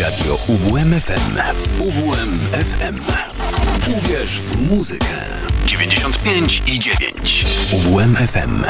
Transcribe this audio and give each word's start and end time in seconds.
Radio 0.00 0.38
UWMFM. 0.48 1.38
UWMFM. 1.80 2.96
Uwierz 3.98 4.40
w 4.40 4.70
muzykę. 4.70 5.06
95 5.66 6.62
i 6.66 6.78
9. 6.78 7.46
UWMFM. 7.72 8.64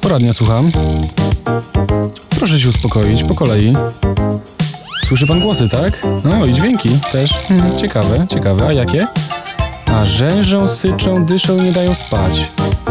Poradnia 0.00 0.32
słucham. 0.32 0.70
Proszę 2.38 2.60
się 2.60 2.68
uspokoić, 2.68 3.24
po 3.24 3.34
kolei. 3.34 3.72
Słyszy 5.08 5.26
pan 5.26 5.40
głosy, 5.40 5.68
tak? 5.68 6.02
No 6.24 6.46
i 6.46 6.54
dźwięki 6.54 6.88
też. 7.12 7.32
Hmm, 7.32 7.78
ciekawe, 7.78 8.26
ciekawe. 8.30 8.66
A 8.66 8.72
jakie? 8.72 9.06
A 9.86 10.06
rzężą, 10.06 10.68
syczą, 10.68 11.24
dyszą 11.24 11.58
i 11.58 11.62
nie 11.62 11.72
dają 11.72 11.94
spać. 11.94 12.40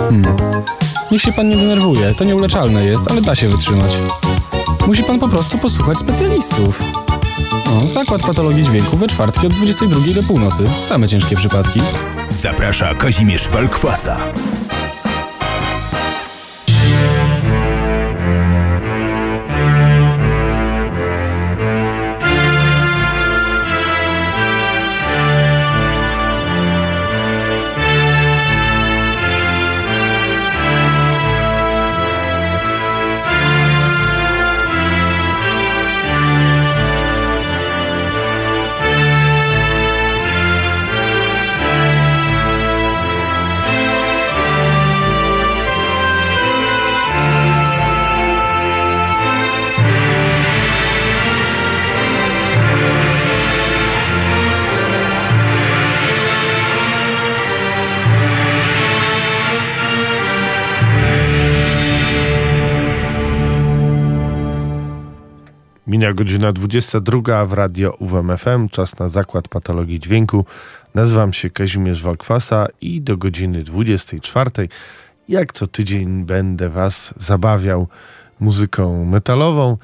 Hmm. 0.10 0.36
Niech 1.12 1.22
się 1.22 1.32
pan 1.32 1.50
nie 1.50 1.56
denerwuje, 1.56 2.14
to 2.16 2.24
nieuleczalne 2.24 2.86
jest, 2.86 3.12
ale 3.12 3.22
da 3.22 3.36
się 3.36 3.48
wytrzymać. 3.48 3.98
Musi 4.88 5.04
pan 5.04 5.20
po 5.20 5.28
prostu 5.28 5.58
posłuchać 5.58 5.98
specjalistów. 5.98 6.84
Zakład 7.94 8.22
patologii 8.22 8.64
dźwięku 8.64 8.98
we 8.98 9.08
czwartki 9.08 9.48
od 9.48 9.54
22 9.54 10.14
do 10.14 10.24
północy. 10.24 10.64
Same 10.88 11.08
ciężkie 11.08 11.36
przypadki. 11.36 11.82
Zaprasza 12.30 12.96
Kazimierz 12.96 13.48
Walkwasa. 13.48 14.18
Godzina 66.14 66.52
22 66.52 67.46
w 67.46 67.54
radio 67.54 67.94
UWMFM, 68.00 68.70
czas 68.70 69.00
na 69.00 69.08
zakład 69.08 69.48
patologii 69.48 70.00
dźwięku. 70.00 70.46
Nazywam 70.96 71.34
się 71.34 71.50
Kazimierz 71.50 72.04
Walkwasa 72.04 72.68
i 72.82 73.02
do 73.02 73.18
godziny 73.18 73.64
24 73.64 74.52
jak 75.30 75.54
co 75.54 75.68
tydzień 75.68 76.26
będę 76.26 76.70
Was 76.70 77.14
zabawiał 77.18 77.88
muzyką 78.40 79.06
metalową. 79.06 79.78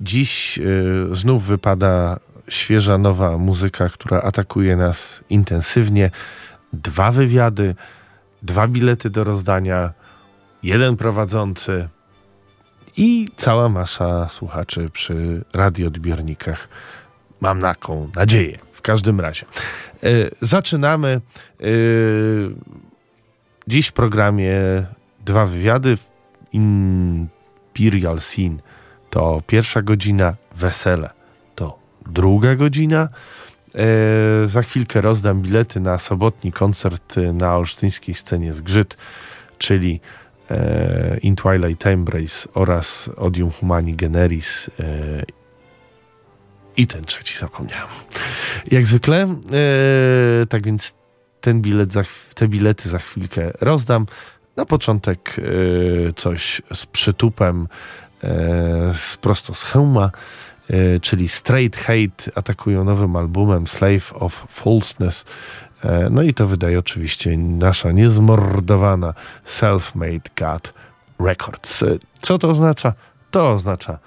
Dziś 0.00 0.58
y, 0.58 1.08
znów 1.12 1.44
wypada 1.44 2.20
świeża, 2.48 2.98
nowa 2.98 3.38
muzyka, 3.38 3.88
która 3.88 4.20
atakuje 4.20 4.76
nas 4.76 5.20
intensywnie. 5.30 6.10
Dwa 6.72 7.10
wywiady, 7.10 7.74
dwa 8.42 8.68
bilety 8.68 9.10
do 9.10 9.24
rozdania, 9.24 9.92
jeden 10.62 10.96
prowadzący 10.96 11.88
i 12.96 13.28
cała 13.36 13.68
masza 13.68 14.28
słuchaczy 14.28 14.90
przy 14.92 15.44
radioodbiornikach. 15.52 16.68
Mam 17.40 17.60
taką 17.60 18.10
nadzieję. 18.16 18.58
W 18.72 18.82
każdym 18.82 19.20
razie. 19.20 19.46
Yy, 20.02 20.30
zaczynamy. 20.40 21.20
Yy, 21.60 22.54
dziś 23.68 23.88
w 23.88 23.92
programie 23.92 24.56
dwa 25.24 25.46
wywiady. 25.46 25.98
Imperial 26.52 28.20
Scene 28.20 28.58
to 29.10 29.42
pierwsza 29.46 29.82
godzina, 29.82 30.34
wesele 30.56 31.10
to 31.54 31.78
druga 32.06 32.54
godzina. 32.54 33.08
Yy, 33.74 34.48
za 34.48 34.62
chwilkę 34.62 35.00
rozdam 35.00 35.42
bilety 35.42 35.80
na 35.80 35.98
sobotni 35.98 36.52
koncert 36.52 37.16
na 37.32 37.56
olsztyńskiej 37.56 38.14
scenie 38.14 38.52
Zgrzyt, 38.52 38.96
czyli 39.58 39.94
e, 39.94 40.21
In 41.22 41.36
Twilight 41.36 41.86
Embrace 41.86 42.48
oraz 42.54 43.10
Odium 43.16 43.50
Humani 43.50 43.94
Generis 43.94 44.70
e, 44.80 45.22
i 46.76 46.86
ten 46.86 47.04
trzeci 47.04 47.38
zapomniałem. 47.38 47.88
Jak 48.70 48.86
zwykle, 48.86 49.22
e, 49.22 50.46
tak 50.48 50.66
więc 50.66 50.94
ten 51.40 51.62
bilet 51.62 51.92
za, 51.92 52.02
te 52.34 52.48
bilety 52.48 52.88
za 52.88 52.98
chwilkę 52.98 53.50
rozdam. 53.60 54.06
Na 54.56 54.66
początek 54.66 55.36
e, 55.38 55.42
coś 56.12 56.62
z 56.74 56.86
przytupem 56.86 57.68
e, 58.24 58.28
z, 58.94 59.16
prosto 59.16 59.54
z 59.54 59.62
hełma, 59.62 60.10
e, 60.70 61.00
czyli 61.00 61.28
Straight 61.28 61.76
Hate 61.76 62.32
atakują 62.34 62.84
nowym 62.84 63.16
albumem 63.16 63.66
Slave 63.66 64.12
of 64.14 64.44
Falseness. 64.48 65.24
No 66.10 66.22
i 66.22 66.34
to 66.34 66.46
wydaje 66.46 66.78
oczywiście 66.78 67.38
nasza 67.38 67.92
niezmordowana 67.92 69.14
Self-Made 69.46 70.30
God 70.40 70.74
Records. 71.20 71.84
Co 72.20 72.38
to 72.38 72.48
oznacza? 72.48 72.92
To 73.30 73.52
oznacza 73.52 73.98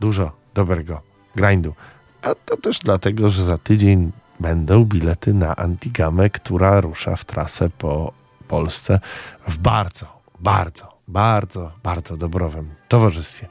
dużo 0.00 0.32
dobrego 0.54 1.00
grindu. 1.36 1.74
A 2.22 2.34
to 2.44 2.56
też 2.56 2.78
dlatego, 2.78 3.30
że 3.30 3.44
za 3.44 3.58
tydzień 3.58 4.12
będą 4.40 4.84
bilety 4.84 5.34
na 5.34 5.56
Antigamę, 5.56 6.30
która 6.30 6.80
rusza 6.80 7.16
w 7.16 7.24
trasę 7.24 7.70
po 7.70 8.12
Polsce 8.48 9.00
w 9.48 9.58
bardzo, 9.58 10.06
bardzo, 10.40 10.98
bardzo, 11.08 11.72
bardzo 11.82 12.16
dobrowym 12.16 12.70
towarzystwie. 12.88 13.48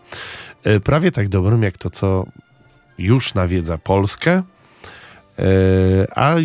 Prawie 0.83 1.11
tak 1.11 1.29
dobrym 1.29 1.63
jak 1.63 1.77
to, 1.77 1.89
co 1.89 2.25
już 2.97 3.33
nawiedza 3.33 3.77
Polskę, 3.77 4.43
a 6.15 6.35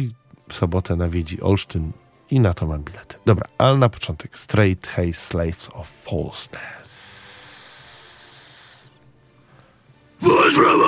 w 0.48 0.54
sobotę 0.54 0.96
nawiedzi 0.96 1.40
Olsztyn 1.40 1.92
i 2.30 2.40
na 2.40 2.54
to 2.54 2.66
mam 2.66 2.82
bilety. 2.82 3.16
Dobra, 3.26 3.48
ale 3.58 3.78
na 3.78 3.88
początek 3.88 4.38
Straight 4.38 4.86
Haze 4.86 5.12
Slaves 5.12 5.68
of 5.72 5.88
Falseness. 5.88 6.88
What's 10.22 10.56
wrong 10.56 10.78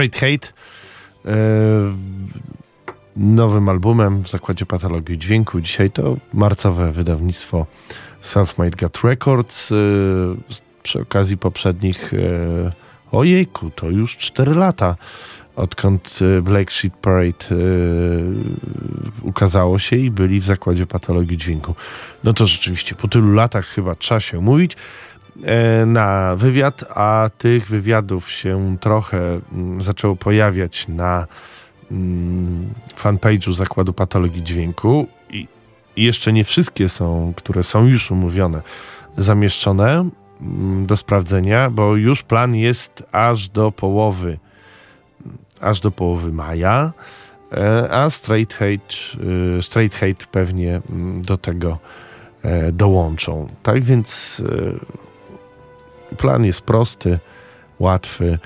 Straight 0.00 0.16
Hate 0.20 0.52
e, 1.26 1.36
nowym 3.16 3.68
albumem 3.68 4.22
w 4.22 4.28
zakładzie 4.28 4.66
Patologii 4.66 5.18
Dźwięku. 5.18 5.60
Dzisiaj 5.60 5.90
to 5.90 6.16
marcowe 6.34 6.92
wydawnictwo 6.92 7.66
Self-Made 8.22 8.76
Gut 8.82 9.00
Records. 9.04 9.72
E, 9.72 9.76
przy 10.82 11.00
okazji 11.00 11.36
poprzednich, 11.36 12.14
e, 12.14 12.72
ojejku, 13.12 13.70
to 13.70 13.90
już 13.90 14.16
4 14.16 14.54
lata 14.54 14.96
odkąd 15.56 16.18
Black 16.42 16.70
Sheet 16.70 16.94
Parade 16.94 17.44
ukazało 19.22 19.78
się 19.78 19.96
i 19.96 20.10
byli 20.10 20.40
w 20.40 20.44
zakładzie 20.44 20.86
patologii 20.86 21.38
dźwięku. 21.38 21.74
No 22.24 22.32
to 22.32 22.46
rzeczywiście 22.46 22.94
po 22.94 23.08
tylu 23.08 23.32
latach 23.32 23.66
chyba 23.66 23.94
trzeba 23.94 24.20
się 24.20 24.40
mówić. 24.40 24.76
E, 25.44 25.86
na 25.86 26.36
wywiad, 26.36 26.84
a 26.94 27.30
tych 27.38 27.66
wywiadów 27.66 28.30
się 28.30 28.76
trochę 28.80 29.40
mm, 29.52 29.82
zaczęło 29.82 30.16
pojawiać 30.16 30.88
na 30.88 31.26
mm, 31.90 32.74
fanpage'u 32.96 33.52
Zakładu 33.52 33.92
Patologii 33.92 34.42
Dźwięku 34.42 35.06
i 35.30 35.48
jeszcze 35.96 36.32
nie 36.32 36.44
wszystkie 36.44 36.88
są, 36.88 37.32
które 37.36 37.62
są 37.62 37.86
już 37.86 38.10
umówione, 38.10 38.62
zamieszczone 39.16 40.10
mm, 40.40 40.86
do 40.86 40.96
sprawdzenia, 40.96 41.70
bo 41.70 41.96
już 41.96 42.22
plan 42.22 42.54
jest 42.54 43.02
aż 43.12 43.48
do 43.48 43.72
połowy 43.72 44.38
aż 45.60 45.80
do 45.80 45.90
połowy 45.90 46.32
maja, 46.32 46.92
e, 47.52 47.88
a 47.90 48.10
Straight 48.10 48.54
Hate, 48.54 49.20
e, 49.58 49.62
straight 49.62 49.98
hate 49.98 50.26
pewnie 50.30 50.80
do 51.22 51.36
tego 51.36 51.78
dołączą. 52.72 53.48
Tak 53.62 53.82
więc 53.82 54.42
Plan 56.18 56.44
jest 56.44 56.60
prosty, 56.60 57.18
łatwy 57.78 58.38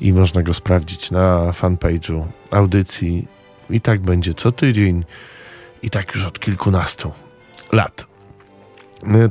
i 0.00 0.12
można 0.12 0.42
go 0.42 0.54
sprawdzić 0.54 1.10
na 1.10 1.50
fanpage'u 1.50 2.24
audycji. 2.50 3.28
I 3.70 3.80
tak 3.80 4.00
będzie 4.00 4.34
co 4.34 4.52
tydzień 4.52 5.04
i 5.82 5.90
tak 5.90 6.14
już 6.14 6.26
od 6.26 6.40
kilkunastu 6.40 7.12
lat. 7.72 8.06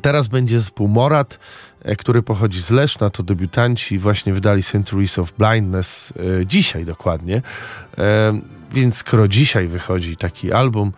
Teraz 0.01 0.27
będzie 0.27 0.59
zespół 0.59 0.87
Morat, 0.87 1.39
e, 1.81 1.95
który 1.95 2.21
pochodzi 2.21 2.61
z 2.61 2.71
Leszna, 2.71 3.09
to 3.09 3.23
debiutanci, 3.23 3.97
właśnie 3.97 4.33
wydali 4.33 4.63
Centuries 4.63 5.19
of 5.19 5.33
Blindness 5.33 6.13
e, 6.41 6.45
dzisiaj 6.45 6.85
dokładnie. 6.85 7.41
E, 7.97 8.41
więc 8.71 8.97
skoro 8.97 9.27
dzisiaj 9.27 9.67
wychodzi 9.67 10.17
taki 10.17 10.51
album, 10.51 10.93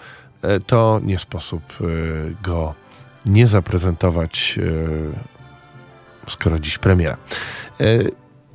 to 0.67 1.01
nie 1.03 1.19
sposób 1.19 1.63
go 2.43 2.73
nie 3.25 3.47
zaprezentować 3.47 4.59
skoro 6.27 6.59
dziś 6.59 6.77
premiera. 6.77 7.17
E, 7.79 7.85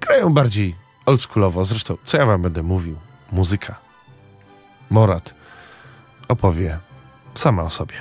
grają 0.00 0.34
bardziej 0.34 0.74
oldschoolowo, 1.06 1.64
zresztą 1.64 1.96
co 2.04 2.16
ja 2.16 2.26
wam 2.26 2.42
będę 2.42 2.62
mówił? 2.62 2.96
Muzyka. 3.32 3.76
Morat 4.90 5.34
opowie 6.28 6.78
sama 7.34 7.62
o 7.62 7.70
sobie. 7.70 7.94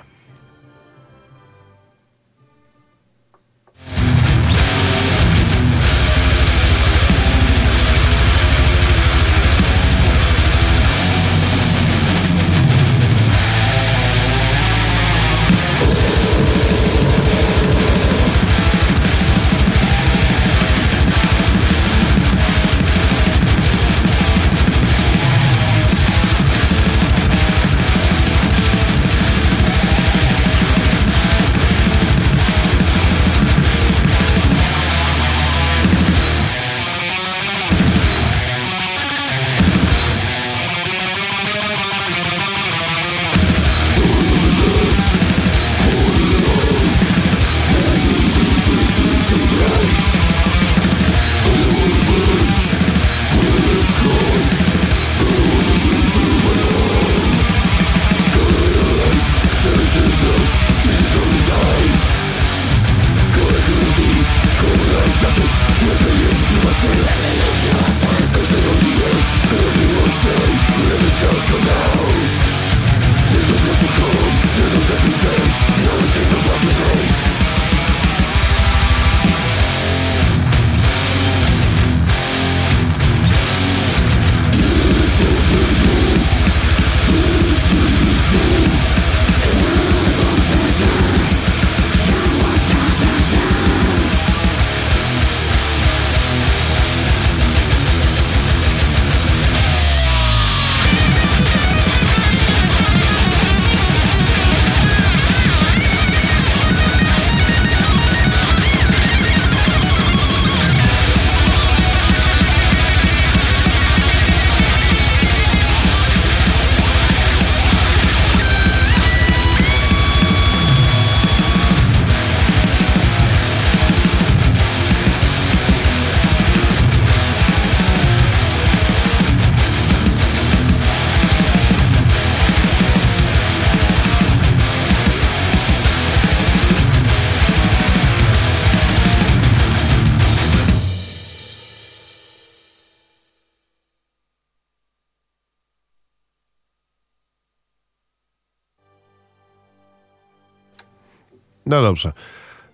Dobrze. 151.96 152.12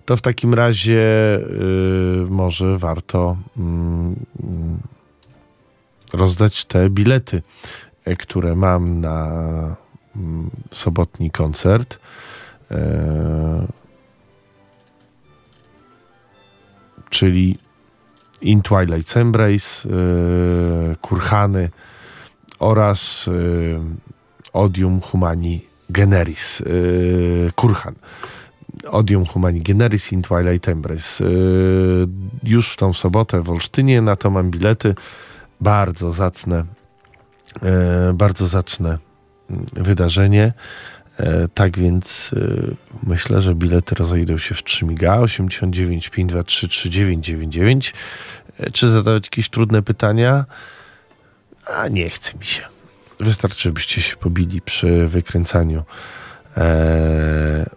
To 0.06 0.18
w 0.18 0.22
takim 0.22 0.54
razie 0.54 1.00
y, 1.40 2.25
może 2.30 2.78
warto 2.78 3.38
mm, 3.58 4.16
rozdać 6.13 6.66
te 6.66 6.90
bilety, 6.90 7.42
y, 8.08 8.16
które 8.16 8.56
mam 8.56 9.01
na 9.01 9.28
mm, 10.16 10.50
sobotni 10.72 11.32
koncert. 11.32 12.00
Y, 12.72 12.75
czyli 17.10 17.58
In 18.42 18.62
Twilight's 18.62 19.18
Embrace, 19.18 19.90
y, 19.90 20.96
Kurhany 21.01 21.70
oraz 22.60 23.30
Odium 24.54 25.01
Humani 25.01 25.66
Generis, 25.90 26.63
Kurhan. 27.56 27.96
Odium 28.90 29.25
Humani 29.25 29.62
Generis 29.62 30.12
in 30.12 30.22
Twilight 30.22 30.70
Embrace. 30.70 31.25
Y, 31.25 32.08
już 32.44 32.74
w 32.74 32.78
tą 32.78 32.94
sobotę 32.94 33.42
w 33.42 33.50
Olsztynie, 33.50 34.01
na 34.01 34.16
to 34.16 34.30
mam 34.30 34.51
bilety. 34.51 34.96
Bardzo 35.62 36.12
zacne, 36.12 36.66
y, 38.10 38.13
bardzo 38.13 38.48
zacne 38.48 38.98
wydarzenie. 39.74 40.54
E, 41.18 41.48
tak 41.48 41.78
więc 41.78 42.34
y, 42.34 42.75
myślę, 43.04 43.42
że 43.42 43.56
bilety 43.56 43.96
rozejdą 43.96 44.38
się 44.38 44.56
w 44.56 44.63
3 44.63 44.86
miga 44.86 45.20
89 45.20 46.10
523 46.10 46.68
3999. 46.68 47.94
Czy 48.74 48.90
zadawać 48.90 49.25
jakieś 49.25 49.50
trudne 49.50 49.82
pytania? 49.82 50.46
A 51.78 51.88
nie 51.88 52.10
chce 52.10 52.38
mi 52.38 52.46
się. 52.46 52.62
Wystarczy, 53.20 53.72
byście 53.72 54.01
się 54.01 54.16
pobili 54.16 54.62
przy 54.62 55.08
wykręcaniu 55.08 55.84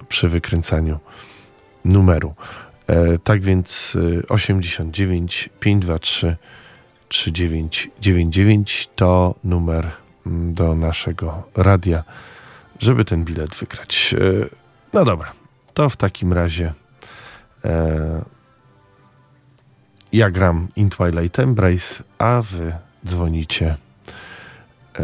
przy 0.09 0.29
wykręcaniu 0.29 0.99
numeru. 1.85 2.35
E, 2.87 3.19
tak 3.19 3.43
więc 3.43 3.97
89 4.29 5.49
523 5.61 6.37
3999 7.09 8.89
to 8.97 9.35
numer 9.45 9.91
mm, 10.27 10.55
do 10.55 10.75
naszego 10.75 11.43
radia 11.57 12.05
żeby 12.79 13.05
ten 13.05 13.25
bilet 13.25 13.55
wygrać. 13.55 14.15
E, 14.19 14.47
no 14.93 15.05
dobra, 15.05 15.33
to 15.75 15.91
w 15.91 15.97
takim 15.97 16.33
razie 16.33 16.73
e, 17.65 18.25
ja 20.13 20.31
gram 20.31 20.69
In 20.77 20.91
Twilight 20.91 21.39
Embrace, 21.39 22.03
a 22.19 22.43
wy 22.43 22.77
dzwonicie 23.07 23.77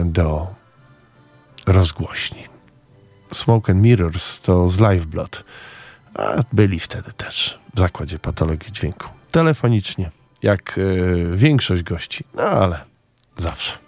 do 0.04 0.54
rozgłośni. 1.66 2.49
Smoke 3.32 3.72
and 3.72 3.82
Mirrors 3.82 4.40
to 4.40 4.68
z 4.68 4.80
Live 4.80 5.06
Blood, 5.06 5.44
a 6.14 6.42
byli 6.52 6.80
wtedy 6.80 7.12
też 7.12 7.58
w 7.74 7.78
zakładzie 7.78 8.18
patologii 8.18 8.72
dźwięku. 8.72 9.08
Telefonicznie, 9.30 10.10
jak 10.42 10.78
e, 10.78 11.36
większość 11.36 11.82
gości, 11.82 12.24
no 12.34 12.42
ale 12.42 12.84
zawsze. 13.36 13.79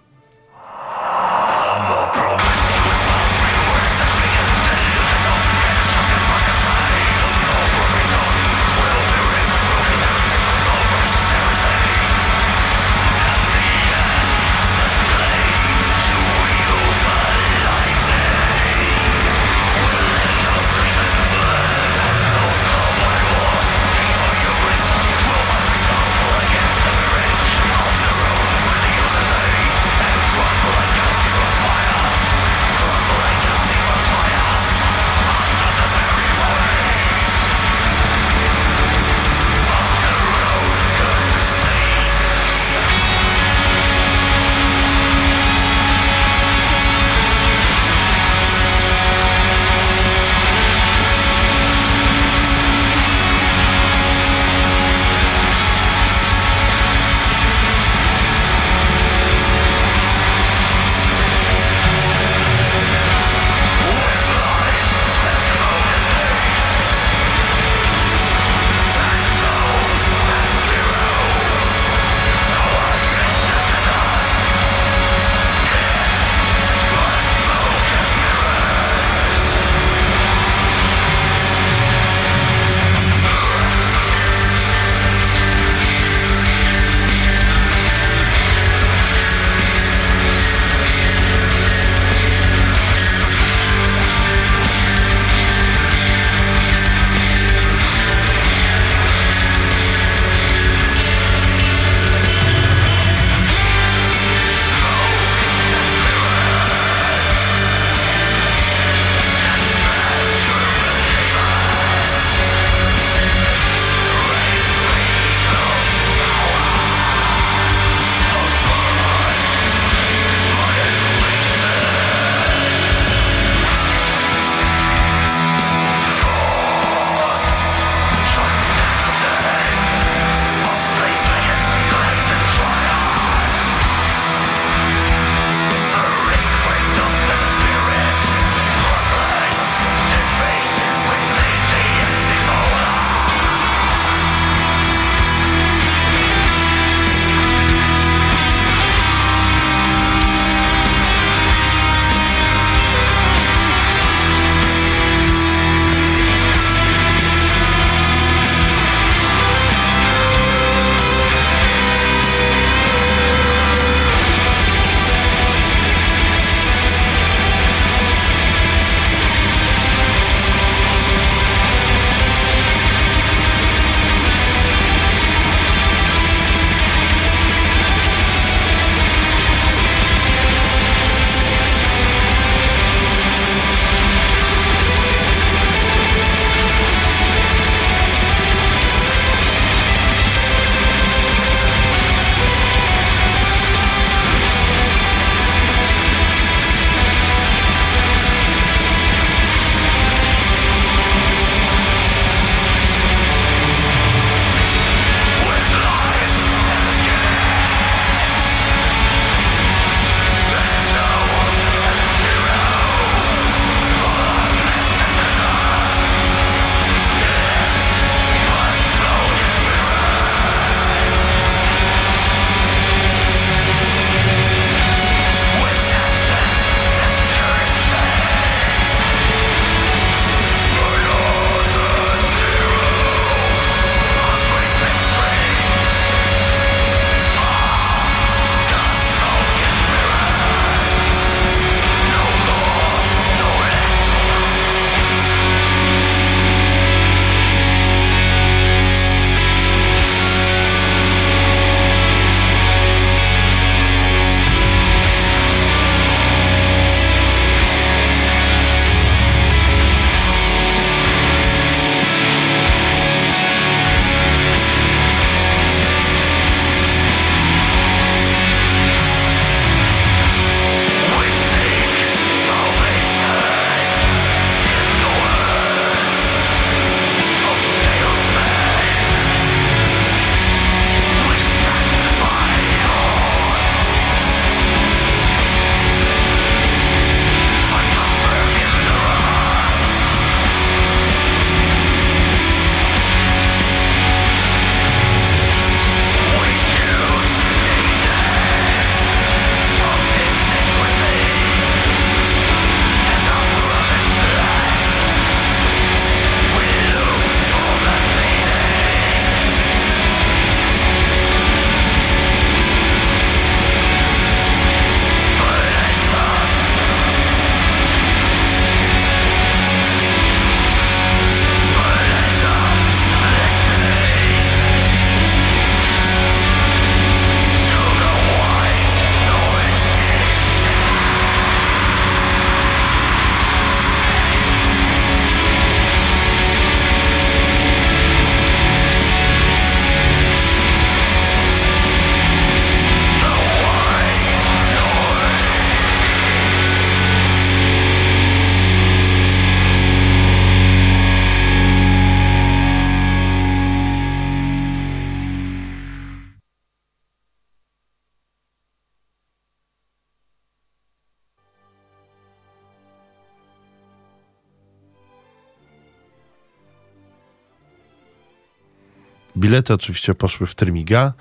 Bilety 369.62 369.74
oczywiście 369.74 370.14
poszły 370.14 370.46
w 370.46 370.54
Trymiga. 370.54 371.12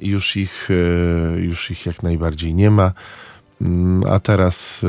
Już 0.00 0.36
ich, 0.36 0.68
e, 0.70 1.40
już 1.40 1.70
ich 1.70 1.86
jak 1.86 2.02
najbardziej 2.02 2.54
nie 2.54 2.70
ma. 2.70 2.92
Mm, 3.60 4.10
a 4.10 4.20
teraz 4.20 4.84
e, 4.84 4.86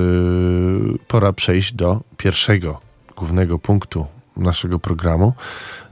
pora 1.08 1.34
przejść 1.34 1.74
do 1.74 2.02
pierwszego 2.18 2.80
głównego 3.18 3.60
punktu 3.60 4.06
naszego 4.38 4.80
programu, 4.80 5.34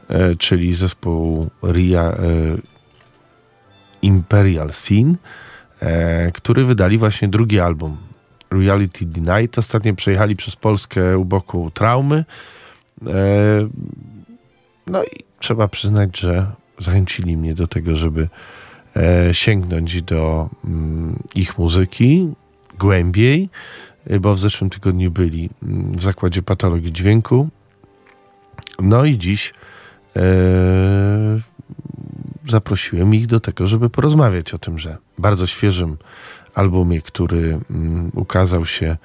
e, 0.10 0.36
czyli 0.36 0.74
zespołu 0.74 1.50
Ria 1.63 2.18
Imperial 4.02 4.70
Scene, 4.70 5.15
który 6.34 6.65
wydali 6.65 6.98
właśnie 6.98 7.28
drugi 7.28 7.60
album 7.60 7.98
Reality 8.52 9.06
Denied. 9.06 9.58
Ostatnio 9.58 9.96
przejechali 9.96 10.36
przez 10.36 10.56
Polskę 10.56 11.18
u 11.18 11.26
boku 11.26 11.72
traumy. 11.74 12.26
No 14.88 15.04
i 15.04 15.24
trzeba 15.39 15.68
przyznać, 15.68 16.20
że 16.20 16.46
zachęcili 16.80 17.38
mnie 17.38 17.54
do 17.54 17.68
tego, 17.68 17.96
żeby 17.96 18.28
e, 18.96 19.34
sięgnąć 19.34 20.02
do 20.02 20.50
mm, 20.66 21.24
ich 21.36 21.58
muzyki 21.58 22.34
głębiej, 22.80 23.50
e, 24.08 24.20
bo 24.20 24.36
w 24.36 24.40
zeszłym 24.40 24.70
tygodniu 24.70 25.12
byli 25.12 25.50
mm, 25.64 25.92
w 25.92 26.04
zakładzie 26.04 26.42
patologii 26.42 26.92
dźwięku. 26.92 27.50
No 28.80 29.06
i 29.06 29.18
dziś 29.18 29.54
e, 30.16 30.22
zaprosiłem 32.50 33.16
ich 33.16 33.28
do 33.28 33.40
tego, 33.40 33.68
żeby 33.68 33.90
porozmawiać 33.90 34.54
o 34.54 34.60
tym, 34.60 34.80
że 34.80 34.98
bardzo 35.18 35.48
świeżym 35.48 35.98
albumie, 36.56 37.02
który 37.02 37.60
mm, 37.70 38.12
ukazał 38.16 38.66
się 38.66 38.98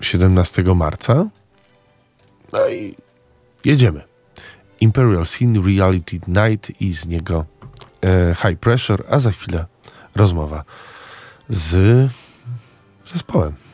17 0.00 0.62
marca. 0.74 1.26
No 2.52 2.68
i 2.68 2.94
jedziemy. 3.64 4.07
Imperial 4.80 5.24
Scene 5.24 5.60
Reality 5.62 6.20
Night 6.28 6.80
i 6.80 6.94
z 6.94 7.06
niego 7.06 7.44
e, 8.02 8.34
High 8.34 8.58
Pressure, 8.58 9.04
a 9.10 9.18
za 9.18 9.30
chwilę 9.30 9.66
rozmowa 10.16 10.64
z 11.48 12.10
zespołem. 13.12 13.67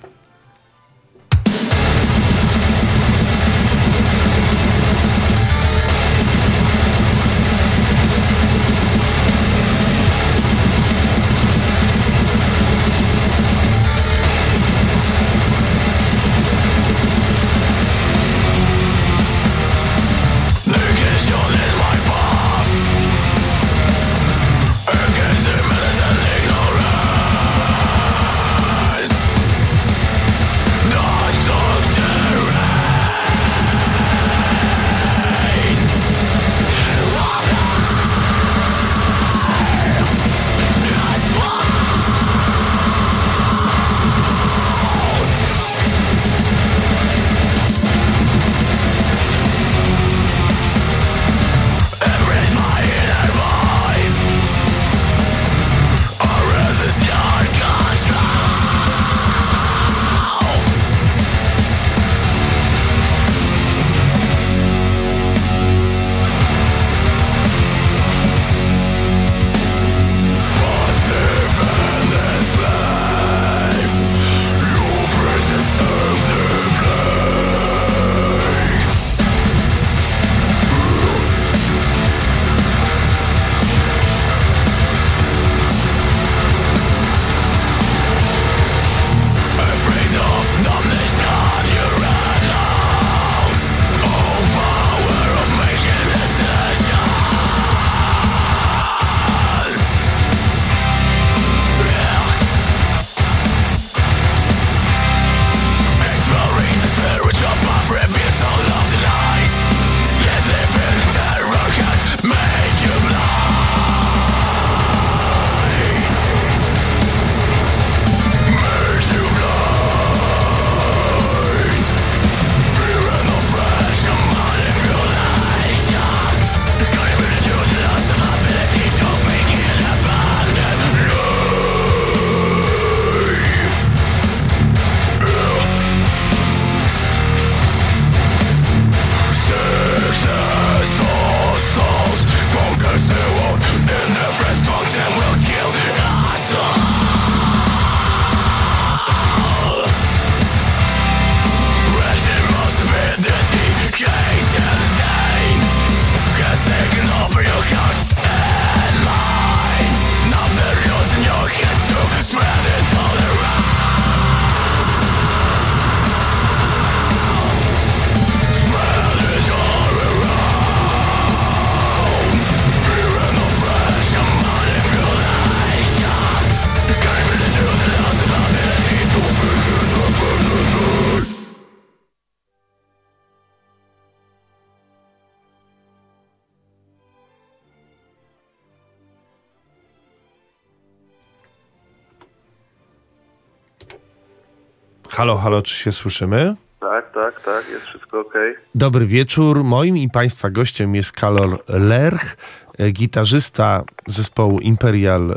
Halo, 195.24 195.36
halo, 195.36 195.62
czy 195.62 195.74
się 195.74 195.92
słyszymy? 195.92 196.54
Tak, 196.80 197.12
tak, 197.14 197.40
tak, 197.44 197.68
jest 197.70 197.84
wszystko 197.84 198.20
ok. 198.20 198.34
Dobry 198.74 199.06
wieczór. 199.06 199.64
Moim 199.64 199.96
i 199.96 200.10
Państwa 200.10 200.50
gościem 200.50 200.94
jest 200.94 201.12
Kalor 201.12 201.64
Lerch, 201.68 202.36
e, 202.78 202.90
gitarzysta 202.90 203.82
zespołu 204.06 204.60
Imperial 204.60 205.30
e, 205.30 205.36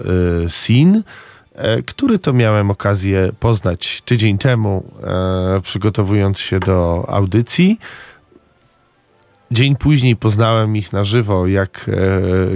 Scene, 0.50 1.02
e, 1.56 1.82
który 1.82 2.20
to 2.20 2.34
miałem 2.34 2.72
okazję 2.72 3.32
poznać 3.40 4.02
tydzień 4.02 4.38
temu, 4.38 4.92
przygotowując 5.64 6.40
się 6.40 6.60
do 6.60 7.06
audycji. 7.10 7.80
Dzień 9.52 9.76
później 9.76 10.16
poznałem 10.16 10.76
ich 10.76 10.94
na 10.94 11.04
żywo, 11.04 11.48
jak 11.48 11.90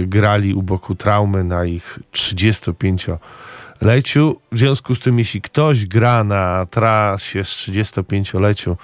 grali 0.06 0.54
u 0.54 0.62
boku 0.62 0.94
traumy 0.94 1.44
na 1.44 1.64
ich 1.64 1.98
35 2.10 3.06
leciu. 3.82 4.40
W 4.52 4.58
związku 4.58 4.94
z 4.94 5.00
tym, 5.00 5.18
jeśli 5.18 5.40
ktoś 5.40 5.86
gra 5.86 6.24
na 6.24 6.66
trasie 6.70 7.44
z 7.44 7.48
35-leciu, 7.48 8.76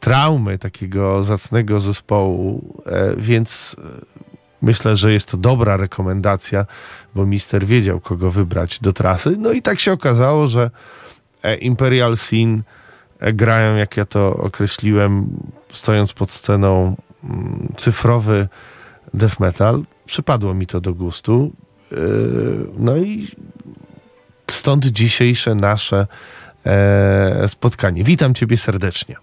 traumy 0.00 0.58
takiego 0.58 1.24
zacnego 1.24 1.80
zespołu, 1.80 2.74
e, 2.86 3.14
więc 3.16 3.76
myślę, 4.62 4.96
że 4.96 5.12
jest 5.12 5.30
to 5.30 5.36
dobra 5.36 5.76
rekomendacja, 5.76 6.66
bo 7.14 7.26
mister 7.26 7.66
wiedział, 7.66 8.00
kogo 8.00 8.30
wybrać 8.30 8.78
do 8.78 8.92
trasy. 8.92 9.36
No 9.38 9.52
i 9.52 9.62
tak 9.62 9.80
się 9.80 9.92
okazało, 9.92 10.48
że 10.48 10.70
Imperial 11.60 12.16
Sin 12.16 12.62
grają, 13.20 13.76
jak 13.76 13.96
ja 13.96 14.04
to 14.04 14.36
określiłem, 14.36 15.26
stojąc 15.72 16.12
pod 16.12 16.32
sceną 16.32 16.96
mm, 17.24 17.72
cyfrowy 17.76 18.48
death 19.14 19.40
metal. 19.40 19.84
Przypadło 20.06 20.54
mi 20.54 20.66
to 20.66 20.80
do 20.80 20.94
gustu. 20.94 21.52
No 22.78 22.96
i 22.96 23.28
stąd 24.52 24.86
dzisiejsze 24.86 25.54
nasze 25.54 26.06
e, 26.66 27.48
spotkanie. 27.48 28.04
Witam 28.04 28.34
Ciebie 28.34 28.56
serdecznie. 28.56 29.16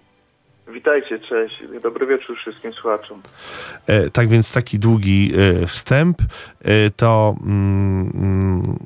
Witajcie, 0.72 1.18
cześć. 1.18 1.62
Dobry 1.82 2.06
wieczór 2.06 2.36
wszystkim 2.36 2.72
słuchaczom. 2.72 3.22
E, 3.86 4.10
tak 4.10 4.28
więc 4.28 4.52
taki 4.52 4.78
długi 4.78 5.32
e, 5.62 5.66
wstęp. 5.66 6.22
E, 6.22 6.90
to 6.90 7.36
mm, 7.40 8.12
mm, 8.14 8.78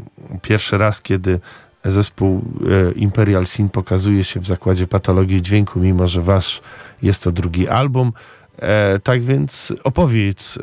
pierwszy 0.43 0.79
raz, 0.79 1.03
kiedy 1.03 1.41
zespół 1.85 2.43
e, 2.89 2.93
Imperial 2.93 3.47
Sin 3.47 3.69
pokazuje 3.69 4.25
się 4.25 4.41
w 4.41 4.47
zakładzie 4.47 4.87
patologii 4.87 5.43
dźwięku, 5.43 5.81
mimo 5.81 6.09
że 6.09 6.21
wasz 6.21 6.63
jest 7.03 7.25
to 7.25 7.33
drugi 7.33 7.69
album. 7.69 8.13
E, 8.59 8.99
tak 8.99 9.23
więc 9.23 9.75
opowiedz 9.85 10.59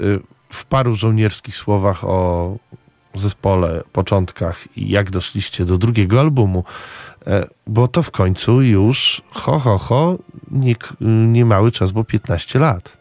w 0.50 0.66
paru 0.66 0.96
żołnierskich 0.96 1.56
słowach 1.56 2.04
o 2.04 2.56
zespole, 3.14 3.82
początkach 3.94 4.78
i 4.78 4.90
jak 4.90 5.10
doszliście 5.10 5.66
do 5.66 5.78
drugiego 5.78 6.20
albumu, 6.20 6.64
e, 7.28 7.48
bo 7.68 7.88
to 7.88 8.04
w 8.04 8.12
końcu 8.12 8.62
już 8.62 9.22
ho, 9.32 9.60
ho, 9.60 9.78
ho, 9.78 10.16
nie, 10.52 10.76
nie 11.32 11.46
mały 11.46 11.72
czas, 11.72 11.92
bo 11.92 12.04
15 12.04 12.60
lat. 12.60 12.98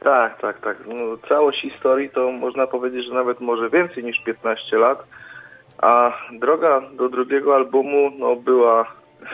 Tak, 0.00 0.40
tak, 0.40 0.60
tak. 0.60 0.76
No, 0.86 1.16
całość 1.28 1.60
historii 1.60 2.10
to 2.10 2.32
można 2.32 2.66
powiedzieć, 2.66 3.06
że 3.06 3.14
nawet 3.14 3.40
może 3.40 3.70
więcej 3.70 4.04
niż 4.04 4.20
15 4.20 4.78
lat, 4.78 5.04
a 5.78 6.12
droga 6.32 6.80
do 6.92 7.08
drugiego 7.08 7.54
albumu 7.54 8.10
no, 8.18 8.36
była 8.36 8.86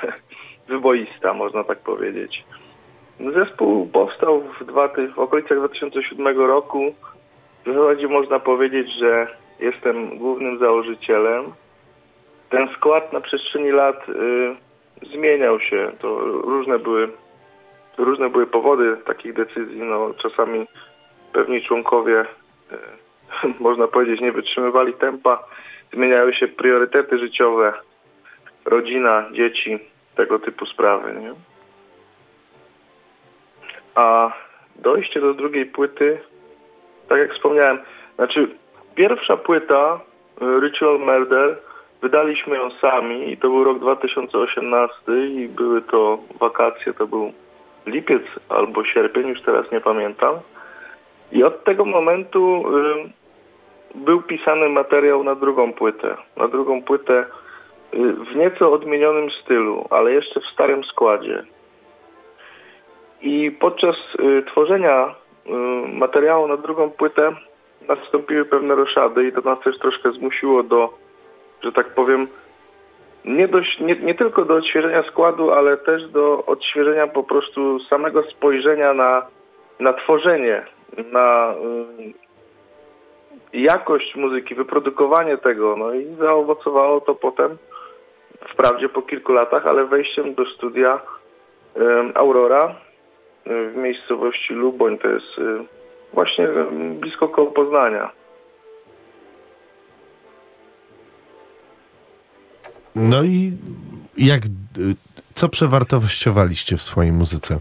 wyboista, 0.68 1.34
można 1.34 1.64
tak 1.64 1.78
powiedzieć. 1.78 2.44
Zespół 3.34 3.86
powstał 3.86 4.42
w, 4.60 4.64
dwa, 4.64 4.88
w 5.14 5.18
okolicach 5.18 5.58
2007 5.58 6.38
roku. 6.38 6.94
W 7.66 7.74
zasadzie 7.74 8.08
można 8.08 8.40
powiedzieć, 8.40 8.88
że 8.98 9.26
jestem 9.60 10.18
głównym 10.18 10.58
założycielem. 10.58 11.52
Ten 12.50 12.68
skład 12.68 13.12
na 13.12 13.20
przestrzeni 13.20 13.70
lat 13.70 14.08
y, 14.08 14.56
zmieniał 15.02 15.60
się. 15.60 15.92
To 15.98 16.18
różne 16.20 16.78
były, 16.78 17.08
różne 17.98 18.30
były 18.30 18.46
powody 18.46 18.96
takich 18.96 19.32
decyzji. 19.32 19.82
No, 19.82 20.14
czasami 20.14 20.66
pewni 21.32 21.62
członkowie, 21.62 22.20
y, 22.20 22.26
można 23.60 23.88
powiedzieć, 23.88 24.20
nie 24.20 24.32
wytrzymywali 24.32 24.94
tempa. 24.94 25.44
Zmieniały 25.92 26.34
się 26.34 26.48
priorytety 26.48 27.18
życiowe, 27.18 27.72
rodzina, 28.64 29.24
dzieci, 29.32 29.78
tego 30.16 30.38
typu 30.38 30.66
sprawy. 30.66 31.20
Nie? 31.20 31.34
A 33.94 34.32
dojście 34.76 35.20
do 35.20 35.34
drugiej 35.34 35.66
płyty, 35.66 36.20
tak 37.08 37.18
jak 37.18 37.32
wspomniałem, 37.32 37.78
znaczy 38.16 38.48
Pierwsza 38.96 39.36
płyta, 39.36 40.00
y, 40.42 40.60
Ritual 40.60 40.98
Murder, 40.98 41.58
wydaliśmy 42.02 42.56
ją 42.56 42.70
sami 42.70 43.32
i 43.32 43.36
to 43.36 43.48
był 43.48 43.64
rok 43.64 43.78
2018 43.78 45.26
i 45.26 45.48
były 45.48 45.82
to 45.82 46.18
wakacje, 46.40 46.94
to 46.94 47.06
był 47.06 47.32
lipiec 47.86 48.22
albo 48.48 48.84
sierpień, 48.84 49.28
już 49.28 49.42
teraz 49.42 49.72
nie 49.72 49.80
pamiętam. 49.80 50.34
I 51.32 51.44
od 51.44 51.64
tego 51.64 51.84
momentu 51.84 52.64
y, 52.76 53.10
był 53.94 54.22
pisany 54.22 54.68
materiał 54.68 55.24
na 55.24 55.34
drugą 55.34 55.72
płytę. 55.72 56.16
Na 56.36 56.48
drugą 56.48 56.82
płytę 56.82 57.24
y, 57.94 58.12
w 58.12 58.36
nieco 58.36 58.72
odmienionym 58.72 59.30
stylu, 59.30 59.86
ale 59.90 60.12
jeszcze 60.12 60.40
w 60.40 60.46
starym 60.46 60.84
składzie. 60.84 61.44
I 63.22 63.50
podczas 63.50 63.96
tworzenia 64.46 65.14
materiału 65.92 66.48
na 66.48 66.56
drugą 66.56 66.90
płytę 66.90 67.36
nastąpiły 67.88 68.44
pewne 68.44 68.74
roszady 68.74 69.28
i 69.28 69.32
to 69.32 69.40
nas 69.40 69.60
też 69.60 69.78
troszkę 69.78 70.12
zmusiło 70.12 70.62
do, 70.62 70.94
że 71.62 71.72
tak 71.72 71.94
powiem, 71.94 72.28
nie, 73.26 73.48
dość, 73.48 73.80
nie, 73.80 73.96
nie 73.96 74.14
tylko 74.14 74.44
do 74.44 74.54
odświeżenia 74.54 75.02
składu, 75.02 75.52
ale 75.52 75.76
też 75.76 76.08
do 76.08 76.46
odświeżenia 76.46 77.06
po 77.06 77.22
prostu 77.22 77.80
samego 77.80 78.22
spojrzenia 78.22 78.94
na, 78.94 79.26
na 79.80 79.92
tworzenie, 79.92 80.66
na 81.12 81.54
y, 83.52 83.58
jakość 83.58 84.16
muzyki, 84.16 84.54
wyprodukowanie 84.54 85.38
tego. 85.38 85.76
No 85.76 85.94
i 85.94 86.14
zaowocowało 86.14 87.00
to 87.00 87.14
potem, 87.14 87.58
wprawdzie 88.48 88.88
po 88.88 89.02
kilku 89.02 89.32
latach, 89.32 89.66
ale 89.66 89.84
wejściem 89.84 90.34
do 90.34 90.46
studia 90.46 91.00
y, 91.76 91.80
Aurora 92.14 92.74
y, 93.46 93.70
w 93.70 93.76
miejscowości 93.76 94.54
Luboń, 94.54 94.98
to 94.98 95.08
jest 95.08 95.40
właśnie 96.16 96.48
blisko 97.00 97.28
koło 97.28 97.50
Poznania. 97.50 98.10
No 102.94 103.22
i 103.22 103.52
jak, 104.18 104.40
co 105.34 105.48
przewartościowaliście 105.48 106.76
w 106.76 106.82
swojej 106.82 107.12
muzyce? 107.12 107.58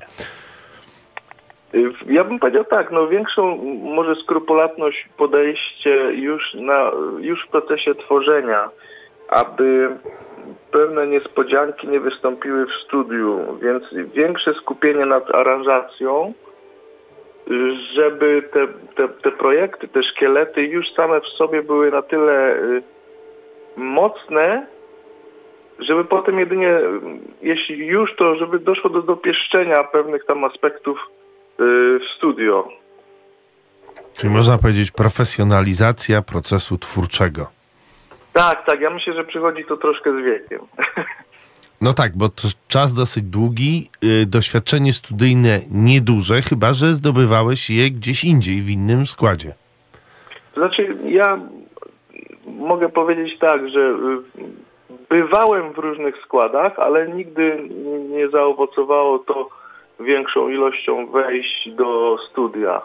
Ja 2.07 2.23
bym 2.23 2.39
powiedział 2.39 2.65
tak, 2.65 2.91
no 2.91 3.07
większą 3.07 3.57
może 3.83 4.15
skrupulatność 4.15 5.09
podejście 5.17 5.95
już, 6.13 6.53
na, 6.53 6.91
już 7.19 7.45
w 7.45 7.49
procesie 7.49 7.95
tworzenia, 7.95 8.69
aby 9.29 9.89
pewne 10.71 11.07
niespodzianki 11.07 11.87
nie 11.87 11.99
wystąpiły 11.99 12.65
w 12.65 12.73
studiu, 12.85 13.59
więc 13.61 13.83
większe 14.13 14.53
skupienie 14.53 15.05
nad 15.05 15.35
aranżacją, 15.35 16.33
żeby 17.93 18.49
te, 18.53 18.67
te, 18.95 19.07
te 19.07 19.31
projekty, 19.31 19.87
te 19.87 20.03
szkielety 20.03 20.63
już 20.63 20.93
same 20.93 21.21
w 21.21 21.27
sobie 21.27 21.63
były 21.63 21.91
na 21.91 22.01
tyle 22.01 22.55
y, 22.55 22.83
mocne, 23.77 24.67
żeby 25.79 26.05
potem 26.05 26.39
jedynie, 26.39 26.79
jeśli 27.41 27.85
już 27.85 28.15
to, 28.15 28.35
żeby 28.35 28.59
doszło 28.59 28.89
do 28.89 29.01
dopieszczenia 29.01 29.83
pewnych 29.83 30.25
tam 30.25 30.43
aspektów 30.43 30.97
y, 30.99 31.63
w 31.99 32.03
studio. 32.17 32.69
Czyli 34.13 34.33
można 34.33 34.57
powiedzieć 34.57 34.91
profesjonalizacja 34.91 36.21
procesu 36.21 36.77
twórczego. 36.77 37.47
Tak, 38.33 38.65
tak. 38.65 38.81
Ja 38.81 38.89
myślę, 38.89 39.13
że 39.13 39.23
przychodzi 39.23 39.65
to 39.65 39.77
troszkę 39.77 40.11
z 40.11 40.25
wiekiem. 40.25 40.59
No 41.81 41.93
tak, 41.93 42.17
bo 42.17 42.29
to 42.29 42.47
czas 42.67 42.93
dosyć 42.93 43.23
długi, 43.23 43.89
yy, 44.01 44.25
doświadczenie 44.25 44.93
studyjne 44.93 45.61
nieduże, 45.71 46.41
chyba 46.41 46.73
że 46.73 46.85
zdobywałeś 46.85 47.69
je 47.69 47.91
gdzieś 47.91 48.23
indziej, 48.23 48.61
w 48.61 48.69
innym 48.69 49.07
składzie. 49.07 49.53
Znaczy, 50.57 50.97
ja 51.05 51.39
mogę 52.47 52.89
powiedzieć 52.89 53.39
tak, 53.39 53.69
że 53.69 53.79
y, 53.79 53.95
bywałem 55.09 55.73
w 55.73 55.77
różnych 55.77 56.17
składach, 56.17 56.79
ale 56.79 57.07
nigdy 57.07 57.69
nie 58.09 58.29
zaowocowało 58.29 59.19
to 59.19 59.49
większą 59.99 60.49
ilością 60.49 61.07
wejść 61.07 61.69
do 61.69 62.17
studia. 62.31 62.81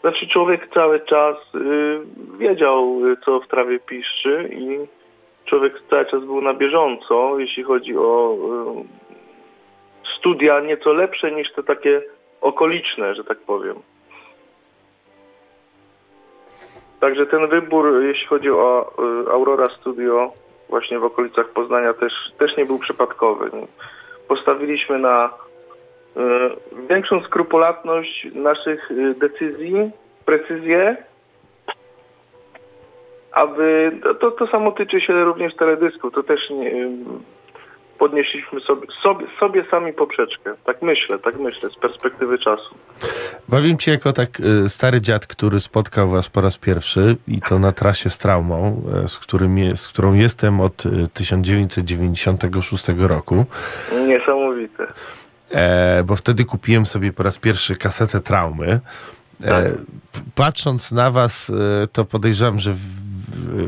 Znaczy 0.00 0.28
człowiek 0.28 0.68
cały 0.74 1.00
czas 1.00 1.36
y, 1.54 2.00
wiedział, 2.38 3.00
co 3.24 3.40
w 3.40 3.48
trawie 3.48 3.78
piszczy 3.78 4.50
i 4.52 4.78
człowiek 5.46 5.82
cały 5.90 6.06
czas 6.06 6.24
był 6.24 6.40
na 6.40 6.54
bieżąco, 6.54 7.38
jeśli 7.38 7.62
chodzi 7.62 7.96
o 7.96 8.36
y, 8.82 9.06
studia 10.18 10.60
nieco 10.60 10.92
lepsze 10.92 11.32
niż 11.32 11.52
te 11.52 11.62
takie 11.62 12.02
okoliczne, 12.40 13.14
że 13.14 13.24
tak 13.24 13.38
powiem. 13.38 13.76
Także 17.00 17.26
ten 17.26 17.48
wybór, 17.48 18.02
jeśli 18.02 18.26
chodzi 18.26 18.50
o 18.50 18.92
y, 19.26 19.30
Aurora 19.30 19.66
Studio 19.66 20.32
właśnie 20.68 20.98
w 20.98 21.04
okolicach 21.04 21.48
Poznania 21.48 21.94
też, 21.94 22.12
też 22.38 22.56
nie 22.56 22.66
był 22.66 22.78
przypadkowy. 22.78 23.50
Postawiliśmy 24.28 24.98
na 24.98 25.26
y, 25.26 26.20
większą 26.88 27.22
skrupulatność 27.22 28.26
naszych 28.34 28.90
decyzji, 29.18 29.90
precyzję 30.24 30.96
aby 33.36 33.92
to, 34.20 34.30
to 34.30 34.46
samo 34.46 34.72
tyczy 34.72 35.00
się 35.00 35.24
również 35.24 35.54
teledysku. 35.54 36.10
To 36.10 36.22
też 36.22 36.50
nie, 36.50 36.88
podnieśliśmy 37.98 38.60
sobie, 38.60 38.86
sobie, 39.02 39.26
sobie 39.40 39.64
sami 39.70 39.92
poprzeczkę. 39.92 40.54
Tak 40.64 40.82
myślę, 40.82 41.18
tak 41.18 41.38
myślę, 41.38 41.70
z 41.70 41.76
perspektywy 41.76 42.38
czasu. 42.38 42.74
Powiem 43.50 43.78
ci 43.78 43.90
jako 43.90 44.12
tak 44.12 44.40
y, 44.40 44.68
stary 44.68 45.00
dziad, 45.00 45.26
który 45.26 45.60
spotkał 45.60 46.08
was 46.08 46.28
po 46.28 46.40
raz 46.40 46.58
pierwszy 46.58 47.16
i 47.28 47.40
to 47.40 47.58
na 47.58 47.72
trasie 47.72 48.10
z 48.10 48.18
traumą, 48.18 48.82
y, 49.04 49.08
z, 49.08 49.18
którym 49.18 49.58
je, 49.58 49.76
z 49.76 49.88
którą 49.88 50.14
jestem 50.14 50.60
od 50.60 50.84
1996 51.14 52.88
y, 52.88 53.08
roku. 53.08 53.44
Niesamowite. 54.06 54.86
e, 55.50 56.04
bo 56.04 56.16
wtedy 56.16 56.44
kupiłem 56.44 56.86
sobie 56.86 57.12
po 57.12 57.22
raz 57.22 57.38
pierwszy 57.38 57.76
kasetę 57.76 58.20
traumy. 58.20 58.80
E, 59.44 59.72
patrząc 60.34 60.92
na 60.92 61.10
was, 61.10 61.50
e, 61.50 61.86
to 61.86 62.04
podejrzewam, 62.04 62.58
że 62.58 62.74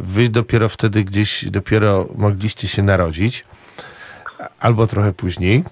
wy 0.02 0.28
dopiero 0.28 0.68
wtedy 0.68 1.04
gdzieś, 1.04 1.44
dopiero 1.50 2.08
mogliście 2.16 2.68
się 2.68 2.82
narodzić, 2.82 3.44
albo 4.60 4.86
trochę 4.86 5.12
później. 5.12 5.64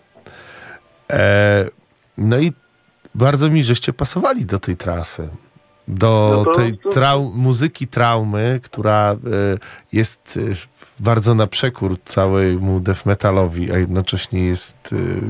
E, 1.13 1.67
no 2.19 2.39
i 2.39 2.53
bardzo 3.15 3.51
mi, 3.51 3.65
żeście 3.65 3.93
pasowali 3.93 4.47
do 4.47 4.59
tej 4.59 4.77
trasy. 4.77 5.29
Do 5.89 6.33
no 6.37 6.45
to, 6.45 6.53
tej 6.53 6.79
trau 6.93 7.33
muzyki 7.35 7.87
traumy, 7.87 8.61
która 8.63 9.13
y, 9.13 9.17
jest 9.93 10.37
y, 10.37 10.57
bardzo 11.01 11.35
na 11.35 11.47
przekór 11.47 11.97
całemu 12.05 12.81
death 12.81 13.07
metalowi, 13.07 13.73
a 13.73 13.79
jednocześnie 13.79 14.47
jest, 14.47 14.93
y, 14.93 15.21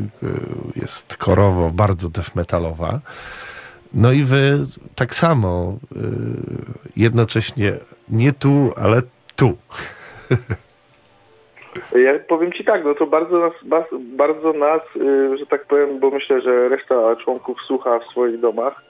jest 0.76 1.16
korowo 1.16 1.70
bardzo 1.70 2.08
death 2.08 2.34
metalowa. 2.34 3.00
No 3.94 4.12
i 4.12 4.22
wy 4.22 4.58
tak 4.94 5.14
samo, 5.14 5.78
jednocześnie 6.96 7.72
nie 8.08 8.32
tu, 8.32 8.72
ale 8.76 9.02
tu. 9.36 9.56
Ja 11.92 12.18
powiem 12.28 12.52
Ci 12.52 12.64
tak, 12.64 12.84
no 12.84 12.94
to 12.94 13.06
bardzo 13.06 13.38
nas, 13.38 13.52
bardzo 14.00 14.52
nas, 14.52 14.80
y, 14.96 15.36
że 15.36 15.46
tak 15.46 15.66
powiem, 15.66 15.98
bo 15.98 16.10
myślę, 16.10 16.40
że 16.40 16.68
reszta 16.68 17.16
członków 17.16 17.60
słucha 17.62 17.98
w 17.98 18.04
swoich 18.04 18.40
domach, 18.40 18.82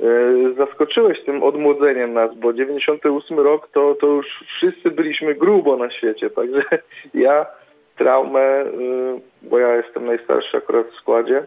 y, 0.00 0.54
zaskoczyłeś 0.56 1.24
tym 1.24 1.42
odmłodzeniem 1.42 2.12
nas, 2.12 2.34
bo 2.34 2.52
98 2.52 3.40
rok 3.40 3.68
to, 3.72 3.94
to 3.94 4.06
już 4.06 4.44
wszyscy 4.46 4.90
byliśmy 4.90 5.34
grubo 5.34 5.76
na 5.76 5.90
świecie, 5.90 6.30
także 6.30 6.62
ja 7.14 7.46
traumę, 7.96 8.62
y, 8.62 9.20
bo 9.42 9.58
ja 9.58 9.76
jestem 9.76 10.06
najstarszy 10.06 10.56
akurat 10.56 10.86
w 10.86 10.96
składzie, 10.96 11.46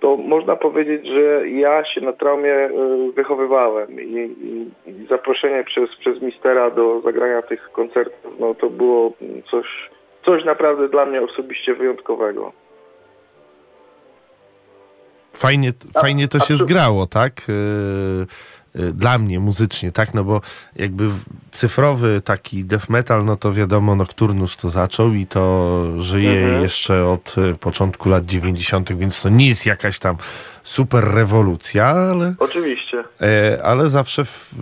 to 0.00 0.16
można 0.16 0.56
powiedzieć, 0.56 1.06
że 1.06 1.48
ja 1.48 1.84
się 1.84 2.00
na 2.00 2.12
traumie 2.12 2.70
wychowywałem 3.16 4.00
i, 4.00 4.04
i, 4.04 4.90
i, 4.90 5.06
zaproszenie 5.06 5.64
przez, 5.64 5.96
przez 5.96 6.22
mistera 6.22 6.70
do 6.70 7.00
zagrania 7.00 7.42
tych 7.42 7.72
koncertów, 7.72 8.32
no 8.38 8.54
to 8.54 8.70
było 8.70 9.12
coś 9.50 9.90
coś 10.24 10.44
naprawdę 10.44 10.88
dla 10.88 11.06
mnie 11.06 11.22
osobiście 11.22 11.74
wyjątkowego. 11.74 12.52
Fajnie, 15.36 15.72
fajnie 16.00 16.28
to 16.28 16.38
się 16.38 16.56
zgrało, 16.56 17.06
tak? 17.06 17.32
E, 17.48 17.52
e, 17.52 18.26
dla 18.74 19.18
mnie 19.18 19.40
muzycznie, 19.40 19.92
tak? 19.92 20.14
No 20.14 20.24
bo 20.24 20.40
jakby 20.76 21.08
cyfrowy 21.50 22.20
taki 22.20 22.64
death 22.64 22.88
metal, 22.88 23.24
no 23.24 23.36
to 23.36 23.52
wiadomo, 23.52 23.96
Nocturnus 23.96 24.56
to 24.56 24.68
zaczął 24.68 25.12
i 25.12 25.26
to 25.26 25.84
żyje 25.98 26.44
mhm. 26.44 26.62
jeszcze 26.62 27.06
od 27.06 27.34
e, 27.38 27.54
początku 27.54 28.08
lat 28.08 28.26
90., 28.26 28.92
więc 28.92 29.22
to 29.22 29.28
nie 29.28 29.48
jest 29.48 29.66
jakaś 29.66 29.98
tam 29.98 30.16
super 30.62 31.04
rewolucja, 31.04 31.86
ale... 31.86 32.34
Oczywiście. 32.38 32.98
E, 33.22 33.62
ale 33.62 33.90
zawsze 33.90 34.24
w, 34.24 34.54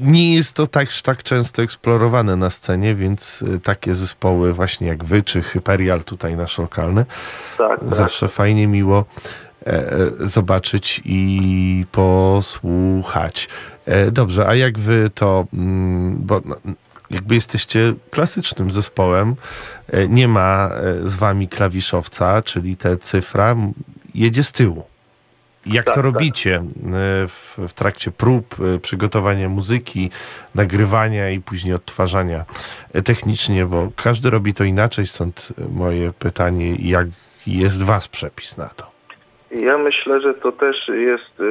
nie 0.00 0.34
jest 0.34 0.56
to 0.56 0.66
tak, 0.66 0.88
tak 1.02 1.22
często 1.22 1.62
eksplorowane 1.62 2.36
na 2.36 2.50
scenie, 2.50 2.94
więc 2.94 3.44
takie 3.64 3.94
zespoły 3.94 4.52
właśnie 4.52 4.86
jak 4.86 5.04
wy, 5.04 5.22
czy 5.22 5.42
Hyperial 5.42 6.04
tutaj 6.04 6.36
nasz 6.36 6.58
lokalny, 6.58 7.06
tak, 7.58 7.80
tak. 7.80 7.94
zawsze 7.94 8.26
tak. 8.26 8.34
fajnie, 8.34 8.66
miło 8.66 9.04
zobaczyć 10.20 11.00
i 11.04 11.84
posłuchać. 11.92 13.48
Dobrze, 14.12 14.48
a 14.48 14.54
jak 14.54 14.78
wy 14.78 15.10
to, 15.14 15.46
mm, 15.52 16.18
bo 16.20 16.40
no, 16.44 16.56
jakby 17.10 17.34
jesteście 17.34 17.94
klasycznym 18.10 18.70
zespołem, 18.70 19.36
nie 20.08 20.28
ma 20.28 20.70
z 21.04 21.14
wami 21.14 21.48
klawiszowca, 21.48 22.42
czyli 22.42 22.76
te 22.76 22.96
cyfra 22.96 23.56
jedzie 24.14 24.44
z 24.44 24.52
tyłu. 24.52 24.84
Jak 25.66 25.84
tak, 25.84 25.94
to 25.94 26.02
tak. 26.02 26.12
robicie 26.12 26.58
tak. 26.58 26.92
w, 27.28 27.58
w, 27.68 27.72
trakcie 27.72 28.10
prób, 28.10 28.56
e, 28.74 28.78
przygotowania 28.78 29.48
muzyki, 29.48 30.10
nagrywania 30.54 31.30
i 31.30 31.40
później 31.40 31.74
odtwarzania 31.74 32.44
e, 32.92 33.02
technicznie, 33.02 33.66
bo 33.66 33.90
każdy 33.96 34.30
robi 34.30 34.54
to 34.54 34.64
inaczej, 34.64 35.06
stąd 35.06 35.52
moje 35.70 36.12
pytanie, 36.12 36.74
jak 36.74 37.06
jest 37.46 37.82
was 37.82 38.08
przepis 38.08 38.56
na 38.56 38.68
to? 38.68 38.95
Ja 39.50 39.78
myślę, 39.78 40.20
że 40.20 40.34
to 40.34 40.52
też 40.52 40.88
jest 40.88 41.42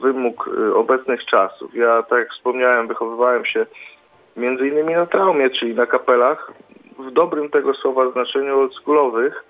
wymóg 0.00 0.50
obecnych 0.74 1.24
czasów. 1.24 1.74
Ja, 1.74 2.02
tak 2.02 2.18
jak 2.18 2.30
wspomniałem, 2.30 2.88
wychowywałem 2.88 3.44
się 3.44 3.66
między 4.36 4.68
innymi 4.68 4.94
na 4.94 5.06
traumie, 5.06 5.50
czyli 5.50 5.74
na 5.74 5.86
kapelach, 5.86 6.52
w 6.98 7.10
dobrym 7.10 7.50
tego 7.50 7.74
słowa 7.74 8.10
znaczeniu 8.10 8.58
oldschoolowych, 8.58 9.44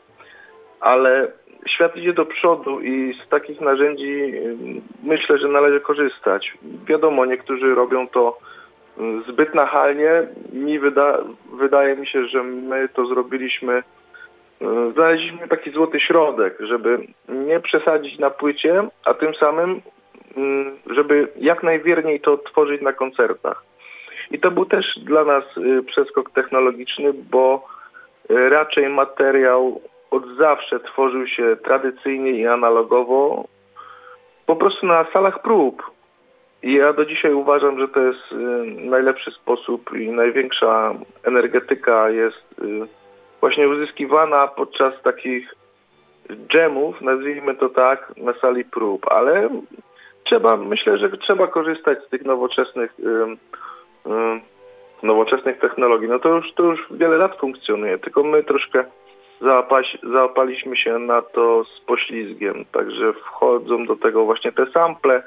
ale 0.81 1.33
świat 1.67 1.97
idzie 1.97 2.13
do 2.13 2.27
przodu 2.27 2.81
i 2.81 3.15
z 3.15 3.29
takich 3.29 3.61
narzędzi 3.61 4.33
myślę, 5.03 5.39
że 5.39 5.49
należy 5.49 5.81
korzystać. 5.81 6.59
Wiadomo, 6.87 7.27
niektórzy 7.27 7.75
robią 7.75 8.09
to 8.09 8.39
zbyt 9.29 9.55
nachalnie. 9.55 10.11
Mi 10.53 10.79
wyda, 10.79 11.19
wydaje 11.53 11.97
mi 11.97 12.07
się, 12.07 12.25
że 12.25 12.43
my 12.43 12.89
to 12.89 13.07
zrobiliśmy, 13.07 13.83
znaleźliśmy 14.93 15.49
taki 15.49 15.71
złoty 15.71 16.01
środek, 16.01 16.57
żeby 16.61 16.99
nie 17.29 17.61
przesadzić 17.61 18.19
na 18.19 18.31
płycie, 18.31 18.89
a 19.05 19.15
tym 19.15 19.35
samym, 19.35 19.83
żeby 20.87 21.29
jak 21.37 21.63
najwierniej 21.63 22.21
to 22.21 22.39
tworzyć 22.39 22.83
na 22.83 22.93
koncertach. 22.93 23.63
I 24.31 24.39
to 24.39 24.51
był 24.51 24.65
też 24.67 24.99
dla 24.99 25.25
nas 25.25 25.45
przeskok 25.87 26.31
technologiczny, 26.31 27.13
bo 27.13 27.67
raczej 28.29 28.89
materiał 28.89 29.81
od 30.11 30.25
zawsze 30.39 30.81
tworzył 30.81 31.27
się 31.27 31.57
tradycyjnie 31.65 32.31
i 32.31 32.47
analogowo, 32.47 33.45
po 34.47 34.57
prostu 34.57 34.87
na 34.87 35.05
salach 35.13 35.43
prób. 35.43 35.83
I 36.63 36.73
ja 36.73 36.93
do 36.93 37.05
dzisiaj 37.05 37.35
uważam, 37.35 37.81
że 37.81 37.89
to 37.89 38.01
jest 38.01 38.33
y, 38.33 38.37
najlepszy 38.91 39.31
sposób 39.31 39.97
i 39.97 40.11
największa 40.11 40.95
energetyka 41.23 42.11
jest 42.11 42.45
y, 42.63 42.98
właśnie 43.41 43.69
uzyskiwana 43.69 44.47
podczas 44.47 45.03
takich 45.03 45.55
dżemów, 46.49 47.01
nazwijmy 47.01 47.55
to 47.55 47.69
tak, 47.69 48.13
na 48.17 48.33
sali 48.33 48.65
prób, 48.65 49.13
ale 49.13 49.49
trzeba, 50.25 50.57
myślę, 50.57 50.99
że 50.99 51.11
trzeba 51.11 51.47
korzystać 51.47 51.99
z 52.05 52.09
tych 52.09 52.25
nowoczesnych 52.25 53.01
y, 53.01 53.37
nowoczesnych 55.03 55.59
technologii. 55.59 56.09
No 56.09 56.19
to 56.19 56.29
już, 56.29 56.53
to 56.53 56.63
już 56.63 56.87
wiele 56.91 57.17
lat 57.17 57.37
funkcjonuje, 57.37 57.99
tylko 57.99 58.25
my 58.25 58.43
troszkę 58.43 58.85
załapaliśmy 60.03 60.77
się 60.77 60.99
na 60.99 61.23
to 61.23 61.65
z 61.65 61.81
poślizgiem, 61.81 62.65
także 62.73 63.13
wchodzą 63.13 63.87
do 63.87 63.97
tego 63.97 64.25
właśnie 64.25 64.53
te 64.53 64.67
sample, 64.67 65.23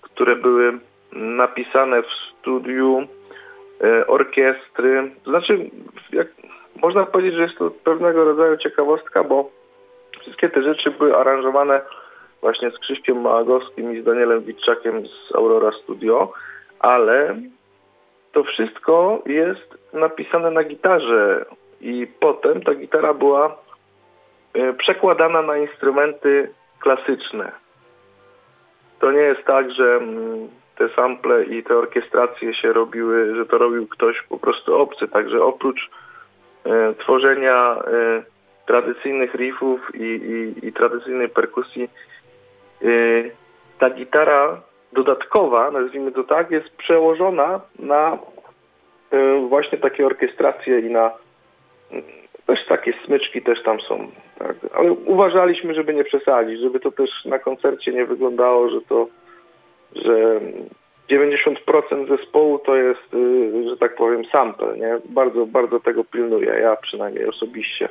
które 0.00 0.36
były 0.36 0.78
napisane 1.12 2.02
w 2.02 2.12
studiu 2.12 3.06
e, 3.84 4.06
orkiestry. 4.06 5.10
Znaczy, 5.26 5.70
jak, 6.12 6.28
można 6.82 7.06
powiedzieć, 7.06 7.34
że 7.34 7.42
jest 7.42 7.58
to 7.58 7.70
pewnego 7.70 8.24
rodzaju 8.24 8.56
ciekawostka, 8.56 9.24
bo 9.24 9.50
wszystkie 10.20 10.48
te 10.48 10.62
rzeczy 10.62 10.90
były 10.90 11.16
aranżowane 11.16 11.80
właśnie 12.40 12.70
z 12.70 12.78
Krzyśkiem 12.78 13.20
Małagowskim 13.20 13.96
i 13.96 14.00
z 14.00 14.04
Danielem 14.04 14.42
Witczakiem 14.42 15.06
z 15.06 15.34
Aurora 15.34 15.72
Studio, 15.72 16.32
ale 16.78 17.36
to 18.32 18.44
wszystko 18.44 19.22
jest 19.26 19.78
napisane 19.92 20.50
na 20.50 20.64
gitarze 20.64 21.44
i 21.80 22.06
potem 22.20 22.62
ta 22.62 22.74
gitara 22.74 23.14
była 23.14 23.56
e, 24.54 24.72
przekładana 24.72 25.42
na 25.42 25.56
instrumenty 25.56 26.54
klasyczne. 26.80 27.52
To 28.98 29.12
nie 29.12 29.20
jest 29.20 29.44
tak, 29.44 29.70
że 29.70 29.94
mm, 29.94 30.48
te 30.76 30.88
sample 30.88 31.44
i 31.44 31.62
te 31.62 31.76
orkiestracje 31.76 32.54
się 32.54 32.72
robiły, 32.72 33.36
że 33.36 33.46
to 33.46 33.58
robił 33.58 33.86
ktoś 33.86 34.22
po 34.22 34.38
prostu 34.38 34.74
obcy. 34.74 35.08
Także 35.08 35.42
oprócz 35.42 35.90
tworzenia 36.98 37.76
e, 37.76 38.22
tradycyjnych 38.66 39.34
riffów 39.34 39.94
i, 39.94 40.04
i, 40.04 40.66
i 40.68 40.72
tradycyjnej 40.72 41.28
perkusji, 41.28 41.90
e, 42.82 42.86
ta 43.78 43.90
gitara 43.90 44.60
dodatkowa, 44.92 45.70
nazwijmy 45.70 46.12
to 46.12 46.24
tak, 46.24 46.50
jest 46.50 46.76
przełożona 46.76 47.60
na 47.78 48.18
e, 49.10 49.48
właśnie 49.48 49.78
takie 49.78 50.06
orkiestracje 50.06 50.80
i 50.80 50.90
na 50.90 51.10
też 52.46 52.66
takie 52.66 52.92
smyczki 53.04 53.42
też 53.42 53.62
tam 53.62 53.80
są. 53.80 54.10
Tak? 54.38 54.56
Ale 54.74 54.92
uważaliśmy, 54.92 55.74
żeby 55.74 55.94
nie 55.94 56.04
przesadzić, 56.04 56.60
żeby 56.60 56.80
to 56.80 56.92
też 56.92 57.24
na 57.24 57.38
koncercie 57.38 57.92
nie 57.92 58.06
wyglądało, 58.06 58.70
że 58.70 58.80
to, 58.80 59.08
że 59.94 60.40
90% 61.10 62.08
zespołu 62.08 62.58
to 62.58 62.76
jest, 62.76 63.14
y, 63.14 63.68
że 63.68 63.76
tak 63.76 63.96
powiem, 63.96 64.24
sample, 64.24 64.78
nie? 64.78 64.98
Bardzo, 65.08 65.46
bardzo 65.46 65.80
tego 65.80 66.04
pilnuję, 66.04 66.48
ja 66.60 66.76
przynajmniej 66.76 67.26
osobiście. 67.26 67.88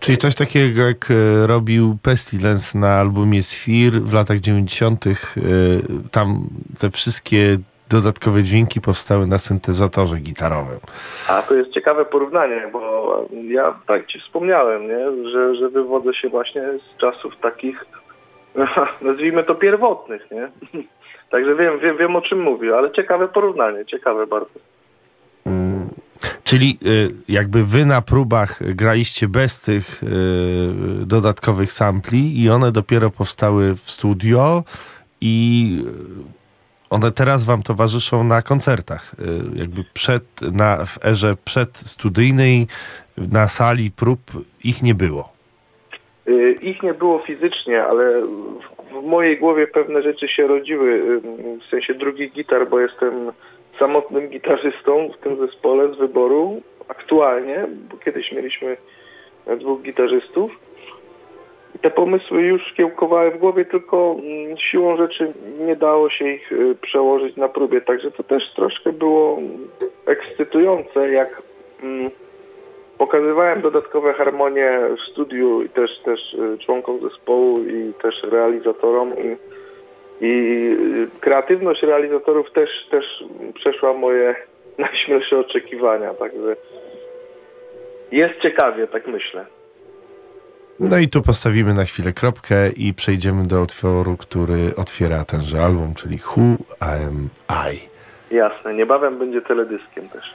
Czyli 0.00 0.18
coś 0.18 0.34
takiego, 0.34 0.82
jak 0.82 1.10
e, 1.10 1.46
robił 1.46 1.96
Pestilence 2.02 2.78
na 2.78 2.98
albumie 2.98 3.42
Sphere 3.42 4.00
w 4.00 4.14
latach 4.14 4.40
90., 4.40 5.06
e, 5.06 5.10
tam 6.10 6.42
te 6.80 6.90
wszystkie 6.90 7.56
dodatkowe 7.92 8.42
dźwięki 8.42 8.80
powstały 8.80 9.26
na 9.26 9.38
syntezatorze 9.38 10.16
gitarowym. 10.16 10.78
A 11.28 11.42
to 11.42 11.54
jest 11.54 11.70
ciekawe 11.70 12.04
porównanie, 12.04 12.68
bo 12.72 12.80
ja 13.48 13.74
tak 13.86 14.06
ci 14.06 14.20
wspomniałem, 14.20 14.88
nie? 14.88 15.30
Że, 15.30 15.54
że 15.54 15.68
wywodzę 15.68 16.14
się 16.14 16.28
właśnie 16.28 16.62
z 16.62 17.00
czasów 17.00 17.36
takich, 17.36 17.84
nazwijmy 19.02 19.44
to 19.44 19.54
pierwotnych, 19.54 20.30
nie? 20.30 20.48
Także 21.32 21.56
wiem, 21.56 21.78
wiem, 21.80 21.96
wiem 21.98 22.16
o 22.16 22.22
czym 22.22 22.42
mówię, 22.42 22.76
ale 22.76 22.90
ciekawe 22.90 23.28
porównanie, 23.28 23.84
ciekawe 23.86 24.26
bardzo. 24.26 24.58
Czyli 26.44 26.78
y, 26.86 27.08
jakby 27.28 27.64
wy 27.64 27.86
na 27.86 28.02
próbach 28.02 28.74
graliście 28.74 29.28
bez 29.28 29.60
tych 29.60 30.02
y, 30.02 30.06
dodatkowych 31.06 31.72
sampli 31.72 32.42
i 32.42 32.50
one 32.50 32.72
dopiero 32.72 33.10
powstały 33.10 33.74
w 33.74 33.90
studio 33.90 34.64
i 35.20 35.76
y, 36.90 36.90
one 36.90 37.12
teraz 37.12 37.44
wam 37.44 37.62
towarzyszą 37.62 38.24
na 38.24 38.42
koncertach. 38.42 39.14
Y, 39.54 39.58
jakby 39.58 39.84
przed, 39.94 40.24
na, 40.40 40.84
w 40.86 41.04
erze 41.04 41.36
przedstudyjnej 41.44 42.66
na 43.16 43.48
sali 43.48 43.90
prób 43.90 44.20
ich 44.64 44.82
nie 44.82 44.94
było. 44.94 45.32
Y, 46.28 46.58
Ich 46.62 46.82
nie 46.82 46.94
było 46.94 47.18
fizycznie, 47.18 47.84
ale 47.84 48.22
w- 48.92 49.04
mojej 49.04 49.38
głowie 49.38 49.66
pewne 49.66 50.02
rzeczy 50.02 50.28
się 50.28 50.46
rodziły, 50.46 51.20
w 51.60 51.64
sensie 51.70 51.94
drugich 51.94 52.32
gitar, 52.32 52.68
bo 52.68 52.80
jestem 52.80 53.32
samotnym 53.78 54.28
gitarzystą 54.28 55.08
w 55.08 55.16
tym 55.16 55.36
zespole 55.46 55.94
z 55.94 55.96
wyboru 55.96 56.62
aktualnie, 56.88 57.66
bo 57.90 57.96
kiedyś 57.96 58.32
mieliśmy 58.32 58.76
e, 59.46 59.56
dwóch 59.56 59.82
gitarzystów. 59.82 60.50
Te 61.82 61.90
pomysły 61.90 62.42
już 62.42 62.72
kiełkowały 62.72 63.30
w 63.30 63.38
głowie, 63.38 63.64
tylko 63.64 64.16
mm, 64.18 64.56
siłą 64.56 64.96
rzeczy 64.96 65.32
nie 65.60 65.76
dało 65.76 66.10
się 66.10 66.28
ich 66.28 66.52
y, 66.52 66.74
przełożyć 66.80 67.36
na 67.36 67.48
próbie, 67.48 67.80
także 67.80 68.10
to 68.10 68.22
też 68.22 68.52
troszkę 68.54 68.92
było 68.92 69.38
mm, 69.38 69.68
ekscytujące, 70.06 71.12
jak 71.12 71.42
mm, 71.82 72.10
Pokazywałem 73.02 73.60
dodatkowe 73.60 74.12
harmonie 74.12 74.80
w 74.96 75.10
studiu 75.10 75.62
i 75.62 75.68
też, 75.68 75.98
też 75.98 76.34
y, 76.34 76.58
członkom 76.58 77.00
zespołu 77.00 77.64
i 77.64 77.92
też 78.02 78.22
realizatorom 78.22 79.12
i, 79.18 79.36
i 80.26 80.30
y, 81.16 81.20
kreatywność 81.20 81.82
realizatorów 81.82 82.52
też, 82.52 82.70
też 82.90 83.24
przeszła 83.54 83.92
moje 83.92 84.34
najśmielsze 84.78 85.38
oczekiwania, 85.38 86.14
także 86.14 86.56
jest 88.12 88.40
ciekawie, 88.40 88.86
tak 88.86 89.06
myślę. 89.06 89.46
No 90.80 90.98
i 90.98 91.08
tu 91.08 91.22
postawimy 91.22 91.74
na 91.74 91.84
chwilę 91.84 92.12
kropkę 92.12 92.70
i 92.70 92.94
przejdziemy 92.94 93.42
do 93.42 93.60
utworu, 93.60 94.16
który 94.16 94.72
otwiera 94.76 95.24
tenże 95.24 95.62
album, 95.62 95.94
czyli 95.94 96.18
Who 96.36 96.56
Am 96.80 97.28
I. 97.72 97.80
Jasne, 98.34 98.74
niebawem 98.74 99.18
będzie 99.18 99.42
teledyskiem 99.42 100.08
też. 100.08 100.34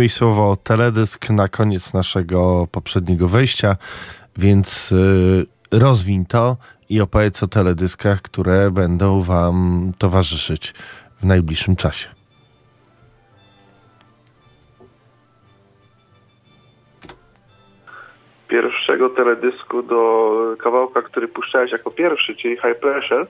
Wymieniłeś 0.00 0.14
słowo 0.14 0.56
teledysk 0.56 1.30
na 1.30 1.48
koniec 1.48 1.94
naszego 1.94 2.66
poprzedniego 2.72 3.28
wejścia, 3.28 3.76
więc 4.36 4.92
y, 4.92 5.46
rozwiń 5.72 6.26
to 6.26 6.56
i 6.88 7.00
opowiedz 7.00 7.42
o 7.42 7.46
teledyskach, 7.46 8.22
które 8.22 8.70
będą 8.70 9.22
Wam 9.22 9.92
towarzyszyć 9.98 10.74
w 11.20 11.24
najbliższym 11.24 11.76
czasie. 11.76 12.08
Pierwszego 18.48 19.08
teledysku 19.10 19.82
do 19.82 20.32
kawałka, 20.58 21.02
który 21.02 21.28
puszczałeś 21.28 21.72
jako 21.72 21.90
pierwszy, 21.90 22.36
czyli 22.36 22.56
High 22.56 22.80
Pressure. 22.80 23.26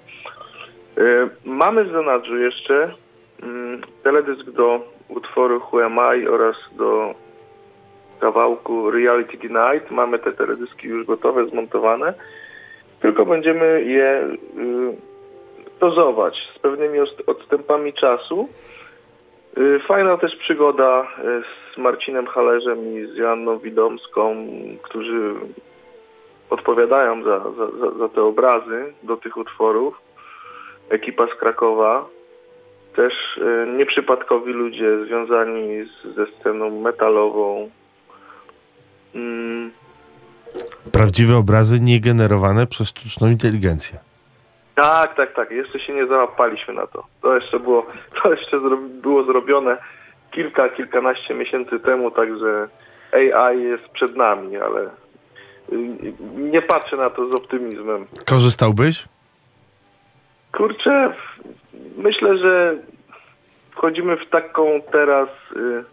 Y, 0.98 1.30
Mamy 1.44 1.84
w 1.84 1.92
zanadrzu 1.92 2.36
jeszcze 2.36 2.94
mm, 3.42 3.80
teledysk 4.02 4.50
do 4.50 4.99
utworu 5.10 5.60
Who 5.72 5.84
Am 5.84 5.98
I 6.18 6.28
oraz 6.28 6.56
do 6.72 7.14
kawałku 8.20 8.90
Reality 8.90 9.36
Denied. 9.36 9.90
Mamy 9.90 10.18
te 10.18 10.32
teledyski 10.32 10.88
już 10.88 11.06
gotowe, 11.06 11.46
zmontowane. 11.46 12.14
tylko 13.00 13.26
będziemy 13.26 13.84
je 13.84 14.22
y, 14.22 14.96
dozować 15.80 16.50
z 16.56 16.58
pewnymi 16.58 16.98
odstępami 17.26 17.92
czasu. 17.92 18.48
Y, 19.58 19.80
fajna 19.88 20.16
też 20.16 20.36
przygoda 20.36 21.02
y, 21.02 21.42
z 21.74 21.78
Marcinem 21.78 22.26
Halerzem 22.26 22.94
i 22.94 23.06
z 23.06 23.16
Joanną 23.16 23.58
Widomską, 23.58 24.36
którzy 24.82 25.34
odpowiadają 26.50 27.22
za, 27.22 27.38
za, 27.38 27.98
za 27.98 28.08
te 28.08 28.22
obrazy 28.22 28.94
do 29.02 29.16
tych 29.16 29.36
utworów. 29.36 30.00
Ekipa 30.88 31.26
z 31.26 31.34
Krakowa. 31.34 32.08
Też 33.00 33.40
nieprzypadkowi 33.76 34.52
ludzie 34.52 35.04
związani 35.04 35.84
z, 35.84 36.14
ze 36.14 36.26
sceną 36.26 36.80
metalową. 36.80 37.70
Mm. 39.14 39.70
Prawdziwe 40.92 41.36
obrazy 41.36 41.80
niegenerowane 41.80 42.66
przez 42.66 42.88
sztuczną 42.88 43.28
inteligencję. 43.28 43.98
Tak, 44.74 45.14
tak, 45.14 45.34
tak. 45.34 45.50
Jeszcze 45.50 45.80
się 45.80 45.92
nie 45.92 46.06
załapaliśmy 46.06 46.74
na 46.74 46.86
to. 46.86 47.06
To 47.22 47.34
jeszcze 47.34 47.60
było, 47.60 47.86
to 48.22 48.30
jeszcze 48.30 48.60
było 49.02 49.24
zrobione 49.24 49.76
kilka, 50.30 50.68
kilkanaście 50.68 51.34
miesięcy 51.34 51.80
temu, 51.80 52.10
także 52.10 52.68
AI 53.12 53.62
jest 53.62 53.88
przed 53.88 54.16
nami, 54.16 54.56
ale 54.56 54.80
y, 54.82 54.88
nie 56.36 56.62
patrzę 56.62 56.96
na 56.96 57.10
to 57.10 57.30
z 57.30 57.34
optymizmem. 57.34 58.06
Korzystałbyś? 58.26 59.04
Kurczę, 60.52 61.14
myślę, 62.02 62.38
że 62.38 62.76
wchodzimy 63.70 64.16
w 64.16 64.30
taką 64.30 64.82
teraz 64.92 65.28
y, 65.56 65.84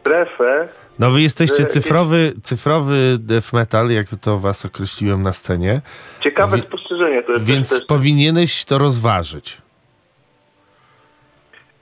strefę, 0.00 0.68
no 0.98 1.10
wy 1.10 1.22
jesteście 1.22 1.66
cyfrowy, 1.66 2.32
cyfrowy 2.42 3.16
death 3.18 3.52
metal, 3.52 3.90
jak 3.90 4.06
to 4.22 4.38
was 4.38 4.64
określiłem 4.64 5.22
na 5.22 5.32
scenie. 5.32 5.80
Ciekawe 6.20 6.56
Wie, 6.56 6.62
spostrzeżenie 6.62 7.22
to 7.22 7.32
jest. 7.32 7.44
Więc 7.44 7.70
też, 7.70 7.86
powinieneś 7.86 8.64
to 8.64 8.78
rozważyć. 8.78 9.58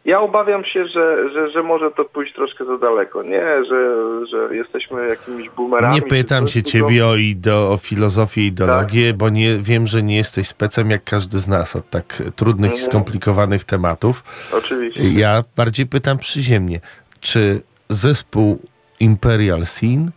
Ja 0.04 0.20
obawiam 0.20 0.64
się, 0.64 0.86
że, 0.86 1.28
że, 1.32 1.50
że 1.50 1.62
może 1.62 1.90
to 1.90 2.04
pójść 2.04 2.34
troszkę 2.34 2.64
za 2.64 2.78
daleko. 2.78 3.22
Nie, 3.22 3.64
że, 3.64 3.96
że 4.26 4.56
jesteśmy 4.56 5.08
jakimiś 5.08 5.50
boomerami. 5.50 5.94
Nie 5.94 6.02
pytam 6.02 6.46
się 6.46 6.62
ciebie 6.62 7.06
o, 7.06 7.16
ideo, 7.16 7.72
o 7.72 7.76
filozofię, 7.76 8.46
ideologię, 8.46 9.08
tak? 9.08 9.16
bo 9.16 9.28
nie, 9.28 9.58
wiem, 9.58 9.86
że 9.86 10.02
nie 10.02 10.16
jesteś 10.16 10.48
specem 10.48 10.90
jak 10.90 11.04
każdy 11.04 11.38
z 11.38 11.48
nas 11.48 11.76
od 11.76 11.90
tak 11.90 12.22
trudnych 12.36 12.70
i 12.70 12.74
mhm. 12.74 12.90
skomplikowanych 12.90 13.64
tematów. 13.64 14.24
Oczywiście. 14.52 15.08
Ja 15.08 15.44
bardziej 15.56 15.86
pytam 15.86 16.18
przyziemnie. 16.18 16.80
Czy 17.20 17.62
zespół 17.88 18.58
Imperial 19.00 19.66
Sin 19.66 20.10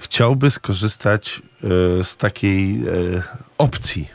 chciałby 0.00 0.50
skorzystać 0.50 1.42
e, 2.00 2.04
z 2.04 2.16
takiej 2.16 2.74
e, 2.76 3.22
opcji? 3.58 4.08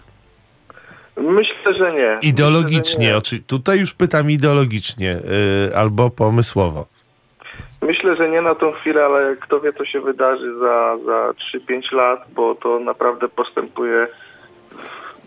Myślę, 1.19 1.73
że 1.73 1.93
nie. 1.93 2.17
Ideologicznie, 2.21 3.13
Myślę, 3.13 3.37
nie. 3.37 3.43
tutaj 3.43 3.79
już 3.79 3.93
pytam 3.93 4.31
ideologicznie 4.31 5.19
e, 5.71 5.77
albo 5.77 6.09
pomysłowo. 6.09 6.85
Myślę, 7.81 8.15
że 8.15 8.29
nie 8.29 8.41
na 8.41 8.55
tą 8.55 8.71
chwilę, 8.71 9.05
ale 9.05 9.35
kto 9.35 9.59
wie, 9.59 9.73
co 9.73 9.85
się 9.85 10.01
wydarzy 10.01 10.59
za, 10.59 10.97
za 11.05 11.33
3-5 11.57 11.95
lat, 11.95 12.25
bo 12.35 12.55
to 12.55 12.79
naprawdę 12.79 13.29
postępuje 13.29 14.07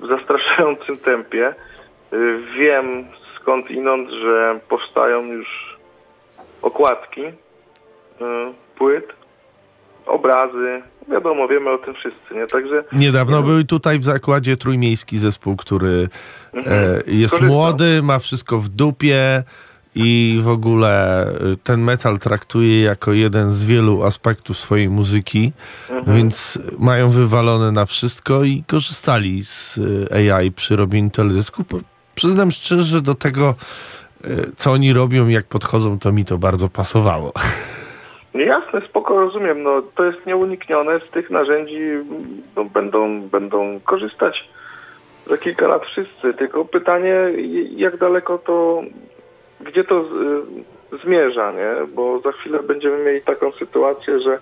w 0.01 0.07
zastraszającym 0.07 0.97
tempie. 0.97 1.55
Wiem 2.59 3.05
skąd 3.37 3.71
inąd, 3.71 4.11
że 4.11 4.61
powstają 4.69 5.27
już 5.27 5.77
okładki 6.63 7.23
Y, 8.23 8.55
płyt, 8.79 9.13
obrazy. 10.07 10.83
Wiadomo, 11.09 11.49
wiemy 11.49 11.71
o 11.71 11.79
tym 11.79 11.95
wszyscy, 11.95 12.35
nie? 12.35 12.47
Także... 12.47 12.85
Niedawno 12.93 13.43
był 13.43 13.65
tutaj 13.65 13.99
w 13.99 14.05
zakładzie 14.05 14.57
trójmiejski 14.57 15.19
zespół, 15.19 15.57
który 15.57 16.09
mhm. 16.55 17.01
e, 17.09 17.13
jest 17.13 17.41
młody, 17.41 18.03
ma 18.03 18.19
wszystko 18.19 18.59
w 18.59 18.69
dupie 18.69 19.43
i 19.95 20.41
w 20.43 20.49
ogóle 20.49 21.23
e, 21.27 21.31
ten 21.63 21.81
metal 21.81 22.19
traktuje 22.19 22.83
jako 22.83 23.13
jeden 23.13 23.53
z 23.53 23.65
wielu 23.65 24.05
aspektów 24.05 24.59
swojej 24.59 24.89
muzyki, 24.89 25.53
mhm. 25.91 26.17
więc 26.17 26.59
mają 26.79 27.11
wywalone 27.11 27.73
na 27.73 27.87
wszystko 27.87 28.45
i 28.45 28.65
korzystali 28.67 29.45
z 29.45 29.81
e, 30.13 30.35
AI 30.35 30.53
przy 30.53 30.77
robieniu 30.77 31.11
teledysku. 31.11 31.65
Przyznam 32.15 32.53
szczerze, 32.53 32.85
że 32.85 33.03
do 33.03 33.15
tego, 33.15 33.55
e, 34.25 34.29
co 34.57 34.73
oni 34.73 34.93
robią, 34.93 35.29
jak 35.29 35.47
podchodzą, 35.47 35.99
to 35.99 36.13
mi 36.13 36.25
to 36.25 36.39
bardzo 36.39 36.69
pasowało. 36.69 37.33
Jasne, 38.35 38.81
spoko, 38.81 39.21
rozumiem. 39.21 39.63
No, 39.63 39.83
to 39.95 40.05
jest 40.05 40.27
nieuniknione. 40.27 41.01
Z 41.01 41.11
tych 41.11 41.31
narzędzi 41.31 41.81
no, 42.57 42.65
będą, 42.65 43.23
będą 43.23 43.81
korzystać 43.81 44.49
za 45.27 45.39
kilka 45.39 45.69
lat 45.69 45.87
wszyscy. 45.87 46.35
Tylko 46.35 46.65
pytanie, 46.65 47.17
jak 47.77 47.97
daleko 47.97 48.39
to, 48.39 48.83
gdzie 49.61 49.85
to 49.85 50.05
zmierza, 51.05 51.53
nie? 51.53 51.87
Bo 51.95 52.21
za 52.21 52.33
chwilę 52.33 52.63
będziemy 52.63 53.05
mieli 53.05 53.23
taką 53.23 53.51
sytuację, 53.51 54.21
że 54.21 54.39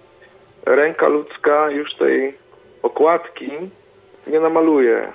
ręka 0.66 1.08
ludzka 1.08 1.70
już 1.70 1.94
tej 1.94 2.34
okładki 2.82 3.50
nie 4.26 4.40
namaluje. 4.40 5.12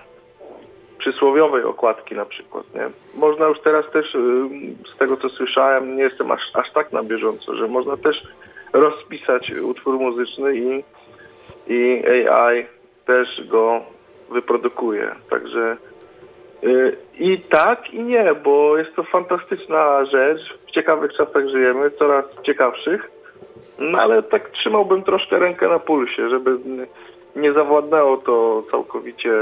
Przysłowiowej 0.98 1.64
okładki 1.64 2.16
na 2.16 2.26
przykład, 2.26 2.64
nie? 2.74 2.90
Można 3.14 3.48
już 3.48 3.60
teraz 3.60 3.92
też, 3.92 4.18
z 4.94 4.98
tego 4.98 5.18
co 5.18 5.30
słyszałem, 5.30 5.98
nie 5.98 6.04
jestem 6.04 6.32
aż, 6.32 6.42
aż 6.54 6.72
tak 6.72 6.92
na 6.92 7.04
bieżąco, 7.04 7.56
że 7.56 7.68
można 7.68 7.98
też 7.98 8.24
rozpisać 8.76 9.52
utwór 9.52 10.00
muzyczny 10.00 10.56
i, 10.58 10.84
i 11.68 12.04
AI 12.08 12.66
też 13.06 13.48
go 13.48 13.82
wyprodukuje. 14.32 15.16
Także 15.30 15.78
yy, 16.62 16.98
i 17.20 17.40
tak, 17.40 17.94
i 17.94 18.04
nie, 18.04 18.34
bo 18.44 18.78
jest 18.78 18.96
to 18.96 19.04
fantastyczna 19.04 20.06
rzecz. 20.06 20.58
W 20.68 20.72
ciekawych 20.72 21.14
czasach 21.14 21.48
żyjemy, 21.48 21.92
coraz 21.92 22.26
ciekawszych. 22.44 23.12
No 23.80 24.00
ale 24.00 24.24
tak 24.24 24.50
trzymałbym 24.50 25.04
troszkę 25.04 25.40
rękę 25.40 25.70
na 25.70 25.80
pulsie, 25.80 26.30
żeby 26.30 26.58
nie 27.36 27.54
zawładnęło 27.54 28.18
to 28.18 28.64
całkowicie 28.72 29.34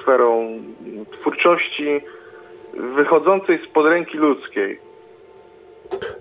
sferą 0.00 0.60
twórczości 1.10 2.00
wychodzącej 2.74 3.58
spod 3.64 3.86
ręki 3.86 4.18
ludzkiej. 4.18 4.89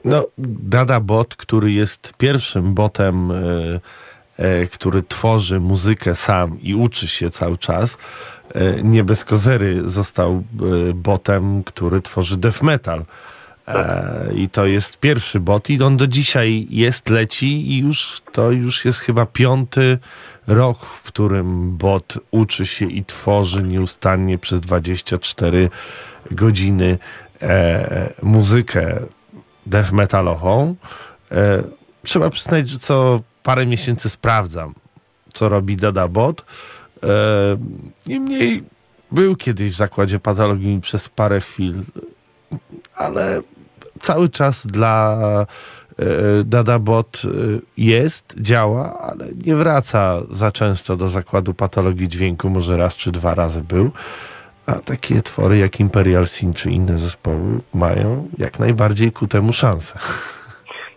No, 0.05 0.25
Dada 0.37 0.99
Bot, 0.99 1.35
który 1.35 1.71
jest 1.71 2.13
pierwszym 2.17 2.73
botem, 2.73 3.31
e, 3.31 3.35
e, 4.37 4.67
który 4.67 5.03
tworzy 5.03 5.59
muzykę 5.59 6.15
sam 6.15 6.61
i 6.61 6.75
uczy 6.75 7.07
się 7.07 7.29
cały 7.29 7.57
czas, 7.57 7.97
e, 8.55 8.83
nie 8.83 9.03
bez 9.03 9.25
kozery 9.25 9.89
został 9.89 10.43
botem, 10.95 11.63
który 11.63 12.01
tworzy 12.01 12.37
death 12.37 12.61
metal. 12.61 13.05
I 14.35 14.49
to 14.49 14.65
jest 14.65 14.97
pierwszy 14.97 15.39
bot 15.39 15.69
i 15.69 15.83
on 15.83 15.97
do 15.97 16.07
dzisiaj 16.07 16.67
jest, 16.69 17.09
leci 17.09 17.71
i 17.71 17.79
już 17.79 18.21
to 18.31 18.51
już 18.51 18.85
jest 18.85 18.99
chyba 18.99 19.25
piąty 19.25 19.97
rok, 20.47 20.85
w 20.85 21.03
którym 21.03 21.77
bot 21.77 22.19
uczy 22.31 22.65
się 22.65 22.85
i 22.85 23.05
tworzy 23.05 23.63
nieustannie 23.63 24.37
przez 24.37 24.59
24 24.59 25.69
godziny 26.31 26.97
e, 27.41 28.13
muzykę 28.21 28.99
death 29.69 29.91
metalową. 29.91 30.75
E, 31.31 31.63
trzeba 32.03 32.29
przyznać, 32.29 32.69
że 32.69 32.79
co 32.79 33.19
parę 33.43 33.65
miesięcy 33.65 34.09
sprawdzam, 34.09 34.73
co 35.33 35.49
robi 35.49 35.77
Dada 35.77 36.07
Bot. 36.07 36.45
E, 37.03 37.07
niemniej 38.07 38.63
był 39.11 39.35
kiedyś 39.35 39.71
w 39.71 39.77
zakładzie 39.77 40.19
patologii 40.19 40.81
przez 40.81 41.09
parę 41.09 41.41
chwil, 41.41 41.73
ale 42.95 43.41
cały 43.99 44.29
czas 44.29 44.67
dla 44.67 45.19
e, 45.99 46.05
Dadabot 46.43 47.21
e, 47.25 47.29
jest, 47.77 48.35
działa, 48.37 48.99
ale 48.99 49.25
nie 49.45 49.55
wraca 49.55 50.21
za 50.31 50.51
często 50.51 50.95
do 50.95 51.07
zakładu 51.07 51.53
patologii 51.53 52.07
dźwięku, 52.09 52.49
może 52.49 52.77
raz 52.77 52.95
czy 52.95 53.11
dwa 53.11 53.35
razy 53.35 53.61
był. 53.61 53.91
A 54.69 54.79
takie 54.79 55.21
twory 55.21 55.57
jak 55.57 55.79
Imperial 55.79 56.27
Sin 56.27 56.53
czy 56.53 56.69
inne 56.69 56.97
zespoły 56.97 57.59
mają 57.73 58.27
jak 58.37 58.59
najbardziej 58.59 59.11
ku 59.11 59.27
temu 59.27 59.53
szansę. 59.53 59.99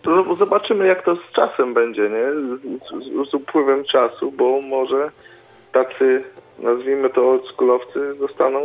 To 0.02 0.36
zobaczymy, 0.36 0.86
jak 0.86 1.04
to 1.04 1.16
z 1.16 1.32
czasem 1.32 1.74
będzie, 1.74 2.02
nie? 2.02 2.26
Z, 3.24 3.30
z, 3.30 3.34
upływem 3.34 3.84
czasu, 3.84 4.32
bo 4.32 4.60
może 4.60 5.10
tacy, 5.72 6.24
nazwijmy 6.58 7.10
to 7.10 7.30
oldschoolowcy, 7.30 8.14
zostaną 8.14 8.60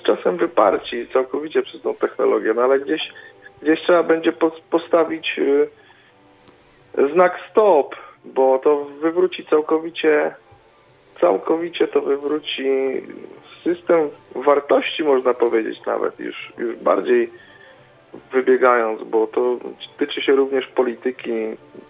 z 0.00 0.02
czasem 0.02 0.36
wyparci 0.36 1.08
całkowicie 1.12 1.62
przez 1.62 1.82
tą 1.82 1.94
technologię, 1.94 2.54
no 2.54 2.62
ale 2.62 2.80
gdzieś, 2.80 3.12
gdzieś 3.62 3.80
trzeba 3.80 4.02
będzie 4.02 4.32
postawić 4.70 5.38
y, 5.38 5.68
znak 7.12 7.38
stop, 7.50 7.96
bo 8.24 8.58
to 8.58 8.84
wywróci 8.84 9.46
całkowicie, 9.46 10.34
całkowicie 11.20 11.88
to 11.88 12.00
wywróci 12.00 12.66
system 13.64 14.08
wartości, 14.34 15.04
można 15.04 15.34
powiedzieć 15.34 15.78
nawet, 15.86 16.20
już, 16.20 16.52
już 16.58 16.76
bardziej 16.76 17.30
wybiegając, 18.32 19.02
bo 19.02 19.26
to 19.26 19.58
tyczy 19.98 20.22
się 20.22 20.32
również 20.32 20.66
polityki, 20.66 21.32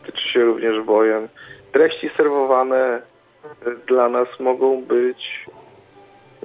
tyczy 0.06 0.28
się 0.28 0.44
również 0.44 0.80
wojen. 0.84 1.28
Treści 1.72 2.10
serwowane 2.16 3.02
dla 3.88 4.08
nas 4.08 4.28
mogą 4.40 4.82
być 4.82 5.46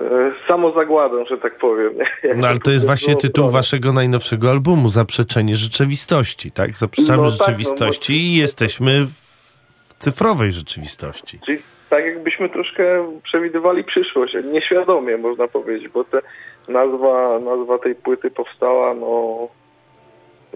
e, 0.02 0.32
samozagładą, 0.48 1.26
że 1.26 1.38
tak 1.38 1.58
powiem. 1.58 1.94
No 2.36 2.48
ale 2.48 2.60
to 2.60 2.72
jest 2.72 2.86
właśnie 2.86 3.16
tytuł 3.16 3.50
waszego 3.50 3.94
najnowszego 3.94 4.50
albumu, 4.50 4.90
Zaprzeczenie 4.90 5.56
rzeczywistości, 5.56 6.52
tak? 6.52 6.78
Zaprzeczamy 6.78 7.24
No 7.24 7.30
tak, 7.30 7.40
no, 7.40 7.46
rzeczywistości 7.46 8.14
bo- 8.14 8.20
i 8.20 8.34
jesteśmy 8.34 9.06
w 9.06 9.94
cyfrowej 10.00 10.52
rzeczywistości. 10.52 11.40
Czyli 11.46 11.60
tak 11.96 12.06
jakbyśmy 12.06 12.50
troszkę 12.50 12.84
przewidywali 13.24 13.84
przyszłość, 13.84 14.36
nieświadomie 14.44 15.18
można 15.18 15.48
powiedzieć, 15.48 15.88
bo 15.88 16.04
te 16.04 16.22
nazwa, 16.70 17.40
nazwa 17.40 17.78
tej 17.78 17.96
płyty 17.96 18.32
powstała 18.32 18.94
no, 18.94 19.48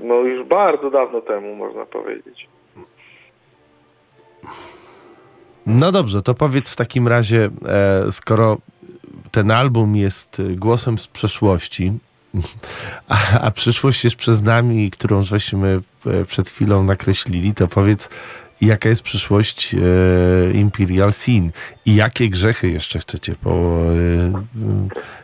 no 0.04 0.16
już 0.16 0.48
bardzo 0.48 0.92
dawno 0.92 1.22
temu, 1.22 1.56
można 1.56 1.86
powiedzieć. 1.86 2.48
No 5.66 5.92
dobrze, 5.92 6.22
to 6.22 6.34
powiedz 6.34 6.70
w 6.70 6.76
takim 6.76 7.08
razie, 7.08 7.50
e, 7.66 8.12
skoro 8.12 8.58
ten 9.32 9.52
album 9.52 9.96
jest 9.96 10.40
e, 10.40 10.44
głosem 10.44 10.98
z 10.98 11.08
przeszłości, 11.08 11.94
a, 13.10 13.40
a 13.42 13.52
przyszłość 13.52 14.04
jest 14.04 14.16
przez 14.16 14.42
nami, 14.42 14.92
którą 14.92 15.24
żeśmy 15.24 15.80
e, 16.06 16.26
przed 16.26 16.50
chwilą 16.50 16.84
nakreślili, 16.84 17.54
to 17.54 17.68
powiedz, 17.68 18.10
jaka 18.62 18.90
jest 18.90 19.02
przyszłość 19.02 19.76
e, 19.76 19.78
Imperial 20.52 21.14
Sin 21.14 21.52
i 21.86 21.96
jakie 21.96 22.30
grzechy 22.30 22.70
jeszcze 22.70 23.00
chcecie, 23.00 23.34
po, 23.44 23.50
e, 23.50 24.32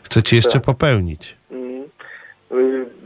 chcecie 0.04 0.36
jeszcze 0.36 0.60
popełnić? 0.60 1.38
Mm. 1.52 1.86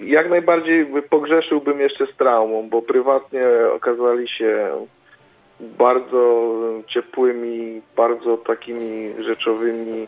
Jak 0.01 0.29
najbardziej 0.29 0.85
pogrzeszyłbym 1.09 1.79
jeszcze 1.79 2.07
z 2.07 2.15
traumą, 2.17 2.69
bo 2.69 2.81
prywatnie 2.81 3.43
okazali 3.75 4.29
się 4.29 4.69
bardzo 5.59 6.53
ciepłymi, 6.87 7.81
bardzo 7.97 8.37
takimi 8.37 9.23
rzeczowymi 9.23 10.07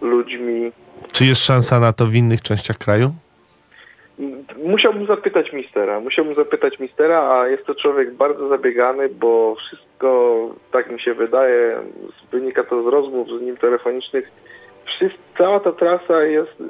ludźmi. 0.00 0.72
Czy 1.12 1.26
jest 1.26 1.44
szansa 1.44 1.80
na 1.80 1.92
to 1.92 2.06
w 2.06 2.14
innych 2.14 2.42
częściach 2.42 2.78
kraju? 2.78 3.14
Musiałbym 4.64 5.06
zapytać 5.06 5.52
mistera, 5.52 6.00
musiałbym 6.00 6.34
zapytać 6.34 6.78
mistera, 6.78 7.30
a 7.30 7.48
jest 7.48 7.66
to 7.66 7.74
człowiek 7.74 8.14
bardzo 8.14 8.48
zabiegany, 8.48 9.08
bo 9.08 9.54
wszystko, 9.54 10.50
tak 10.72 10.90
mi 10.90 11.00
się 11.00 11.14
wydaje, 11.14 11.80
wynika 12.32 12.64
to 12.64 12.82
z 12.82 12.86
rozmów 12.86 13.28
z 13.28 13.42
nim 13.42 13.56
telefonicznych, 13.56 14.30
Wszys- 14.86 15.18
cała 15.38 15.60
ta 15.60 15.72
trasa 15.72 16.22
jest 16.22 16.60
y, 16.60 16.64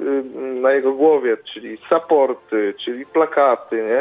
na 0.61 0.71
jego 0.71 0.93
głowie, 0.93 1.37
czyli 1.53 1.77
supporty, 1.89 2.73
czyli 2.85 3.05
plakaty, 3.05 3.75
nie? 3.75 3.99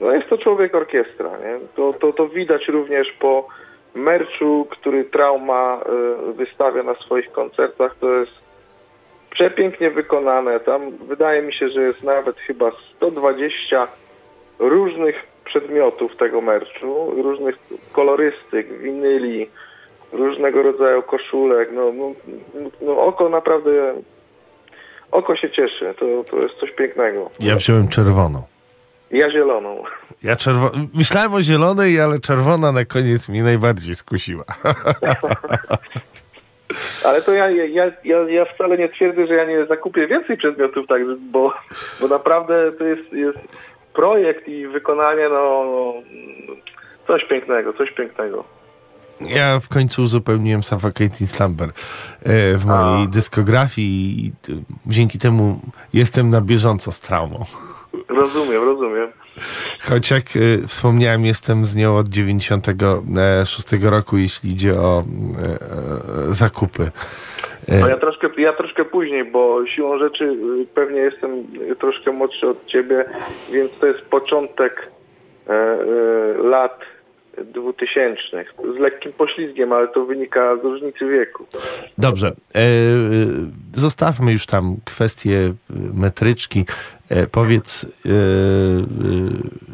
No 0.00 0.12
jest 0.12 0.28
to 0.28 0.38
człowiek 0.38 0.74
orkiestra, 0.74 1.30
nie? 1.30 1.58
To, 1.76 1.92
to, 1.92 2.12
to 2.12 2.28
widać 2.28 2.68
również 2.68 3.12
po 3.12 3.48
merczu, 3.94 4.66
który 4.70 5.04
Trauma 5.04 5.80
y, 6.30 6.32
wystawia 6.32 6.82
na 6.82 6.94
swoich 6.94 7.32
koncertach, 7.32 7.96
to 8.00 8.10
jest 8.10 8.32
przepięknie 9.32 9.90
wykonane. 9.90 10.60
Tam 10.60 10.90
wydaje 10.90 11.42
mi 11.42 11.52
się, 11.52 11.68
że 11.68 11.82
jest 11.82 12.02
nawet 12.02 12.36
chyba 12.40 12.70
120 12.96 13.88
różnych 14.58 15.26
przedmiotów 15.44 16.16
tego 16.16 16.40
merczu, 16.40 17.10
różnych 17.22 17.56
kolorystyk, 17.92 18.78
winyli, 18.78 19.50
różnego 20.12 20.62
rodzaju 20.62 21.02
koszulek. 21.02 21.68
No, 21.72 21.92
no, 21.92 22.12
no 22.82 22.98
oko 22.98 23.28
naprawdę, 23.28 23.94
oko 25.10 25.36
się 25.36 25.50
cieszy. 25.50 25.94
To, 25.98 26.24
to 26.30 26.36
jest 26.36 26.54
coś 26.54 26.70
pięknego. 26.72 27.30
Ja 27.40 27.56
wziąłem 27.56 27.88
czerwoną. 27.88 28.42
Ja 29.10 29.30
zieloną. 29.30 29.82
Ja 30.22 30.36
czerwo... 30.36 30.70
Myślałem 30.94 31.34
o 31.34 31.42
zielonej, 31.42 32.00
ale 32.00 32.18
czerwona 32.18 32.72
na 32.72 32.84
koniec 32.84 33.28
mnie 33.28 33.42
najbardziej 33.42 33.94
skusiła. 33.94 34.44
Ale 37.04 37.22
to 37.22 37.32
ja, 37.32 37.50
ja, 37.50 37.84
ja, 38.04 38.18
ja 38.28 38.44
wcale 38.44 38.78
nie 38.78 38.88
twierdzę, 38.88 39.26
że 39.26 39.34
ja 39.34 39.44
nie 39.44 39.66
zakupię 39.66 40.06
więcej 40.06 40.36
przedmiotów, 40.36 40.86
tak, 40.86 41.02
bo, 41.18 41.52
bo 42.00 42.08
naprawdę 42.08 42.72
to 42.72 42.84
jest, 42.84 43.12
jest 43.12 43.38
projekt 43.92 44.48
i 44.48 44.66
wykonanie, 44.66 45.28
no, 45.28 45.64
coś 47.06 47.24
pięknego, 47.24 47.72
coś 47.72 47.90
pięknego. 47.90 48.44
Ja 49.20 49.60
w 49.60 49.68
końcu 49.68 50.02
uzupełniłem 50.02 50.62
Suffocating 50.62 51.30
Slumber 51.30 51.68
e, 51.68 51.72
w 52.56 52.64
mojej 52.64 53.04
A. 53.04 53.06
dyskografii 53.06 54.26
i 54.26 54.32
dzięki 54.86 55.18
temu 55.18 55.60
jestem 55.94 56.30
na 56.30 56.40
bieżąco 56.40 56.92
z 56.92 57.00
traumą. 57.00 57.44
Rozumiem, 58.08 58.64
rozumiem. 58.64 59.08
Choć 59.80 60.10
jak 60.10 60.24
e, 60.36 60.66
wspomniałem, 60.66 61.24
jestem 61.24 61.66
z 61.66 61.76
nią 61.76 61.96
od 61.96 62.08
96 62.08 63.66
roku, 63.82 64.16
jeśli 64.16 64.50
idzie 64.50 64.74
o 64.74 65.02
e, 65.02 65.48
e, 66.28 66.32
zakupy. 66.32 66.90
No 67.68 67.88
ja 67.88 67.96
troszkę, 67.96 68.28
ja 68.38 68.52
troszkę 68.52 68.84
później, 68.84 69.24
bo 69.24 69.66
siłą 69.66 69.98
rzeczy 69.98 70.24
y, 70.24 70.66
pewnie 70.74 71.00
jestem 71.00 71.46
troszkę 71.78 72.12
młodszy 72.12 72.48
od 72.48 72.66
ciebie, 72.66 73.04
więc 73.52 73.78
to 73.78 73.86
jest 73.86 74.10
początek 74.10 74.90
e, 75.48 75.52
e, 75.52 75.78
lat 76.42 76.80
dwutysięcznych. 77.54 78.54
Z 78.76 78.80
lekkim 78.80 79.12
poślizgiem, 79.12 79.72
ale 79.72 79.88
to 79.88 80.04
wynika 80.04 80.56
z 80.56 80.64
różnicy 80.64 81.08
wieku. 81.08 81.46
Dobrze. 81.98 82.28
E, 82.54 82.58
e, 82.58 82.62
zostawmy 83.74 84.32
już 84.32 84.46
tam 84.46 84.76
kwestie 84.84 85.36
e, 85.38 85.52
metryczki. 85.94 86.64
Powiedz, 87.30 87.86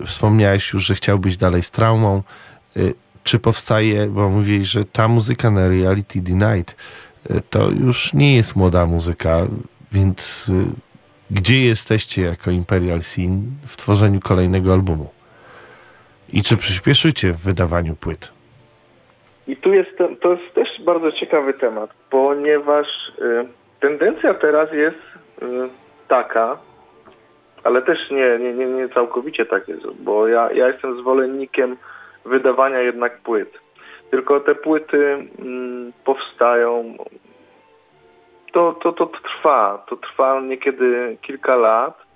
wspomniałeś 0.07 0.73
już, 0.73 0.87
że 0.87 0.95
chciałbyś 0.95 1.37
dalej 1.37 1.63
z 1.63 1.71
traumą. 1.71 2.23
Czy 3.25 3.39
powstaje, 3.39 4.07
bo 4.07 4.29
mówisz, 4.29 4.69
że 4.69 4.85
ta 4.85 5.09
muzyka 5.09 5.51
na 5.51 5.69
Reality 5.69 6.21
Denied 6.21 6.77
to 7.51 7.71
już 7.71 8.15
nie 8.15 8.37
jest 8.37 8.57
młoda 8.57 8.87
muzyka, 8.87 9.47
więc 9.93 10.53
gdzie 11.31 11.65
jesteście 11.65 12.23
jako 12.23 12.51
Imperial 12.51 13.03
Sin 13.03 13.51
w 13.67 13.77
tworzeniu 13.77 14.21
kolejnego 14.21 14.73
albumu? 14.73 15.11
I 16.33 16.43
czy 16.43 16.57
przyspieszycie 16.57 17.33
w 17.33 17.45
wydawaniu 17.45 17.95
płyt? 17.95 18.33
I 19.47 19.57
tu 19.57 19.75
jest, 19.75 19.99
to 20.21 20.33
jest 20.33 20.55
też 20.55 20.69
bardzo 20.85 21.13
ciekawy 21.13 21.55
temat, 21.55 21.91
ponieważ 22.11 22.87
y, 23.19 23.49
tendencja 23.81 24.35
teraz 24.35 24.73
jest 24.73 24.99
y, 25.43 25.47
taka, 26.09 26.59
ale 27.65 27.83
też 27.83 28.11
nie, 28.11 28.39
nie, 28.39 28.53
nie, 28.53 28.67
nie 28.67 28.89
całkowicie 28.89 29.47
tak 29.47 29.69
jest, 29.69 29.87
bo 29.87 30.29
ja, 30.29 30.53
ja 30.53 30.69
jestem 30.69 30.99
zwolennikiem 30.99 31.77
wydawania 32.25 32.81
jednak 32.81 33.19
płyt. 33.19 33.59
Tylko 34.11 34.41
te 34.41 34.55
płyty 34.55 35.29
mm, 35.39 35.93
powstają, 36.05 36.97
to, 38.53 38.73
to, 38.73 38.93
to 38.93 39.07
trwa, 39.07 39.85
to 39.89 39.97
trwa 39.97 40.41
niekiedy 40.41 41.17
kilka 41.23 41.57
lat 41.57 42.08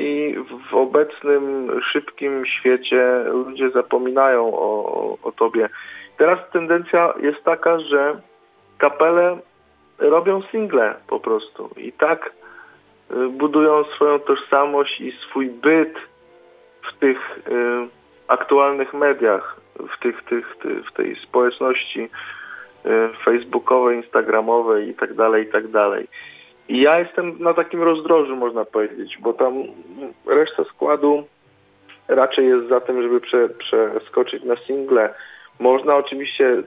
i 0.00 0.36
w, 0.70 0.74
obecnym 0.74 1.70
szybkim 1.82 2.46
świecie 2.46 3.24
ludzie 3.24 3.70
zapominają 3.70 4.54
o, 4.54 5.18
o, 5.22 5.32
tobie. 5.32 5.68
Teraz 6.16 6.38
tendencja 6.52 7.14
jest 7.22 7.44
taka, 7.44 7.78
że 7.78 8.20
kapele 8.78 9.38
robią 9.98 10.42
single 10.42 10.94
po 11.06 11.20
prostu 11.20 11.70
i 11.76 11.92
tak 11.92 12.32
y, 13.10 13.28
budują 13.28 13.84
swoją 13.84 14.18
tożsamość 14.18 15.00
i 15.00 15.12
swój 15.12 15.50
byt 15.50 15.94
w 16.82 16.98
tych 16.98 17.38
y, 17.38 17.42
aktualnych 18.28 18.94
mediach, 18.94 19.60
w, 19.96 20.02
tych, 20.02 20.24
tych, 20.24 20.56
ty, 20.62 20.82
w 20.82 20.92
tej 20.92 21.16
społeczności 21.16 22.00
y, 22.00 22.08
facebookowej, 23.24 23.96
instagramowej 23.96 24.88
i 24.88 24.94
tak 24.94 25.14
dalej, 25.14 26.08
i 26.70 26.80
ja 26.80 26.98
jestem 26.98 27.36
na 27.38 27.54
takim 27.54 27.82
rozdrożu, 27.82 28.36
można 28.36 28.64
powiedzieć, 28.64 29.18
bo 29.20 29.32
tam 29.32 29.54
reszta 30.26 30.64
składu 30.64 31.24
raczej 32.08 32.48
jest 32.48 32.68
za 32.68 32.80
tym, 32.80 33.02
żeby 33.02 33.20
prze, 33.20 33.48
przeskoczyć 33.48 34.44
na 34.44 34.56
single. 34.56 35.14
Można 35.58 35.96
oczywiście 35.96 36.62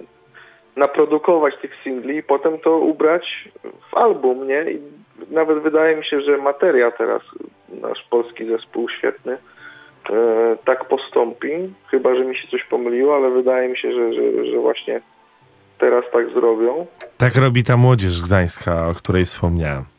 naprodukować 0.75 1.57
tych 1.57 1.75
singli 1.83 2.17
i 2.17 2.23
potem 2.23 2.59
to 2.59 2.77
ubrać 2.77 3.49
w 3.91 3.97
album, 3.97 4.47
nie? 4.47 4.71
I 4.71 4.81
nawet 5.31 5.59
wydaje 5.59 5.95
mi 5.95 6.05
się, 6.05 6.21
że 6.21 6.37
materia 6.37 6.91
teraz, 6.91 7.21
nasz 7.81 8.07
polski 8.09 8.47
zespół 8.47 8.89
świetny, 8.89 9.37
e, 10.09 10.57
tak 10.65 10.85
postąpi. 10.85 11.73
Chyba, 11.91 12.15
że 12.15 12.25
mi 12.25 12.35
się 12.35 12.47
coś 12.47 12.63
pomyliło, 12.63 13.15
ale 13.15 13.29
wydaje 13.29 13.69
mi 13.69 13.77
się, 13.77 13.91
że, 13.91 14.13
że, 14.13 14.45
że 14.45 14.57
właśnie 14.57 15.01
teraz 15.77 16.03
tak 16.13 16.29
zrobią. 16.29 16.85
Tak 17.17 17.35
robi 17.35 17.63
ta 17.63 17.77
młodzież 17.77 18.13
z 18.13 18.21
Gdańska, 18.21 18.87
o 18.87 18.93
której 18.93 19.25
wspomniałem. 19.25 19.92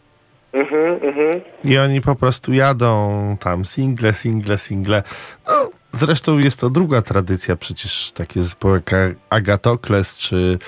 Mhm, 0.54 0.98
mhm. 1.02 1.40
I 1.64 1.78
oni 1.78 2.00
po 2.00 2.14
prostu 2.14 2.52
jadą 2.52 3.36
tam 3.40 3.64
single, 3.64 4.12
single, 4.12 4.58
single. 4.58 5.02
No, 5.48 5.70
zresztą 5.92 6.38
jest 6.38 6.60
to 6.60 6.70
druga 6.70 7.02
tradycja, 7.02 7.56
przecież 7.56 8.10
takie 8.14 8.42
zespoły 8.42 8.82
jak 8.90 9.16
Agatokles 9.30 10.16
czy, 10.16 10.58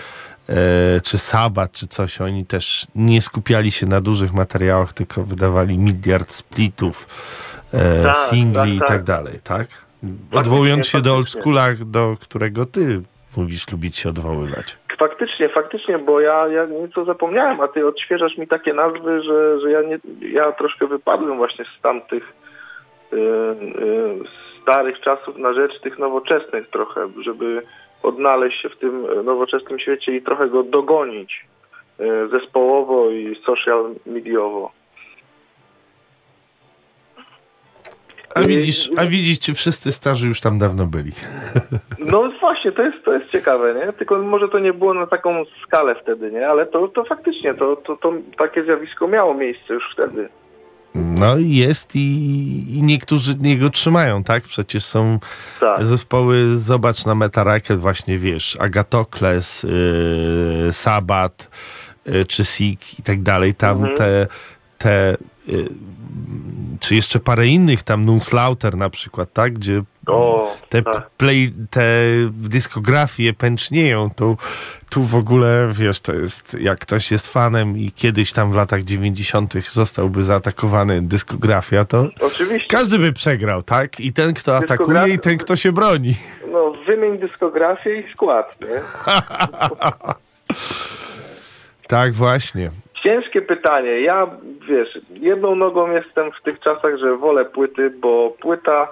e, 0.48 1.00
czy 1.00 1.18
Sabat 1.18 1.72
czy 1.72 1.86
coś. 1.86 2.20
Oni 2.20 2.46
też 2.46 2.86
nie 2.94 3.22
skupiali 3.22 3.70
się 3.70 3.86
na 3.86 4.00
dużych 4.00 4.32
materiałach, 4.32 4.92
tylko 4.92 5.24
wydawali 5.24 5.78
miliard 5.78 6.32
splitów, 6.32 7.06
e, 7.72 8.02
Tak, 8.02 8.16
singli 8.16 8.54
tak, 8.54 8.68
i 8.68 8.78
tak 8.78 8.88
tak. 8.88 9.02
dalej, 9.02 9.40
tak? 9.42 9.68
Odwołując 10.32 10.86
się 10.86 11.00
do 11.00 11.14
oldschoola, 11.14 11.68
do 11.86 12.16
którego 12.20 12.66
ty 12.66 13.02
mówisz 13.36 13.72
lubić 13.72 13.96
się 13.96 14.08
odwoływać. 14.08 14.76
Faktycznie, 14.98 15.48
faktycznie, 15.48 15.98
bo 15.98 16.20
ja, 16.20 16.48
ja 16.48 16.66
nieco 16.66 17.04
zapomniałem, 17.04 17.60
a 17.60 17.68
ty 17.68 17.86
odświeżasz 17.86 18.38
mi 18.38 18.46
takie 18.48 18.74
nazwy, 18.74 19.22
że, 19.22 19.60
że 19.60 19.70
ja, 19.70 19.82
nie, 19.82 19.98
ja 20.20 20.52
troszkę 20.52 20.86
wypadłem 20.86 21.36
właśnie 21.36 21.64
z 21.64 21.80
tamtych 21.82 22.32
y, 23.12 23.16
y, 23.16 24.18
starych 24.62 25.00
czasów 25.00 25.36
na 25.36 25.52
rzecz 25.52 25.80
tych 25.80 25.98
nowoczesnych 25.98 26.70
trochę, 26.70 27.08
żeby 27.20 27.62
odnaleźć 28.02 28.62
się 28.62 28.68
w 28.68 28.76
tym 28.76 29.24
nowoczesnym 29.24 29.78
świecie 29.78 30.16
i 30.16 30.22
trochę 30.22 30.48
go 30.48 30.62
dogonić 30.62 31.46
y, 32.00 32.28
zespołowo 32.28 33.10
i 33.10 33.36
social 33.46 33.94
mediowo. 34.06 34.72
A 38.36 38.40
widzisz, 38.40 38.90
a 38.96 39.06
widzisz, 39.06 39.38
czy 39.38 39.54
wszyscy 39.54 39.92
starzy 39.92 40.28
już 40.28 40.40
tam 40.40 40.58
dawno 40.58 40.86
byli. 40.86 41.12
No 41.98 42.30
właśnie, 42.40 42.72
to 42.72 42.82
jest, 42.82 43.04
to 43.04 43.12
jest 43.14 43.30
ciekawe, 43.32 43.74
nie? 43.74 43.92
Tylko 43.92 44.18
może 44.18 44.48
to 44.48 44.58
nie 44.58 44.72
było 44.72 44.94
na 44.94 45.06
taką 45.06 45.44
skalę 45.66 45.94
wtedy, 46.02 46.30
nie? 46.32 46.48
Ale 46.48 46.66
to, 46.66 46.88
to 46.88 47.04
faktycznie, 47.04 47.54
to, 47.54 47.76
to, 47.76 47.96
to 47.96 48.12
takie 48.38 48.64
zjawisko 48.64 49.08
miało 49.08 49.34
miejsce 49.34 49.74
już 49.74 49.84
wtedy. 49.92 50.28
No 50.94 51.38
i 51.38 51.56
jest 51.56 51.96
i, 51.96 52.00
i 52.78 52.82
niektórzy 52.82 53.34
niego 53.34 53.70
trzymają, 53.70 54.24
tak? 54.24 54.42
Przecież 54.42 54.84
są 54.84 55.18
Tak. 55.60 55.84
zespoły, 55.84 56.56
zobacz 56.56 57.06
na 57.06 57.14
Metaraket 57.14 57.78
właśnie, 57.80 58.18
wiesz, 58.18 58.56
Agatokles, 58.60 59.62
yy, 59.62 60.72
Sabat, 60.72 61.48
yy, 62.06 62.24
czy 62.24 62.44
Sik 62.44 62.98
i 62.98 63.02
tak 63.02 63.20
dalej. 63.22 63.54
Tam 63.54 63.76
Mhm. 63.78 63.96
te, 63.96 64.26
te 64.78 65.16
yy, 65.20 65.26
czy 66.80 66.94
jeszcze 66.94 67.20
parę 67.20 67.46
innych, 67.46 67.82
tam 67.82 68.04
Nunslauter 68.04 68.76
na 68.76 68.90
przykład, 68.90 69.32
tak? 69.32 69.52
Gdzie 69.54 69.82
O, 70.06 70.56
te 70.68 70.82
tak. 70.82 71.10
play, 71.10 71.52
te 71.70 71.82
dyskografie 72.32 73.32
pęcznieją, 73.34 74.10
tu, 74.16 74.36
tu 74.90 75.02
w 75.04 75.14
ogóle, 75.14 75.68
wiesz, 75.72 76.00
to 76.00 76.14
jest, 76.14 76.56
jak 76.60 76.78
ktoś 76.78 77.10
jest 77.10 77.26
fanem 77.26 77.78
i 77.78 77.92
kiedyś 77.92 78.32
tam 78.32 78.52
w 78.52 78.54
latach 78.54 78.82
90. 78.82 79.54
zostałby 79.70 80.24
zaatakowany 80.24 81.02
dyskografia, 81.02 81.84
to 81.84 82.08
Oczywiście. 82.20 82.68
każdy 82.68 82.98
by 82.98 83.12
przegrał, 83.12 83.62
tak? 83.62 84.00
I 84.00 84.12
ten, 84.12 84.34
kto 84.34 84.56
atakuje, 84.56 84.98
Dyskografia- 84.98 85.14
i 85.14 85.18
ten, 85.18 85.38
kto 85.38 85.56
się 85.56 85.72
broni. 85.72 86.14
No, 86.52 86.72
wymień 86.86 87.18
dyskografię 87.18 88.00
i 88.00 88.12
skład, 88.12 88.56
nie? 88.60 88.66
Tak, 91.88 92.12
właśnie. 92.12 92.70
Ciężkie 93.02 93.42
pytanie. 93.42 94.00
Ja, 94.00 94.26
wiesz, 94.68 94.98
jedną 95.10 95.54
nogą 95.54 95.90
jestem 95.90 96.32
w 96.32 96.42
tych 96.42 96.60
czasach, 96.60 96.96
że 96.96 97.16
wolę 97.16 97.44
płyty, 97.44 97.90
bo 97.90 98.30
płyta 98.40 98.88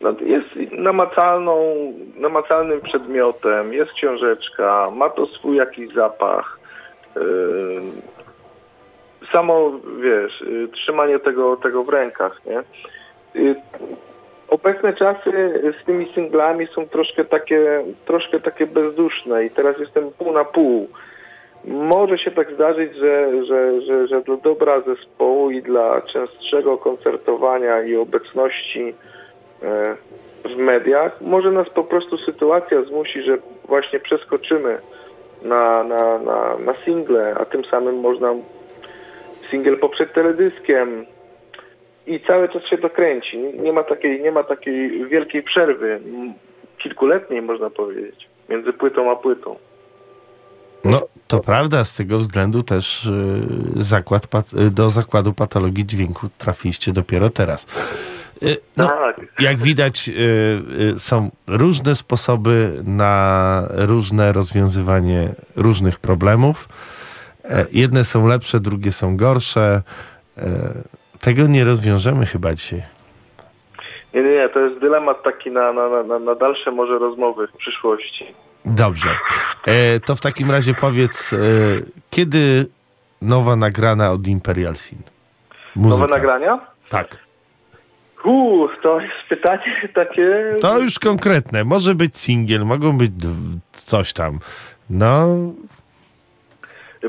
no, 0.00 0.14
jest 0.20 0.48
namacalną, 0.72 1.76
namacalnym 2.16 2.80
przedmiotem, 2.80 3.72
jest 3.72 3.92
książeczka, 3.92 4.90
ma 4.90 5.08
to 5.08 5.26
swój 5.26 5.56
jakiś 5.56 5.94
zapach. 5.94 6.58
Yy, 7.16 7.22
samo, 9.32 9.72
wiesz, 10.00 10.40
yy, 10.40 10.68
trzymanie 10.68 11.18
tego, 11.18 11.56
tego 11.56 11.84
w 11.84 11.88
rękach, 11.88 12.40
nie? 12.46 12.62
Yy, 13.42 13.54
Obecne 14.48 14.94
czasy 14.94 15.60
z 15.82 15.84
tymi 15.84 16.12
singlami 16.12 16.66
są 16.66 16.88
troszkę 16.88 17.24
takie, 17.24 17.84
troszkę 18.04 18.40
takie 18.40 18.66
bezduszne 18.66 19.44
i 19.44 19.50
teraz 19.50 19.78
jestem 19.78 20.10
pół 20.10 20.32
na 20.32 20.44
pół. 20.44 20.88
Może 21.66 22.18
się 22.18 22.30
tak 22.30 22.52
zdarzyć, 22.52 22.96
że, 22.96 23.44
że, 23.44 23.80
że, 23.80 24.08
że 24.08 24.22
dla 24.22 24.36
dobra 24.36 24.80
zespołu 24.80 25.50
i 25.50 25.62
dla 25.62 26.00
częstszego 26.00 26.78
koncertowania 26.78 27.82
i 27.82 27.96
obecności 27.96 28.94
e, 29.62 29.96
w 30.44 30.56
mediach 30.56 31.20
może 31.20 31.52
nas 31.52 31.70
po 31.70 31.84
prostu 31.84 32.18
sytuacja 32.18 32.82
zmusi, 32.82 33.22
że 33.22 33.38
właśnie 33.64 34.00
przeskoczymy 34.00 34.78
na, 35.42 35.84
na, 35.84 36.18
na, 36.18 36.58
na 36.58 36.74
single, 36.84 37.34
a 37.34 37.44
tym 37.44 37.64
samym 37.64 38.00
można 38.00 38.34
single 39.50 39.76
poprzeć 39.76 40.08
teledyskiem 40.12 41.06
i 42.06 42.20
cały 42.20 42.48
czas 42.48 42.64
się 42.64 42.78
to 42.78 42.90
kręci. 42.90 43.38
Nie 43.38 43.72
ma 43.72 43.82
takiej, 43.82 44.22
nie 44.22 44.32
ma 44.32 44.42
takiej 44.42 45.06
wielkiej 45.06 45.42
przerwy, 45.42 46.00
kilkuletniej 46.78 47.42
można 47.42 47.70
powiedzieć, 47.70 48.28
między 48.48 48.72
płytą 48.72 49.10
a 49.10 49.16
płytą. 49.16 49.56
No, 50.84 51.00
to 51.28 51.40
prawda, 51.40 51.84
z 51.84 51.94
tego 51.94 52.18
względu 52.18 52.62
też 52.62 53.06
y, 53.06 53.42
zakład, 53.76 54.26
y, 54.52 54.70
do 54.70 54.90
zakładu 54.90 55.32
patologii 55.32 55.86
dźwięku 55.86 56.28
trafiliście 56.38 56.92
dopiero 56.92 57.30
teraz. 57.30 57.66
Y, 58.42 58.56
no, 58.76 58.88
Tak. 58.88 59.20
jak 59.40 59.56
widać, 59.56 60.10
są 60.98 61.30
różne 61.46 61.94
sposoby 61.94 62.80
na 62.84 63.62
różne 63.70 64.32
rozwiązywanie 64.32 65.34
różnych 65.56 65.98
problemów. 65.98 66.68
E, 67.50 67.66
Jedne 67.72 68.04
są 68.04 68.26
lepsze, 68.26 68.60
drugie 68.60 68.92
są 68.92 69.16
gorsze. 69.16 69.82
E, 70.38 70.42
Tego 71.20 71.46
nie 71.46 71.64
rozwiążemy 71.64 72.26
chyba 72.26 72.54
dzisiaj. 72.54 72.82
Nie, 74.14 74.22
nie, 74.22 74.30
nie, 74.30 74.48
to 74.48 74.60
jest 74.60 74.80
dylemat 74.80 75.22
taki 75.22 75.50
na, 75.50 75.72
na, 75.72 76.02
na, 76.02 76.18
na 76.18 76.34
dalsze 76.34 76.70
może 76.70 76.98
rozmowy 76.98 77.46
w 77.46 77.52
przyszłości. 77.56 78.24
Dobrze. 78.66 79.10
E, 79.66 80.00
To 80.00 80.16
w 80.16 80.20
takim 80.20 80.50
razie 80.50 80.74
powiedz, 80.74 81.32
e, 81.32 81.36
kiedy 82.10 82.66
nowa 83.22 83.56
nagrana 83.56 84.12
od 84.12 84.26
Imperial 84.26 84.76
Sin? 84.76 84.98
Muzyka. 85.76 86.00
Nowe 86.06 86.14
nagrania? 86.14 86.60
Tak. 86.88 87.18
Uuu, 88.24 88.68
to 88.82 89.00
jest 89.00 89.14
pytanie 89.28 89.88
takie... 89.94 90.54
To 90.60 90.78
już 90.78 90.98
konkretne. 90.98 91.64
Może 91.64 91.94
być 91.94 92.18
singiel, 92.18 92.64
mogą 92.64 92.98
być 92.98 93.12
coś 93.72 94.12
tam. 94.12 94.38
No, 94.90 95.26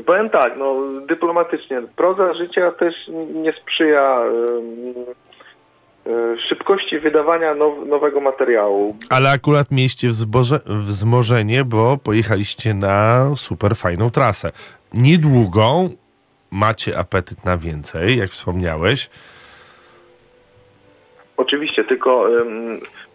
Powiem 0.06 0.30
tak, 0.30 0.52
no 0.58 0.74
dyplomatycznie, 1.08 1.82
proza 1.96 2.34
życia 2.34 2.72
też 2.72 2.94
nie 3.34 3.52
sprzyja 3.52 4.18
szybkości 6.48 6.98
wydawania 7.00 7.54
now, 7.54 7.86
nowego 7.86 8.20
materiału. 8.20 8.96
ale 9.10 9.30
akurat 9.30 9.70
mieliście 9.70 10.08
wzboże, 10.08 10.60
wzmożenie, 10.66 11.64
bo 11.64 11.98
pojechaliście 12.04 12.74
na 12.74 13.26
super 13.36 13.76
fajną 13.76 14.10
trasę. 14.10 14.52
Niedługą, 14.94 15.90
macie 16.50 16.98
apetyt 16.98 17.44
na 17.44 17.56
więcej, 17.56 18.18
jak 18.18 18.30
wspomniałeś. 18.30 19.10
Oczywiście, 21.36 21.84
tylko 21.84 22.28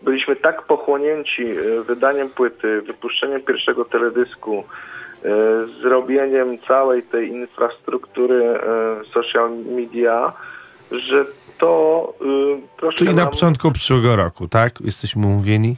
byliśmy 0.01 0.35
tak 0.35 0.61
pochłonięci 0.61 1.43
y, 1.43 1.83
wydaniem 1.83 2.29
płyty, 2.29 2.81
wypuszczeniem 2.81 3.41
pierwszego 3.41 3.85
teledysku, 3.85 4.63
y, 4.63 5.27
zrobieniem 5.81 6.59
całej 6.67 7.03
tej 7.03 7.29
infrastruktury 7.29 8.59
social 9.13 9.51
media, 9.51 10.33
że 10.91 11.25
to 11.59 12.13
y, 12.87 12.91
Czyli 12.95 13.09
na 13.15 13.21
nam- 13.23 13.29
początku 13.31 13.71
przyszłego 13.71 14.15
roku, 14.15 14.47
tak? 14.47 14.81
Jesteśmy 14.81 15.27
umówieni? 15.27 15.77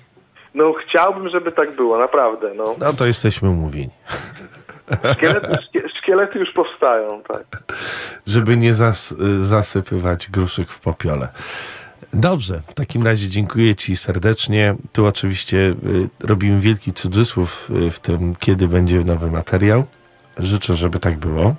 No 0.54 0.74
chciałbym, 0.74 1.30
żeby 1.30 1.52
tak 1.52 1.76
było, 1.76 1.98
naprawdę. 2.00 2.54
No. 2.54 2.76
No 2.80 2.94
to 2.94 3.06
jesteśmy 3.06 3.50
umówieni. 3.50 3.90
Szkielety, 5.14 5.48
szkie- 5.48 5.90
szkielety 6.00 6.40
już 6.40 6.52
powstają, 6.52 7.22
tak. 7.28 7.44
żeby 8.28 8.58
nie 8.58 8.74
zas, 8.74 9.16
zasypywać 9.42 10.30
gruszek 10.32 10.70
w 10.72 10.80
popiole. 10.80 11.28
Dobrze, 12.14 12.62
w 12.68 12.74
takim 12.74 13.04
razie 13.04 13.30
dziękuję 13.30 13.76
Ci 13.76 13.98
serdecznie. 13.98 14.76
Tu 14.94 15.06
oczywiście 15.06 15.58
y, 15.58 15.76
robimy 16.28 16.60
wielki 16.60 16.94
cudzysłów 16.94 17.72
y, 17.88 17.92
w 17.92 18.00
tym, 18.00 18.36
kiedy 18.40 18.68
będzie 18.68 19.00
nowy 19.04 19.32
materiał. 19.32 19.84
Życzę, 20.38 20.76
żeby 20.76 21.00
tak 21.00 21.18
było. 21.18 21.56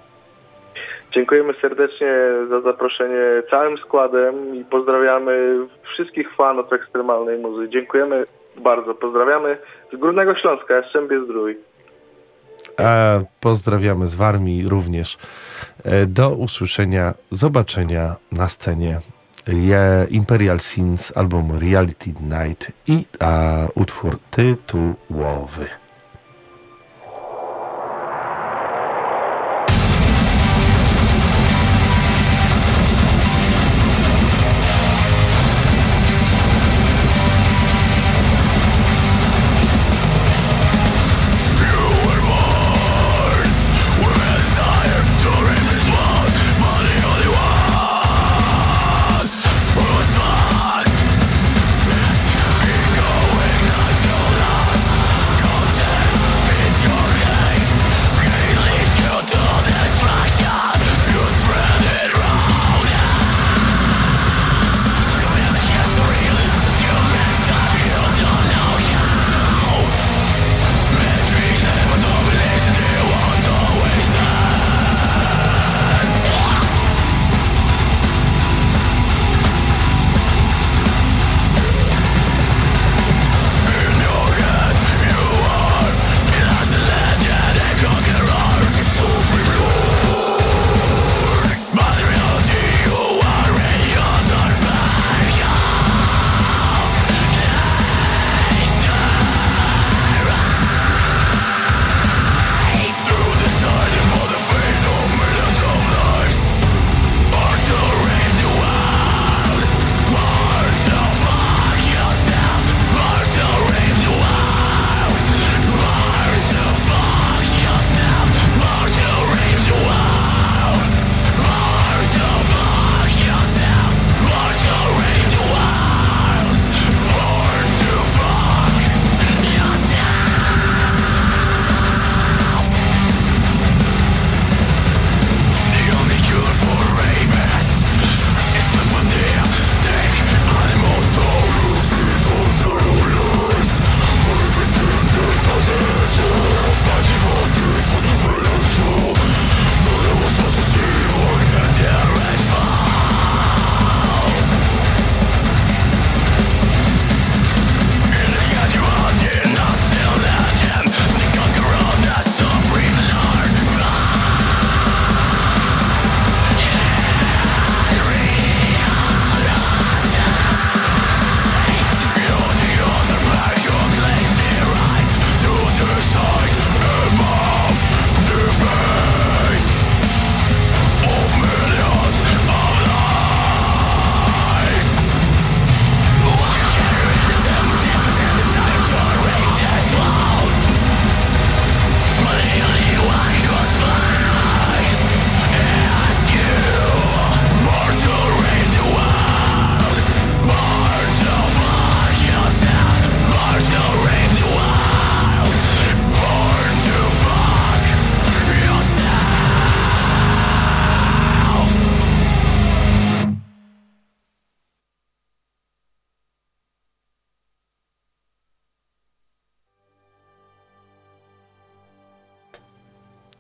Dziękujemy 1.17 1.55
serdecznie 1.61 2.15
za 2.51 2.61
zaproszenie 2.61 3.43
całym 3.51 3.79
składem 3.79 4.57
i 4.57 4.65
pozdrawiamy 4.65 5.59
wszystkich 5.83 6.35
fanów 6.35 6.73
ekstremalnej 6.73 7.39
muzyki. 7.39 7.73
Dziękujemy 7.73 8.27
bardzo. 8.57 8.95
Pozdrawiamy 8.95 9.59
z 9.93 9.97
Górnego 9.97 10.35
Śląska, 10.35 10.75
Jastrzębie 10.75 11.25
Zdrój. 11.25 11.59
A 12.77 13.19
pozdrawiamy 13.41 14.07
z 14.07 14.15
Warmii 14.15 14.69
również. 14.69 15.19
E, 15.85 16.07
Do 16.07 16.31
usłyszenia, 16.31 17.15
zobaczenia 17.31 18.17
na 18.33 18.49
scenie 18.49 19.01
Imperial 20.11 20.61
Sins 20.61 21.07
z 21.07 21.17
albumu 21.17 21.61
Reality 21.61 22.11
Night 22.11 22.73
i 22.87 23.05
a, 23.21 23.53
utwór 23.75 24.19
tytułowy. 24.31 25.67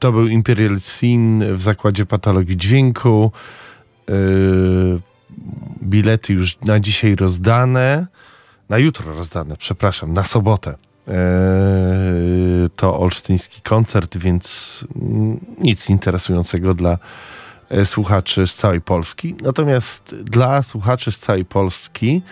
To 0.07 0.13
był 0.13 0.27
Imperial 0.27 0.81
Scene 0.81 1.55
w 1.55 1.63
zakładzie 1.63 2.07
patologii 2.07 2.57
dźwięku. 2.57 3.33
Yy, 4.09 5.01
bilety 5.83 6.33
już 6.33 6.61
na 6.61 6.81
dzisiaj 6.81 7.17
rozdane. 7.17 8.07
Na 8.69 8.79
jutro 8.79 9.15
rozdane, 9.15 9.57
przepraszam, 9.57 10.13
na 10.13 10.25
sobotę. 10.25 10.75
Yy, 11.07 11.15
to 12.77 13.01
olsztyński 13.01 13.63
koncert, 13.63 14.17
więc 14.17 14.85
nic 15.59 15.91
interesującego 15.91 16.75
dla 16.75 16.99
e, 17.69 17.85
słuchaczy 17.85 18.47
z 18.47 18.55
całej 18.55 18.81
Polski. 18.81 19.35
Natomiast 19.43 20.15
dla 20.25 20.63
słuchaczy 20.63 21.13
z 21.13 21.19
całej 21.19 21.45
Polski, 21.45 22.23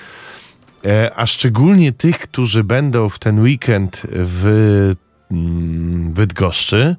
e, 0.85 1.11
a 1.17 1.27
szczególnie 1.27 1.93
tych, 1.93 2.19
którzy 2.19 2.65
będą 2.65 3.09
w 3.09 3.19
ten 3.19 3.41
weekend 3.41 4.03
w 4.11 4.95
mm, 5.31 6.13
Bydgoszczy 6.13 6.97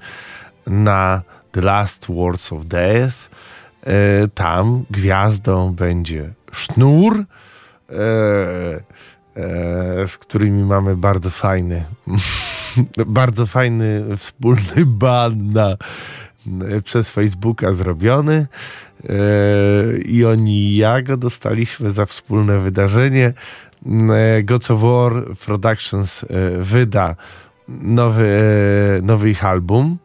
na 0.68 1.22
The 1.52 1.62
Last 1.62 2.08
Words 2.10 2.54
of 2.54 2.66
Death, 2.66 3.16
e, 3.84 4.28
tam 4.28 4.86
gwiazdą 4.90 5.74
będzie 5.74 6.34
Sznur, 6.52 7.26
z 10.08 10.18
którymi 10.18 10.64
mamy 10.64 10.96
bardzo 10.96 11.30
fajny, 11.30 11.86
bardzo 13.08 13.46
fajny 13.46 14.18
wspólny 14.18 14.86
ban 14.86 15.52
na, 15.52 15.76
przez 16.84 17.10
Facebooka 17.10 17.74
zrobiony. 17.74 18.48
I 20.06 20.26
oni 20.26 20.58
i 20.58 20.76
ja 20.76 21.02
go 21.02 21.18
dostaliśmy 21.18 21.90
za 21.90 22.06
wspólne 22.06 22.60
wydarzenie. 22.60 23.34
Gods 24.44 24.72
of 24.72 24.82
War 24.82 25.26
Productions 25.46 26.26
wyda 26.60 27.16
nowy, 27.68 28.30
nowy 29.04 29.30
ich 29.30 29.46
album. 29.46 29.98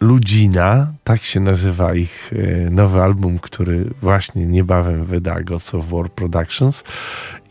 Ludzina, 0.00 0.92
tak 1.04 1.22
się 1.22 1.40
nazywa 1.40 1.94
ich 1.94 2.32
e, 2.32 2.70
nowy 2.70 3.02
album, 3.02 3.38
który 3.38 3.90
właśnie 4.02 4.46
niebawem 4.46 5.04
wyda 5.04 5.40
Gods 5.40 5.74
of 5.74 5.88
War 5.88 6.10
Productions 6.10 6.84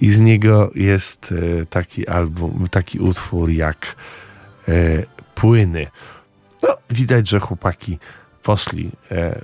i 0.02 0.12
z 0.12 0.22
niego 0.22 0.72
jest 0.76 1.34
e, 1.62 1.66
taki 1.66 2.08
album, 2.08 2.68
taki 2.72 3.00
utwór 3.00 3.50
jak 3.50 3.96
e, 4.68 4.74
Płyny. 5.36 5.88
No, 6.64 6.78
widać, 6.90 7.30
że 7.30 7.40
chłopaki 7.40 7.98
poszli 8.44 8.92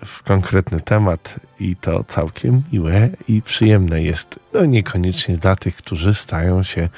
w 0.06 0.24
konkretny 0.24 0.82
temat 0.82 1.36
i 1.60 1.76
to 1.76 2.04
całkiem 2.04 2.64
miłe 2.72 3.10
i 3.28 3.42
przyjemne 3.42 4.04
jest. 4.04 4.40
No 4.54 4.66
niekoniecznie 4.66 5.38
dla 5.38 5.56
tych, 5.56 5.76
którzy 5.76 6.14
stają 6.14 6.64
się 6.64 6.90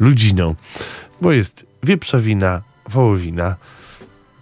ludziną, 0.00 0.54
bo 1.20 1.32
jest 1.32 1.66
wieprzowina, 1.82 2.62
wołowina, 2.88 3.56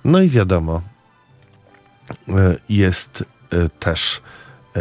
no 0.05 0.21
i 0.21 0.29
wiadomo, 0.29 0.83
E, 2.29 2.57
jest 2.69 3.25
e, 3.51 3.69
też 3.69 4.23
e, 4.77 4.81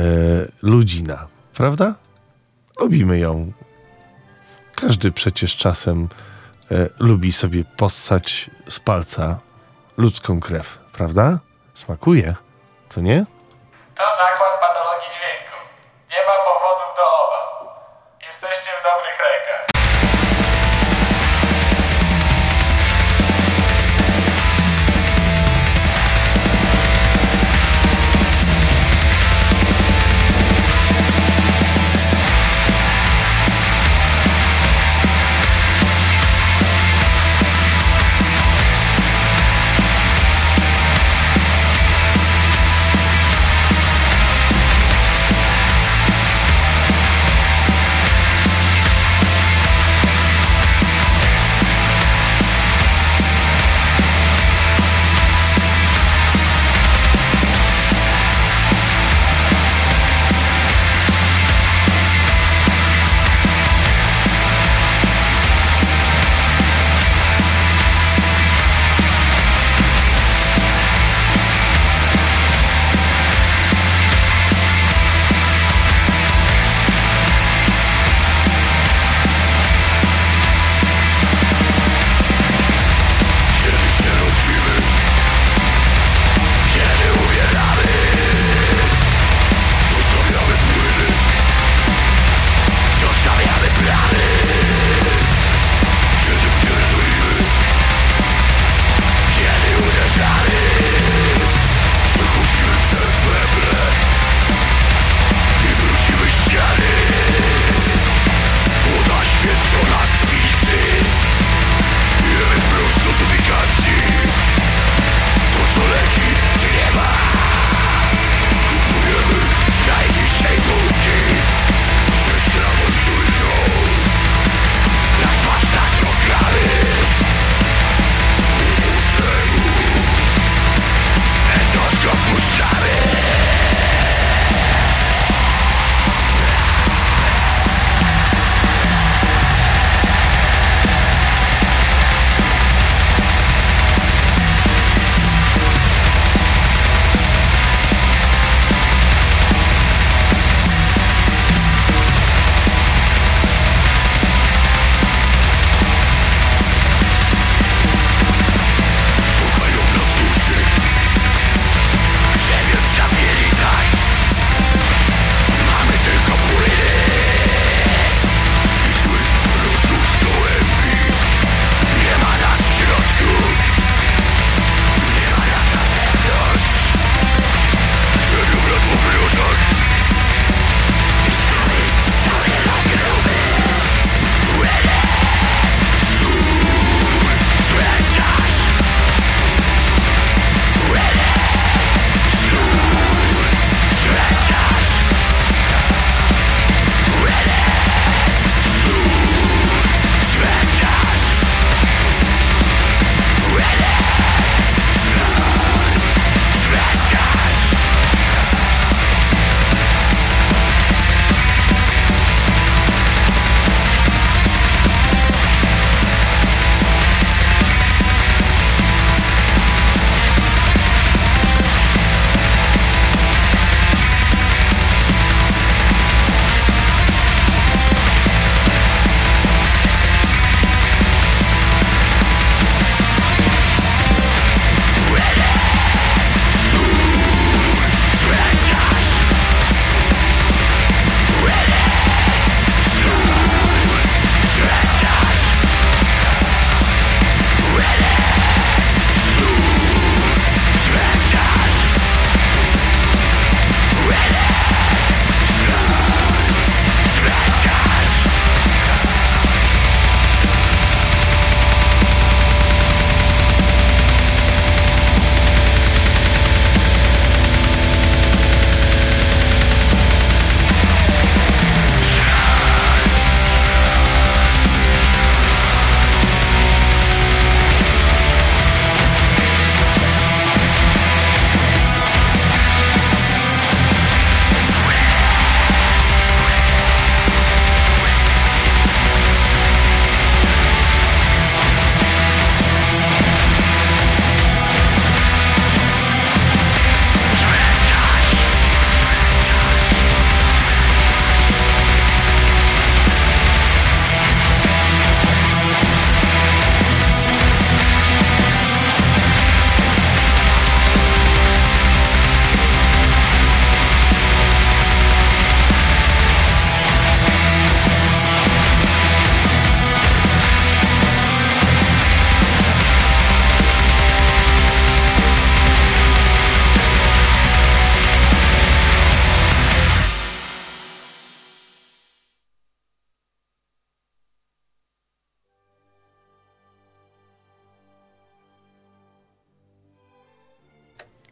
ludzina, 0.61 1.27
prawda? 1.53 1.95
Lubimy 2.79 3.19
ją. 3.19 3.51
Każdy 4.75 5.11
przecież 5.11 5.55
czasem 5.55 6.09
lubi 6.99 7.31
sobie 7.31 7.65
possać 7.65 8.49
z 8.67 8.79
palca 8.79 9.39
ludzką 9.97 10.39
krew, 10.39 10.79
prawda? 10.93 11.39
Smakuje, 11.73 12.35
co 12.89 13.01
nie? 13.01 13.25
To 13.95 14.03
zakład 14.17 14.48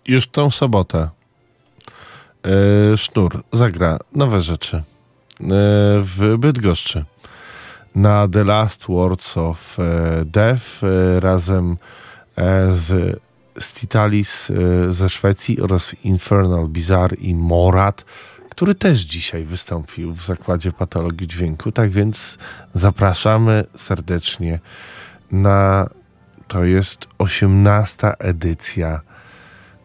już 0.07 0.27
tą 0.27 0.51
sobotę 0.51 1.09
e, 2.43 2.97
Sznur 2.97 3.43
zagra 3.51 3.97
nowe 4.15 4.41
rzeczy 4.41 4.77
e, 4.77 4.83
w 6.01 6.35
Bydgoszczy 6.37 7.05
na 7.95 8.27
The 8.27 8.43
Last 8.43 8.85
Words 8.87 9.37
of 9.37 9.79
e, 9.79 10.25
Death 10.25 10.65
razem 11.19 11.77
z 12.71 13.19
Stitalis 13.59 14.51
ze 14.89 15.09
Szwecji 15.09 15.61
oraz 15.61 15.95
Infernal 16.03 16.67
Bizarre 16.67 17.15
i 17.17 17.35
Morat, 17.35 18.05
który 18.49 18.75
też 18.75 18.99
dzisiaj 18.99 19.43
wystąpił 19.43 20.13
w 20.13 20.25
Zakładzie 20.25 20.71
Patologii 20.71 21.27
Dźwięku. 21.27 21.71
Tak 21.71 21.89
więc 21.91 22.37
zapraszamy 22.73 23.63
serdecznie 23.75 24.59
na 25.31 25.89
to 26.47 26.63
jest 26.63 27.07
18 27.17 28.13
edycja 28.19 29.01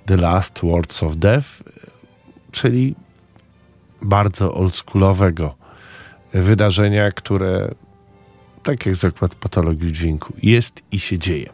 The 0.07 0.17
Last 0.17 0.61
Words 0.63 1.03
of 1.03 1.17
Death, 1.17 1.49
czyli 2.53 2.95
bardzo 4.03 4.55
oldschoolowego 4.55 5.55
wydarzenia, 6.33 7.13
które 7.13 7.75
tak 8.63 8.87
jak 8.87 8.97
Zakład 8.97 9.35
Patologii 9.35 9.93
Dźwięku 9.93 10.33
jest 10.43 10.83
i 10.93 11.01
się 11.01 11.19
dzieje. 11.19 11.51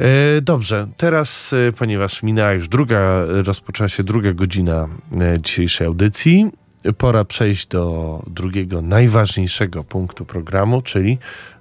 E, 0.00 0.40
Dobrze, 0.40 0.88
teraz, 0.96 1.52
e, 1.52 1.72
ponieważ 1.72 2.22
minęła 2.22 2.52
już 2.52 2.68
druga, 2.68 3.24
rozpoczęła 3.26 3.88
się 3.88 4.04
druga 4.04 4.32
godzina 4.32 4.88
e, 5.20 5.42
dzisiejszej 5.42 5.86
audycji, 5.86 6.50
pora 6.98 7.24
przejść 7.24 7.66
do 7.66 8.22
drugiego, 8.26 8.82
najważniejszego 8.82 9.84
punktu 9.84 10.24
programu, 10.24 10.82
czyli 10.82 11.18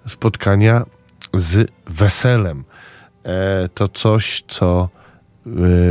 spotkania 0.07 0.85
z 1.33 1.71
weselem. 1.87 2.63
To 3.73 3.87
coś, 3.87 4.43
co 4.47 4.89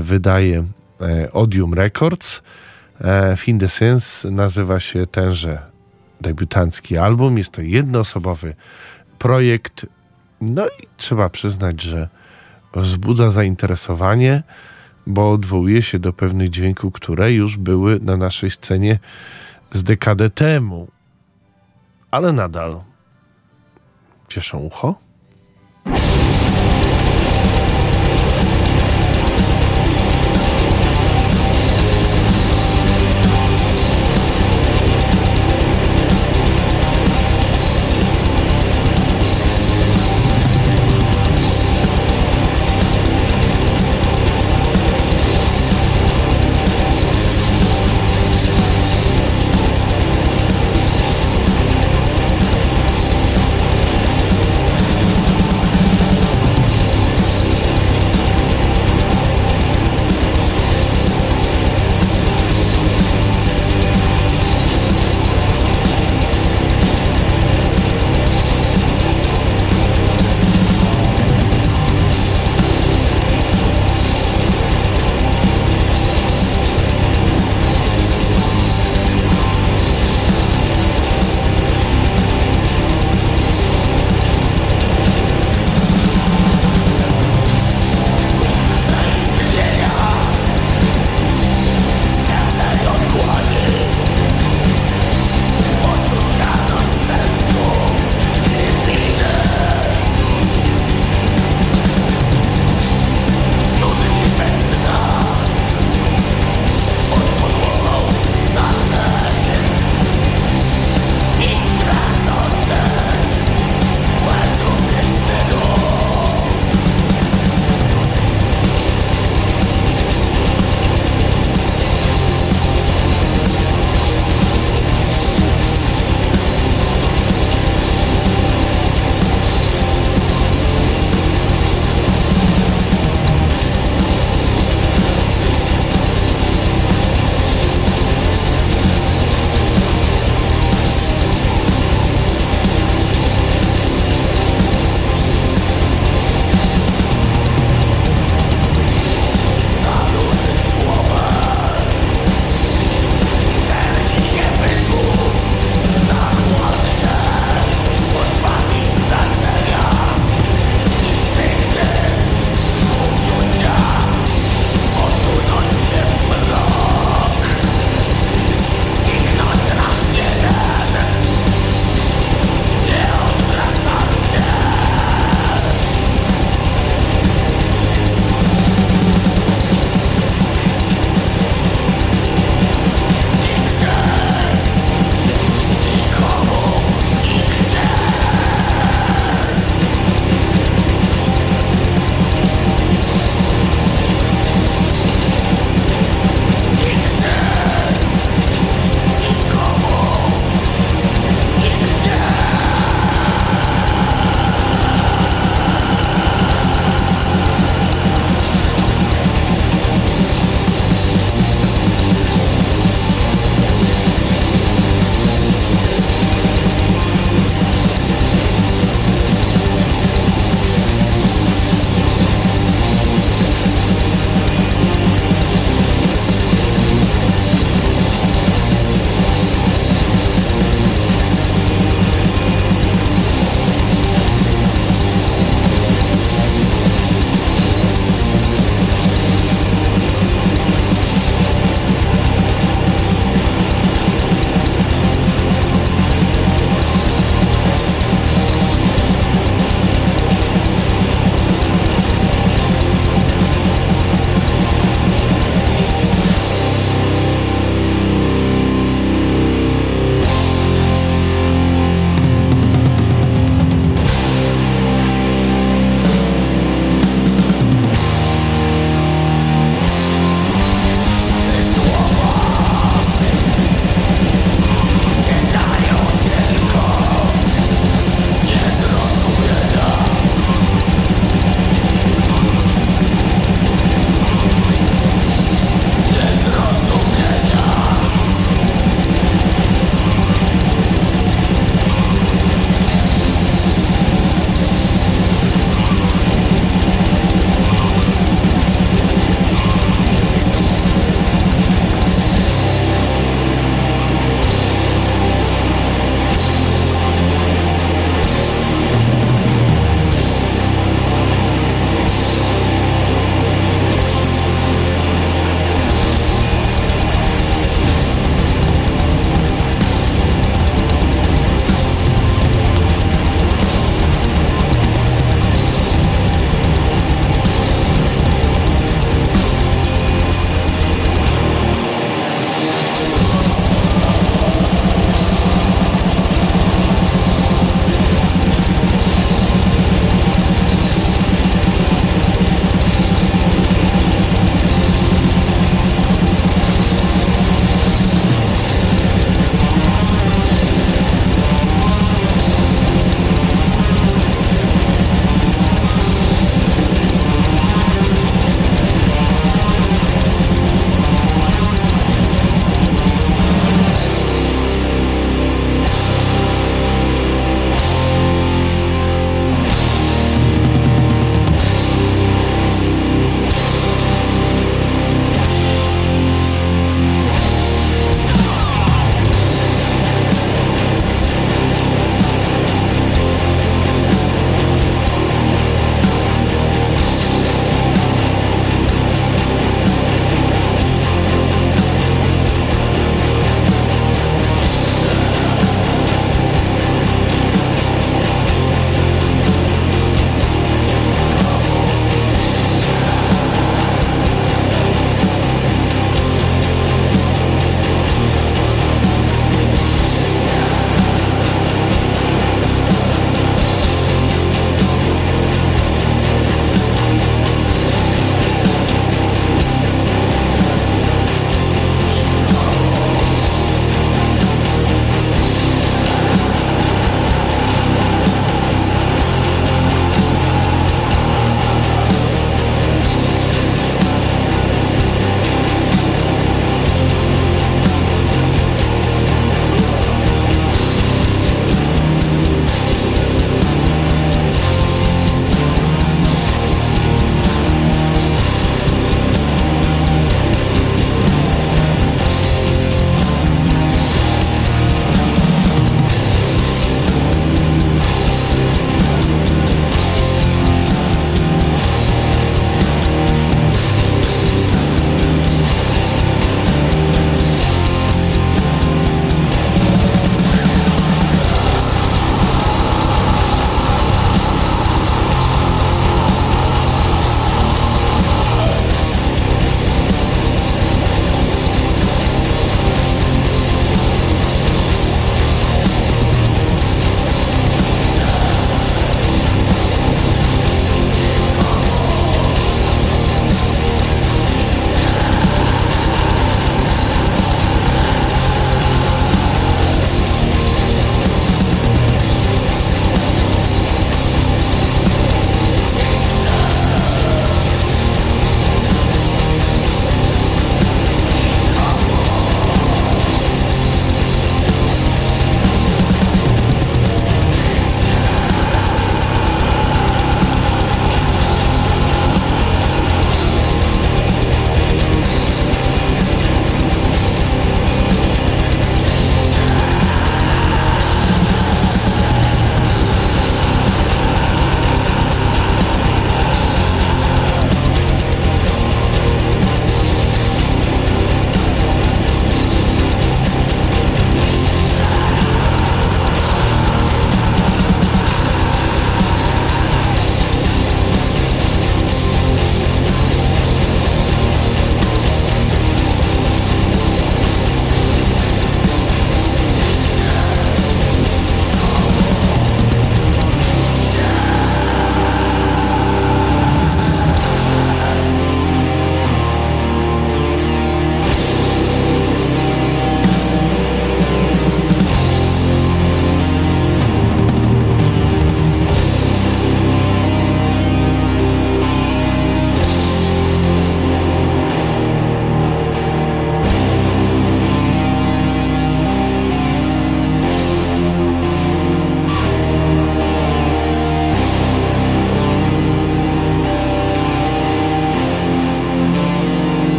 wydaje 0.00 0.64
e, 1.00 1.32
Odium 1.32 1.74
Records. 1.74 2.42
E, 3.00 3.36
Fin 3.36 3.58
de 3.58 3.68
Sens 3.68 4.24
nazywa 4.30 4.80
się 4.80 5.06
tenże 5.06 5.62
debiutancki 6.20 6.98
album. 6.98 7.38
Jest 7.38 7.52
to 7.52 7.62
jednoosobowy 7.62 8.54
projekt. 9.18 9.86
No 10.40 10.66
i 10.66 10.86
trzeba 10.96 11.28
przyznać, 11.28 11.82
że 11.82 12.08
wzbudza 12.74 13.30
zainteresowanie, 13.30 14.42
bo 15.06 15.32
odwołuje 15.32 15.82
się 15.82 15.98
do 15.98 16.12
pewnych 16.12 16.48
dźwięków, 16.48 16.92
które 16.92 17.32
już 17.32 17.56
były 17.56 18.00
na 18.00 18.16
naszej 18.16 18.50
scenie 18.50 18.98
z 19.72 19.84
dekadę 19.84 20.30
temu. 20.30 20.88
Ale 22.10 22.32
nadal 22.32 22.80
cieszą 24.28 24.58
ucho. 24.58 24.94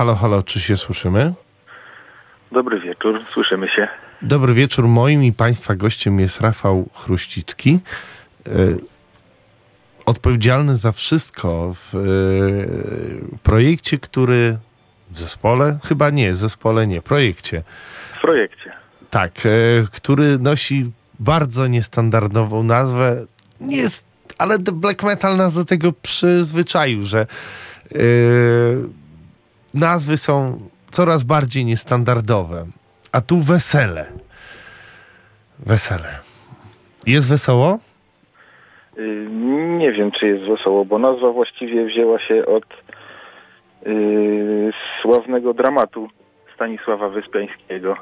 Halo, 0.00 0.14
halo, 0.14 0.42
czy 0.42 0.60
się 0.60 0.76
słyszymy? 0.76 1.32
Dobry 2.52 2.80
wieczór, 2.80 3.20
słyszymy 3.32 3.68
się. 3.68 3.88
Dobry 4.22 4.54
wieczór. 4.54 4.88
Moim 4.88 5.24
i 5.24 5.32
Państwa 5.32 5.74
gościem 5.74 6.20
jest 6.20 6.40
Rafał 6.40 6.88
Chruścicki. 6.94 7.78
E, 8.46 8.50
odpowiedzialny 10.06 10.76
za 10.76 10.92
wszystko 10.92 11.74
w 11.74 11.94
e, 11.94 11.98
projekcie, 13.42 13.98
który 13.98 14.58
w 15.10 15.18
zespole, 15.18 15.78
chyba 15.84 16.10
nie, 16.10 16.34
zespole 16.34 16.86
nie, 16.86 17.02
projekcie. 17.02 17.62
W 18.18 18.20
projekcie. 18.20 18.72
Tak, 19.10 19.32
e, 19.46 19.50
który 19.92 20.38
nosi 20.38 20.90
bardzo 21.18 21.66
niestandardową 21.66 22.62
nazwę. 22.62 23.26
Nie 23.60 23.76
jest, 23.76 24.04
ale 24.38 24.58
black 24.58 25.02
metal 25.02 25.36
nas 25.36 25.54
do 25.54 25.64
tego 25.64 25.92
przyzwyczaił, 25.92 27.04
że 27.04 27.26
nazwy 29.74 30.16
są 30.16 30.60
coraz 30.90 31.24
bardziej 31.24 31.64
niestandardowe. 31.64 32.66
A 33.12 33.20
tu 33.20 33.40
wesele. 33.40 34.06
Wesele. 35.58 36.18
Jest 37.06 37.28
wesoło? 37.28 37.78
Y, 38.98 39.26
nie 39.78 39.92
wiem, 39.92 40.10
czy 40.10 40.26
jest 40.26 40.44
wesoło, 40.44 40.84
bo 40.84 40.98
nazwa 40.98 41.32
właściwie 41.32 41.84
wzięła 41.84 42.18
się 42.18 42.46
od 42.46 42.64
yy, 43.86 44.72
sławnego 45.02 45.54
dramatu 45.54 46.08
Stanisława 46.54 47.08
Wyspiańskiego. 47.08 47.96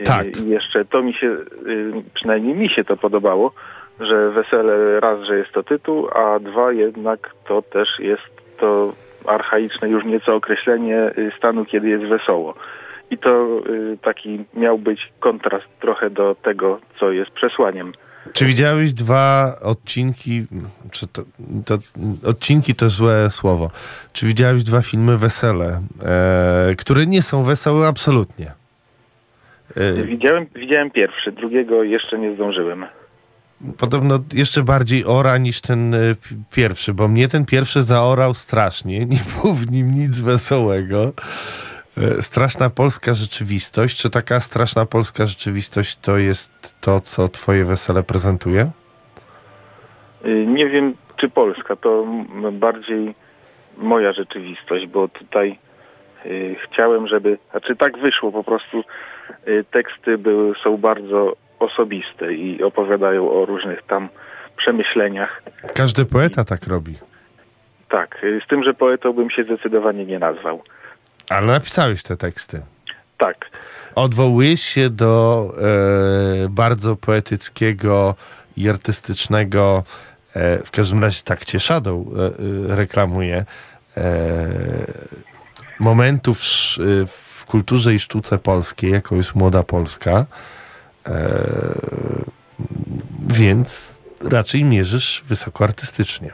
Y, 0.00 0.04
Tak. 0.04 0.36
I 0.36 0.48
jeszcze 0.48 0.84
to 0.84 1.02
mi 1.02 1.14
się, 1.14 1.26
yy, 1.66 2.02
przynajmniej 2.14 2.54
mi 2.54 2.68
się 2.68 2.84
to 2.84 2.96
podobało, 2.96 3.52
że 4.00 4.30
wesele 4.30 5.00
raz, 5.00 5.26
że 5.26 5.38
jest 5.38 5.52
to 5.52 5.62
tytuł, 5.62 6.08
a 6.14 6.38
dwa 6.38 6.72
jednak 6.72 7.30
to 7.48 7.62
też 7.62 7.88
jest 7.98 8.30
to 8.58 8.92
archaiczne 9.28 9.88
już 9.88 10.04
nieco 10.04 10.34
określenie 10.34 11.10
y, 11.18 11.32
stanu, 11.38 11.64
kiedy 11.64 11.88
jest 11.88 12.04
wesoło. 12.04 12.54
I 13.10 13.18
to 13.18 13.60
y, 13.66 13.98
taki 14.02 14.44
miał 14.54 14.78
być 14.78 15.12
kontrast 15.20 15.66
trochę 15.80 16.10
do 16.10 16.34
tego, 16.42 16.80
co 17.00 17.12
jest 17.12 17.30
przesłaniem. 17.30 17.92
Czy 18.32 18.44
widziałeś 18.44 18.92
dwa 18.92 19.54
odcinki, 19.62 20.46
czy 20.90 21.06
to, 21.06 21.22
to, 21.66 21.78
odcinki 22.28 22.74
to 22.74 22.90
złe 22.90 23.30
słowo, 23.30 23.70
czy 24.12 24.26
widziałeś 24.26 24.64
dwa 24.64 24.82
filmy 24.82 25.18
wesele, 25.18 25.80
e, 26.02 26.74
które 26.78 27.06
nie 27.06 27.22
są 27.22 27.44
wesołe 27.44 27.86
absolutnie? 27.86 28.52
E, 29.76 30.02
Widziałem, 30.02 30.46
widziałem 30.54 30.90
pierwszy, 30.90 31.32
drugiego 31.32 31.82
jeszcze 31.82 32.18
nie 32.18 32.34
zdążyłem. 32.34 32.86
Podobno 33.78 34.18
jeszcze 34.32 34.62
bardziej 34.62 35.04
ora 35.04 35.38
niż 35.38 35.60
ten 35.60 35.94
e, 35.94 35.98
p- 35.98 36.18
pierwszy, 36.50 36.94
bo 36.94 37.08
mnie 37.08 37.28
ten 37.28 37.44
pierwszy 37.46 37.82
zaorał 37.82 38.34
strasznie, 38.34 39.06
nie 39.06 39.18
było 39.34 39.54
w 39.54 39.70
nim 39.70 39.94
nic 39.94 40.18
wesołego. 40.20 41.12
E, 42.18 42.22
Straszna 42.22 42.70
polska 42.70 43.14
rzeczywistość. 43.14 43.98
Czy 43.98 44.10
taka 44.10 44.40
straszna 44.40 44.86
polska 44.86 45.26
rzeczywistość 45.26 45.96
to 45.96 46.18
jest 46.18 46.76
to, 46.80 47.00
co 47.00 47.28
twoje 47.28 47.64
wesele 47.64 48.02
prezentuje? 48.02 48.70
Y, 50.26 50.46
Nie 50.46 50.66
wiem, 50.68 50.94
czy 51.16 51.28
Polska, 51.28 51.76
to 51.76 52.06
bardziej 52.52 53.14
moja 53.76 54.12
rzeczywistość, 54.12 54.86
bo 54.86 55.08
tutaj 55.08 55.58
y, 56.26 56.56
chciałem, 56.64 57.06
żeby, 57.06 57.38
znaczy 57.50 57.76
tak 57.76 57.98
wyszło 57.98 58.32
po 58.32 58.44
prostu, 58.44 58.84
y, 59.48 59.64
teksty 59.70 60.18
były, 60.18 60.54
są 60.64 60.76
bardzo 60.76 61.36
osobiste 61.58 62.34
i 62.34 62.62
opowiadają 62.62 63.30
o 63.30 63.46
różnych 63.46 63.82
tam 63.82 64.08
przemyśleniach. 64.56 65.42
Każdy 65.74 66.04
poeta 66.04 66.44
tak 66.44 66.66
robi. 66.66 66.98
Tak, 67.88 68.18
z 68.44 68.48
tym, 68.48 68.64
że 68.64 68.74
poetą 68.74 69.12
bym 69.12 69.30
się 69.30 69.44
zdecydowanie 69.44 70.06
nie 70.06 70.18
nazwał. 70.18 70.62
Ale 71.30 71.46
napisałeś 71.46 72.02
te 72.02 72.16
teksty. 72.16 72.62
Tak, 73.18 73.50
Odwołujesz 73.94 74.60
się 74.60 74.90
do 74.90 75.52
e, 76.44 76.48
bardzo 76.50 76.96
poetyckiego 76.96 78.14
i 78.56 78.68
artystycznego, 78.68 79.84
e, 80.36 80.58
w 80.64 80.70
każdym 80.70 81.02
razie 81.02 81.22
tak 81.24 81.44
cię 81.44 81.60
Shadow 81.60 82.06
e, 82.06 82.26
e, 82.72 82.76
reklamuje, 82.76 83.44
e, 83.96 84.46
momentu 85.80 86.34
w, 86.34 86.40
sz- 86.40 87.08
w 87.10 87.46
kulturze 87.46 87.94
i 87.94 87.98
sztuce 87.98 88.38
polskiej, 88.38 88.90
jaką 88.90 89.16
jest 89.16 89.34
Młoda 89.34 89.62
Polska, 89.62 90.10
e, 90.10 90.24
więc 93.28 94.02
raczej 94.30 94.64
mierzysz 94.64 95.22
wysoko 95.28 95.64
artystycznie. 95.64 96.30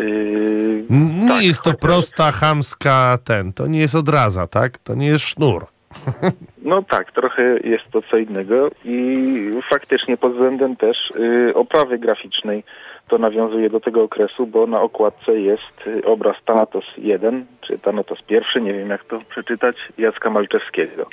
y, 0.00 0.84
Nie 0.90 1.28
Tak, 1.28 1.42
jest 1.42 1.62
to 1.62 1.70
chociaż- 1.70 1.80
prosta, 1.80 2.32
chamska 2.32 3.18
ten, 3.24 3.52
to 3.52 3.66
nie 3.66 3.78
jest 3.80 3.94
odraza, 3.94 4.46
tak? 4.46 4.78
To 4.78 4.94
nie 4.94 5.06
jest 5.06 5.24
sznur. 5.24 5.66
No 6.62 6.82
tak, 6.82 7.12
trochę 7.12 7.42
jest 7.64 7.84
to 7.92 8.02
co 8.02 8.16
innego 8.16 8.70
i 8.84 9.50
faktycznie 9.70 10.16
pod 10.16 10.32
względem 10.32 10.76
też 10.76 10.96
y, 11.10 11.54
oprawy 11.54 11.98
graficznej 11.98 12.64
to 13.08 13.18
nawiązuje 13.18 13.70
do 13.70 13.80
tego 13.80 14.02
okresu, 14.02 14.46
bo 14.46 14.66
na 14.66 14.80
okładce 14.80 15.40
jest 15.40 15.86
y, 15.86 16.04
obraz 16.04 16.36
Thanatos 16.44 16.84
1, 16.98 17.46
czy 17.60 17.78
Thanatos 17.78 18.18
I, 18.56 18.62
nie 18.62 18.72
wiem 18.74 18.88
jak 18.90 19.04
to 19.04 19.20
przeczytać, 19.30 19.76
Jacka 19.98 20.30
Malczewskiego. 20.30 21.06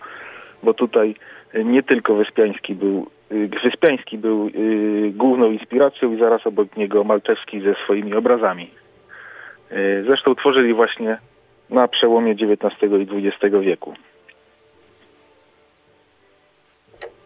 Bo 0.64 0.74
tutaj 0.74 1.16
nie 1.66 1.84
tylko 1.84 2.16
Wyspiański 2.16 2.76
był, 2.76 3.08
y, 3.32 3.50
Wyspiański 3.64 4.18
był 4.18 4.48
y, 4.48 5.12
główną 5.16 5.52
inspiracją 5.52 6.14
i 6.14 6.20
zaraz 6.20 6.48
obok 6.48 6.78
niego 6.78 7.04
Malczewski 7.04 7.62
ze 7.62 7.76
swoimi 7.76 8.14
obrazami. 8.14 8.72
Y, 9.72 10.04
Zresztą 10.06 10.36
tworzyli 10.36 10.74
właśnie 10.74 11.18
na 11.70 11.88
przełomie 11.88 12.32
XIX 12.32 12.92
i 13.00 13.28
XX 13.28 13.56
wieku. 13.62 13.94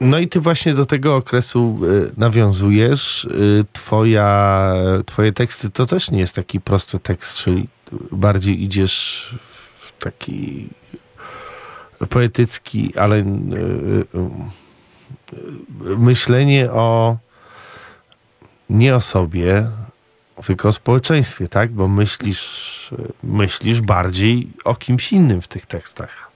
No 0.01 0.19
i 0.19 0.27
ty 0.27 0.39
właśnie 0.39 0.73
do 0.73 0.85
tego 0.85 1.15
okresu 1.15 1.79
nawiązujesz. 2.17 3.27
Twoja, 3.73 4.73
twoje 5.05 5.31
teksty 5.31 5.69
to 5.69 5.85
też 5.85 6.11
nie 6.11 6.19
jest 6.19 6.35
taki 6.35 6.61
prosty 6.61 6.99
tekst, 6.99 7.37
czyli 7.37 7.67
bardziej 8.11 8.63
idziesz 8.63 9.29
w 9.79 10.03
taki 10.03 10.67
poetycki, 12.09 12.93
ale 12.95 13.15
y, 13.15 13.21
y, 13.21 13.25
myślenie 15.97 16.71
o 16.71 17.17
nie 18.69 18.95
o 18.95 19.01
sobie, 19.01 19.67
tylko 20.47 20.67
o 20.67 20.71
społeczeństwie, 20.71 21.47
tak? 21.47 21.69
Bo 21.69 21.87
myślisz, 21.87 22.93
myślisz 23.23 23.81
bardziej 23.81 24.47
o 24.65 24.75
kimś 24.75 25.11
innym 25.11 25.41
w 25.41 25.47
tych 25.47 25.65
tekstach. 25.65 26.31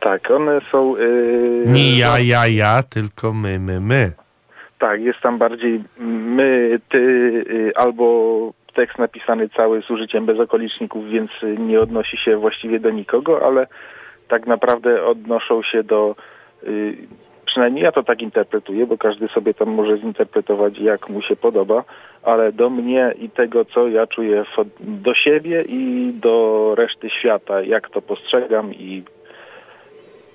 Tak, 0.00 0.30
one 0.30 0.60
są... 0.72 0.96
Yy, 0.96 1.64
Nie 1.68 1.98
ja, 1.98 2.18
ja, 2.18 2.46
ja, 2.46 2.82
tylko 2.82 3.32
my, 3.32 3.58
my, 3.58 3.80
my. 3.80 4.12
Tak, 4.78 5.00
jest 5.00 5.20
tam 5.20 5.38
bardziej 5.38 5.84
my, 5.98 6.80
ty, 6.88 6.98
y, 6.98 7.72
albo 7.76 8.52
tekst 8.74 8.98
napisany 8.98 9.48
cały 9.48 9.82
z 9.82 9.90
użyciem 9.90 10.26
bezokoliczników, 10.26 11.08
więc 11.08 11.30
nie 11.58 11.80
odnosi 11.80 12.16
się 12.16 12.36
właściwie 12.36 12.80
do 12.80 12.90
nikogo, 12.90 13.46
ale 13.46 13.66
tak 14.28 14.46
naprawdę 14.46 15.04
odnoszą 15.04 15.62
się 15.62 15.82
do... 15.82 16.16
y, 16.64 16.96
Przynajmniej 17.46 17.84
ja 17.84 17.92
to 17.92 18.02
tak 18.02 18.22
interpretuję, 18.22 18.86
bo 18.86 18.98
każdy 18.98 19.28
sobie 19.28 19.54
tam 19.54 19.68
może 19.68 19.98
zinterpretować 19.98 20.78
jak 20.78 21.08
mu 21.08 21.22
się 21.22 21.36
podoba, 21.36 21.84
ale 22.22 22.52
do 22.52 22.70
mnie 22.70 23.14
i 23.18 23.30
tego, 23.30 23.64
co 23.64 23.88
ja 23.88 24.06
czuję 24.06 24.44
do 24.80 25.14
siebie 25.14 25.62
i 25.68 26.12
do 26.14 26.74
reszty 26.78 27.10
świata, 27.10 27.62
jak 27.62 27.90
to 27.90 28.02
postrzegam 28.02 28.74
i 28.74 29.02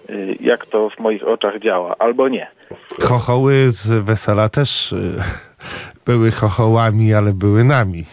y, 0.09 0.37
jak 0.39 0.65
to 0.65 0.89
w 0.89 0.99
moich 0.99 1.27
oczach 1.27 1.59
działa, 1.59 1.95
albo 1.99 2.27
nie. 2.29 2.47
Chochoły 3.01 3.53
z 3.69 4.05
wesela 4.05 4.49
też 4.49 4.91
y, 4.91 5.23
były 6.05 6.31
chochołami, 6.31 7.13
ale 7.13 7.33
były 7.33 7.63
nami. 7.63 8.05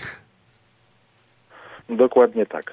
Dokładnie 1.89 2.47
tak. 2.47 2.73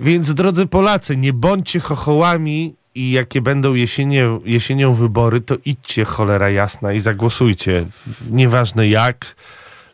Więc 0.00 0.34
drodzy 0.34 0.66
Polacy, 0.66 1.16
nie 1.16 1.32
bądźcie 1.32 1.80
chochołami 1.80 2.74
i 2.94 3.10
jakie 3.10 3.40
będą 3.40 3.74
jesienie, 3.74 4.38
jesienią 4.44 4.94
wybory, 4.94 5.40
to 5.40 5.54
idźcie 5.64 6.04
cholera 6.04 6.50
jasna 6.50 6.92
i 6.92 7.00
zagłosujcie. 7.00 7.86
Nieważne 8.30 8.88
jak, 8.88 9.36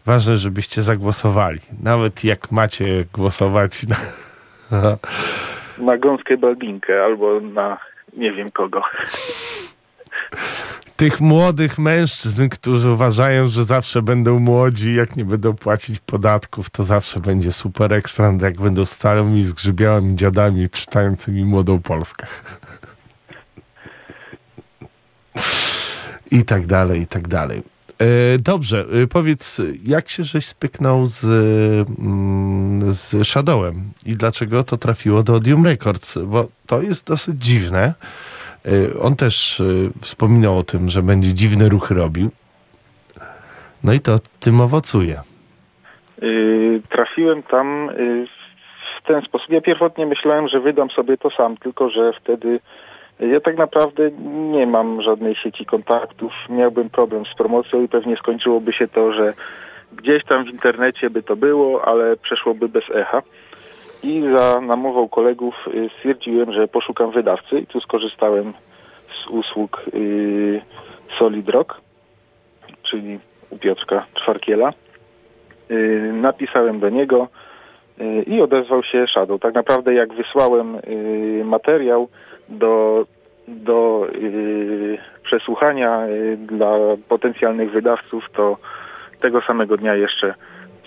ważne, 0.07 0.37
żebyście 0.37 0.83
zagłosowali. 0.83 1.61
Nawet 1.83 2.25
jak 2.25 2.53
macie 2.53 3.05
głosować 3.13 3.87
na... 3.87 3.97
Na 5.79 5.99
gąskę 5.99 6.37
albo 7.05 7.41
na 7.41 7.79
nie 8.17 8.33
wiem 8.33 8.51
kogo. 8.51 8.83
Tych 10.97 11.21
młodych 11.21 11.79
mężczyzn, 11.79 12.49
którzy 12.49 12.91
uważają, 12.91 13.49
że 13.49 13.65
zawsze 13.65 14.03
będą 14.03 14.39
młodzi, 14.39 14.95
jak 14.95 15.17
nie 15.17 15.25
będą 15.25 15.55
płacić 15.55 16.01
podatków, 16.01 16.71
to 16.71 16.85
zawsze 16.85 17.21
będzie 17.21 17.53
super 17.53 17.93
ekstra, 17.93 18.35
jak 18.41 18.61
będą 18.61 18.85
starymi, 18.85 19.45
zgrzybiałymi 19.45 20.17
dziadami 20.17 20.71
czytającymi 20.71 21.45
Młodą 21.45 21.83
Polskę. 21.83 22.27
I 26.31 26.45
tak 26.45 26.67
dalej, 26.67 27.01
i 27.01 27.07
tak 27.07 27.29
dalej. 27.29 27.63
E, 27.99 28.39
dobrze, 28.39 28.87
e, 29.03 29.07
powiedz, 29.07 29.61
jak 29.85 30.09
się 30.09 30.25
żeś 30.25 30.47
spyknął 30.47 31.07
z, 31.07 31.25
mm, 31.99 32.93
z 32.93 33.29
Shadowem 33.29 33.91
i 34.07 34.17
dlaczego 34.17 34.65
to 34.65 34.77
trafiło 34.77 35.23
do 35.23 35.35
Odium 35.35 35.67
Records? 35.67 36.19
Bo 36.27 36.49
to 36.67 36.83
jest 36.83 37.07
dosyć 37.07 37.45
dziwne. 37.45 37.95
E, 38.67 39.01
on 39.01 39.17
też 39.17 39.63
wspominał 40.01 40.59
o 40.59 40.63
tym, 40.63 40.89
że 40.89 41.03
będzie 41.03 41.35
dziwne 41.35 41.69
ruchy 41.69 41.95
robił. 41.95 42.31
No 43.85 43.93
i 43.93 44.01
to 44.01 44.19
tym 44.41 44.61
owocuje. 44.61 45.21
trafiłem 46.89 47.43
tam 47.43 47.91
w 48.99 49.07
ten 49.07 49.23
sposób. 49.23 49.51
Ja 49.51 49.61
pierwotnie 49.61 50.07
myślałem, 50.07 50.49
że 50.49 50.61
wydam 50.61 50.91
sobie 50.91 51.17
to 51.19 51.31
sam, 51.31 51.57
tylko 51.57 51.91
że 51.91 52.13
wtedy 52.13 52.61
ja 53.21 53.41
tak 53.41 53.57
naprawdę 53.57 54.11
nie 54.51 54.67
mam 54.67 55.03
żadnej 55.03 55.35
sieci 55.35 55.67
kontaktów. 55.67 56.33
Miałbym 56.49 56.91
problem 56.91 57.25
z 57.27 57.35
promocją 57.35 57.83
i 57.83 57.89
pewnie 57.89 58.17
skończyłoby 58.17 58.73
się 58.73 58.89
to, 58.89 59.13
że 59.13 59.35
gdzieś 59.93 60.25
tam 60.25 60.45
w 60.45 60.49
internecie 60.49 61.11
by 61.11 61.23
to 61.23 61.37
było, 61.37 61.85
ale 61.85 62.17
przeszłoby 62.17 62.69
bez 62.69 62.85
echa. 62.91 63.23
I 64.03 64.23
za 64.37 64.61
namową 64.61 65.09
kolegów 65.09 65.69
y, 65.75 65.91
stwierdziłem, 65.97 66.53
że 66.53 66.69
poszukam 66.69 67.11
wydawcy 67.11 67.59
i 67.59 67.67
tu 67.67 67.81
skorzystałem 67.81 68.53
z 69.25 69.27
usług 69.27 69.85
yy, 69.93 70.63
Solid 71.19 71.49
Rock, 71.49 71.81
czyli 72.83 73.19
u 73.51 73.59
Piotrka 73.59 74.07
Czwarkiela. 74.15 74.73
Yy, 75.69 76.13
napisałem 76.13 76.81
do 76.81 76.89
niego 76.89 77.29
i 78.27 78.41
odezwał 78.41 78.83
się 78.83 79.07
Shadow. 79.07 79.41
Tak 79.41 79.55
naprawdę 79.55 79.95
jak 79.95 80.15
wysłałem 80.15 80.75
y, 80.75 81.43
materiał, 81.45 82.09
do, 82.49 83.07
do 83.49 84.07
przesłuchania 85.23 86.03
dla 86.39 86.71
potencjalnych 87.09 87.71
wydawców, 87.71 88.31
to 88.33 88.57
tego 89.21 89.41
samego 89.41 89.77
dnia 89.77 89.95
jeszcze, 89.95 90.35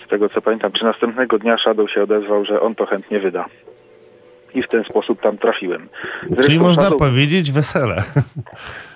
z 0.06 0.08
tego 0.08 0.28
co 0.28 0.42
pamiętam, 0.42 0.72
czy 0.72 0.84
następnego 0.84 1.38
dnia 1.38 1.58
Shadow 1.58 1.90
się 1.90 2.02
odezwał, 2.02 2.44
że 2.44 2.60
on 2.60 2.74
to 2.74 2.86
chętnie 2.86 3.20
wyda. 3.20 3.44
I 4.54 4.62
w 4.62 4.68
ten 4.68 4.84
sposób 4.84 5.20
tam 5.20 5.38
trafiłem. 5.38 5.88
Zresztą 6.22 6.44
Czyli 6.46 6.58
można 6.58 6.82
Shadow... 6.82 6.98
powiedzieć 6.98 7.52
wesele. 7.52 8.02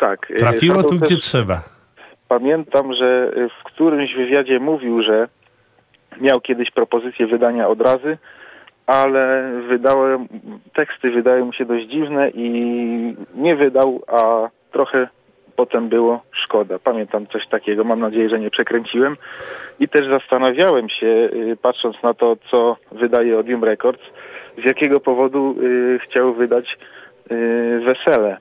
Tak. 0.00 0.30
Y, 0.30 0.34
Trafiło 0.34 0.74
Shadow 0.74 0.90
tu, 0.90 0.98
gdzie 0.98 1.16
trzeba. 1.16 1.62
Pamiętam, 2.28 2.92
że 2.92 3.32
w 3.60 3.64
którymś 3.64 4.14
wywiadzie 4.14 4.60
mówił, 4.60 5.02
że 5.02 5.28
miał 6.20 6.40
kiedyś 6.40 6.70
propozycję 6.70 7.26
wydania 7.26 7.68
odrazy, 7.68 8.18
ale 8.86 9.52
wydałem, 9.68 10.28
teksty 10.74 11.10
wydają 11.10 11.44
mu 11.44 11.52
się 11.52 11.64
dość 11.64 11.86
dziwne 11.86 12.30
i 12.30 12.50
nie 13.34 13.56
wydał, 13.56 14.02
a 14.06 14.48
trochę 14.72 15.08
potem 15.58 15.88
było 15.88 16.22
szkoda. 16.32 16.78
Pamiętam 16.78 17.26
coś 17.26 17.46
takiego, 17.46 17.84
mam 17.84 18.00
nadzieję, 18.00 18.28
że 18.28 18.40
nie 18.40 18.50
przekręciłem. 18.50 19.16
I 19.80 19.88
też 19.88 20.06
zastanawiałem 20.08 20.88
się, 20.88 21.06
y, 21.06 21.56
patrząc 21.62 22.02
na 22.02 22.14
to, 22.14 22.36
co 22.50 22.76
wydaje 22.92 23.38
Odium 23.38 23.64
Records, 23.64 24.02
z 24.62 24.64
jakiego 24.64 25.00
powodu 25.00 25.56
y, 25.62 25.98
chciał 26.02 26.34
wydać 26.34 26.78
y, 27.30 27.80
wesele. 27.84 28.36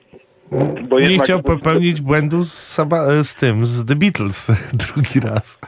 Bo 0.88 1.00
nie 1.00 1.18
chciał 1.18 1.42
popełnić 1.42 2.00
błędu 2.00 2.44
z, 2.44 2.76
z 3.22 3.34
tym, 3.34 3.64
z 3.64 3.84
The 3.84 3.94
Beatles 3.96 4.50
drugi 4.86 5.20
raz. 5.20 5.58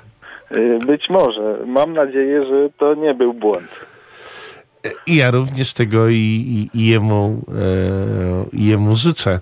Być 0.87 1.11
może. 1.11 1.59
Mam 1.67 1.93
nadzieję, 1.93 2.43
że 2.43 2.69
to 2.79 2.95
nie 2.95 3.15
był 3.15 3.35
błąd. 3.35 3.91
I 5.07 5.17
ja 5.17 5.31
również 5.31 5.73
tego 5.73 6.09
i, 6.09 6.15
i, 6.15 6.79
i 6.79 6.87
jemu, 6.87 7.43
e, 7.49 8.45
jemu 8.53 8.97
życzę, 8.97 9.31
e, 9.31 9.41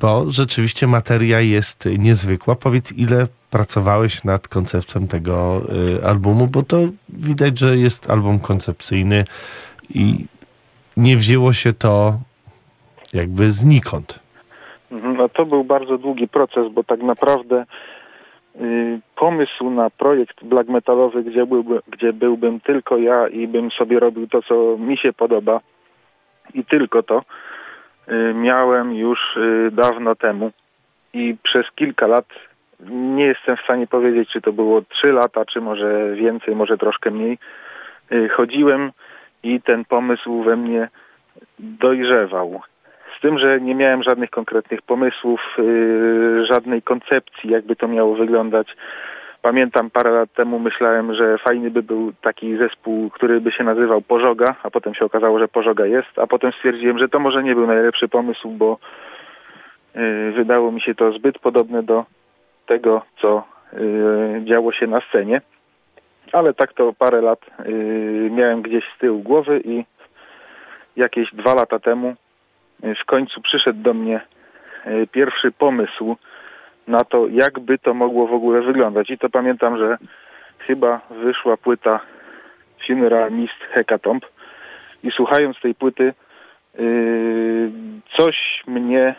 bo 0.00 0.24
rzeczywiście 0.28 0.86
materia 0.86 1.40
jest 1.40 1.88
niezwykła. 1.98 2.54
Powiedz, 2.54 2.92
ile 2.92 3.26
pracowałeś 3.50 4.24
nad 4.24 4.48
koncepcją 4.48 5.06
tego 5.06 5.62
e, 6.00 6.06
albumu, 6.06 6.46
bo 6.46 6.62
to 6.62 6.76
widać, 7.08 7.58
że 7.58 7.76
jest 7.76 8.10
album 8.10 8.38
koncepcyjny 8.38 9.24
i 9.94 10.26
nie 10.96 11.16
wzięło 11.16 11.52
się 11.52 11.72
to 11.72 12.18
jakby 13.14 13.50
znikąd. 13.50 14.20
No 14.90 15.28
to 15.28 15.46
był 15.46 15.64
bardzo 15.64 15.98
długi 15.98 16.28
proces, 16.28 16.72
bo 16.72 16.84
tak 16.84 17.02
naprawdę 17.02 17.64
Y, 18.60 19.00
pomysł 19.16 19.70
na 19.70 19.90
projekt 19.90 20.44
black 20.44 20.68
metalowy, 20.68 21.22
gdzie, 21.22 21.46
byłby, 21.46 21.80
gdzie 21.88 22.12
byłbym 22.12 22.60
tylko 22.60 22.96
ja 22.96 23.28
i 23.28 23.48
bym 23.48 23.70
sobie 23.70 24.00
robił 24.00 24.28
to, 24.28 24.42
co 24.42 24.78
mi 24.78 24.96
się 24.96 25.12
podoba 25.12 25.60
i 26.54 26.64
tylko 26.64 27.02
to, 27.02 27.22
miałem 28.34 28.94
już 28.94 29.36
y, 29.36 29.70
dawno 29.72 30.14
temu 30.14 30.52
i 31.12 31.36
przez 31.42 31.70
kilka 31.74 32.06
lat 32.06 32.26
nie 32.90 33.24
jestem 33.24 33.56
w 33.56 33.60
stanie 33.60 33.86
powiedzieć, 33.86 34.28
czy 34.28 34.40
to 34.40 34.52
było 34.52 34.82
trzy 34.82 35.12
lata, 35.12 35.44
czy 35.44 35.60
może 35.60 36.14
więcej, 36.14 36.56
może 36.56 36.78
troszkę 36.78 37.10
mniej. 37.10 37.38
Chodziłem 38.30 38.92
i 39.42 39.62
ten 39.62 39.84
pomysł 39.84 40.42
we 40.42 40.56
mnie 40.56 40.88
dojrzewał. 41.58 42.60
Z 43.18 43.20
tym, 43.20 43.38
że 43.38 43.60
nie 43.60 43.74
miałem 43.74 44.02
żadnych 44.02 44.30
konkretnych 44.30 44.82
pomysłów, 44.82 45.56
żadnej 46.42 46.82
koncepcji, 46.82 47.50
jakby 47.50 47.76
to 47.76 47.88
miało 47.88 48.14
wyglądać. 48.14 48.76
Pamiętam 49.46 49.90
parę 49.90 50.10
lat 50.10 50.32
temu 50.32 50.58
myślałem, 50.58 51.14
że 51.14 51.38
fajny 51.38 51.70
by 51.70 51.82
był 51.82 52.12
taki 52.20 52.56
zespół, 52.56 53.10
który 53.10 53.40
by 53.40 53.52
się 53.52 53.64
nazywał 53.64 54.02
Pożoga, 54.02 54.54
a 54.62 54.70
potem 54.70 54.94
się 54.94 55.04
okazało, 55.04 55.38
że 55.38 55.48
Pożoga 55.48 55.86
jest, 55.86 56.18
a 56.18 56.26
potem 56.26 56.52
stwierdziłem, 56.52 56.98
że 56.98 57.08
to 57.08 57.18
może 57.18 57.42
nie 57.42 57.54
był 57.54 57.66
najlepszy 57.66 58.08
pomysł, 58.08 58.50
bo 58.50 58.78
yy, 59.94 60.32
wydało 60.32 60.72
mi 60.72 60.80
się 60.80 60.94
to 60.94 61.12
zbyt 61.12 61.38
podobne 61.38 61.82
do 61.82 62.04
tego, 62.66 63.02
co 63.20 63.44
yy, 63.72 64.44
działo 64.44 64.72
się 64.72 64.86
na 64.86 65.00
scenie. 65.00 65.40
Ale 66.32 66.54
tak 66.54 66.72
to 66.72 66.92
parę 66.92 67.20
lat 67.20 67.40
yy, 67.64 68.30
miałem 68.30 68.62
gdzieś 68.62 68.84
z 68.84 68.98
tyłu 68.98 69.22
głowy 69.22 69.60
i 69.64 69.84
jakieś 70.96 71.34
dwa 71.34 71.54
lata 71.54 71.78
temu 71.78 72.14
w 73.02 73.04
końcu 73.04 73.40
przyszedł 73.40 73.82
do 73.82 73.94
mnie 73.94 74.20
pierwszy 75.12 75.52
pomysł 75.52 76.16
na 76.86 77.04
to, 77.04 77.26
jakby 77.28 77.78
to 77.78 77.94
mogło 77.94 78.26
w 78.26 78.32
ogóle 78.32 78.60
wyglądać. 78.60 79.10
I 79.10 79.18
to 79.18 79.28
pamiętam, 79.28 79.78
że 79.78 79.98
chyba 80.58 81.00
wyszła 81.10 81.56
płyta 81.56 82.00
Funeral 82.86 83.32
Mist 83.32 83.60
Hecatomb 83.70 84.26
i 85.02 85.10
słuchając 85.10 85.60
tej 85.60 85.74
płyty 85.74 86.14
yy, 86.78 87.70
coś 88.16 88.62
mnie 88.66 89.14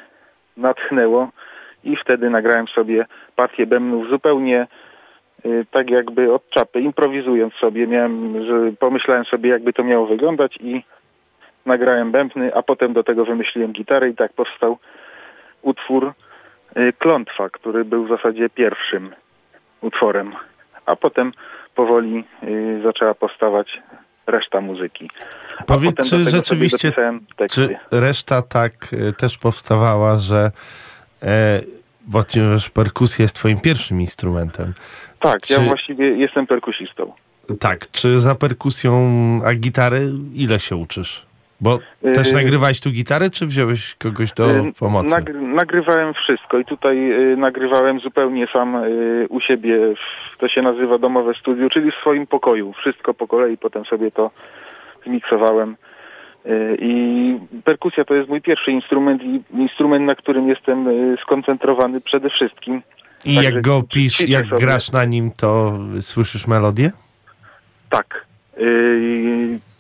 natchnęło 0.58 1.30
i 1.84 1.96
wtedy 1.96 2.30
nagrałem 2.30 2.68
sobie 2.68 3.06
partię 3.36 3.68
bębnów 3.68 4.10
zupełnie 4.10 4.68
yy, 5.44 5.66
tak 5.72 5.90
jakby 5.90 6.34
od 6.34 6.50
czapy, 6.50 6.82
improwizując 6.82 7.54
sobie. 7.54 7.88
Miałem, 7.88 8.44
że 8.46 8.72
pomyślałem 8.80 9.26
sobie, 9.26 9.50
jakby 9.50 9.74
to 9.74 9.84
miało 9.84 10.06
wyglądać 10.06 10.58
i 10.62 10.84
nagrałem 11.66 12.12
bębny, 12.12 12.56
a 12.56 12.64
potem 12.64 12.94
do 12.94 13.04
tego 13.04 13.26
wymyśliłem 13.26 13.72
gitarę 13.72 14.10
i 14.10 14.16
tak 14.16 14.34
powstał 14.34 14.78
utwór 15.62 16.14
Klątwa, 17.00 17.50
który 17.50 17.86
był 17.86 18.06
w 18.06 18.10
zasadzie 18.10 18.50
pierwszym 18.50 19.10
utworem, 19.82 20.32
a 20.86 20.96
potem 20.96 21.32
powoli 21.76 22.24
y, 22.44 22.82
zaczęła 22.84 23.14
powstawać 23.14 23.82
reszta 24.28 24.62
muzyki. 24.62 25.10
Powiedz, 25.66 26.10
czy 26.10 26.24
rzeczywiście 26.24 26.92
czy 27.52 27.78
reszta 27.92 28.42
tak 28.42 28.94
y, 28.94 29.14
też 29.14 29.38
powstawała, 29.38 30.18
że 30.18 30.52
e, 31.24 31.62
bo 32.08 32.24
perkusja 32.74 33.24
jest 33.24 33.36
twoim 33.36 33.60
pierwszym 33.60 34.02
instrumentem. 34.02 34.74
Tak, 35.20 35.42
czy... 35.42 35.54
ja 35.54 35.60
właściwie 35.60 36.06
jestem 36.06 36.48
perkusistą. 36.48 37.14
Tak, 37.60 37.92
czy 37.92 38.20
za 38.20 38.36
perkusją, 38.36 39.02
a 39.46 39.54
gitary 39.54 40.12
ile 40.34 40.60
się 40.60 40.76
uczysz? 40.76 41.27
Bo 41.62 41.80
też 42.14 42.32
y, 42.32 42.34
nagrywałeś 42.34 42.82
tu 42.82 42.92
gitarę, 42.92 43.30
czy 43.30 43.46
wziąłeś 43.46 43.96
kogoś 43.96 44.34
do 44.34 44.58
y, 44.58 44.74
pomocy? 44.80 45.10
Nagry 45.10 45.42
nagrywałem 45.42 46.14
wszystko 46.14 46.60
i 46.60 46.66
tutaj 46.66 47.12
y, 47.12 47.38
nagrywałem 47.38 48.00
zupełnie 48.00 48.48
sam 48.54 48.78
u 49.30 49.40
siebie, 49.40 49.78
w, 49.96 50.38
to 50.38 50.48
się 50.48 50.62
nazywa 50.62 50.98
domowe 50.98 51.34
studio, 51.34 51.70
czyli 51.70 51.92
w 51.92 51.96
swoim 51.96 52.28
pokoju. 52.28 52.74
Wszystko 52.74 53.14
po 53.14 53.28
kolei, 53.28 53.58
potem 53.58 53.86
sobie 53.86 54.12
to 54.12 54.32
zmiksowałem. 55.06 55.76
I 56.80 57.40
perkusja 57.64 58.06
to 58.06 58.14
jest 58.14 58.30
mój 58.30 58.42
pierwszy 58.42 58.72
instrument 58.72 59.24
i 59.24 59.42
instrument, 59.54 60.06
na 60.06 60.16
którym 60.16 60.50
jestem 60.50 60.88
skoncentrowany 61.22 62.02
przede 62.02 62.30
wszystkim. 62.30 62.82
I 63.26 63.36
Także 63.36 63.54
jak 63.54 63.64
go 63.64 63.84
pisz, 63.94 64.30
jak 64.30 64.46
sobie. 64.46 64.62
grasz 64.62 64.92
na 64.92 65.06
nim, 65.06 65.32
to 65.32 65.80
słyszysz 66.02 66.48
melodię? 66.48 66.92
Tak 67.90 68.26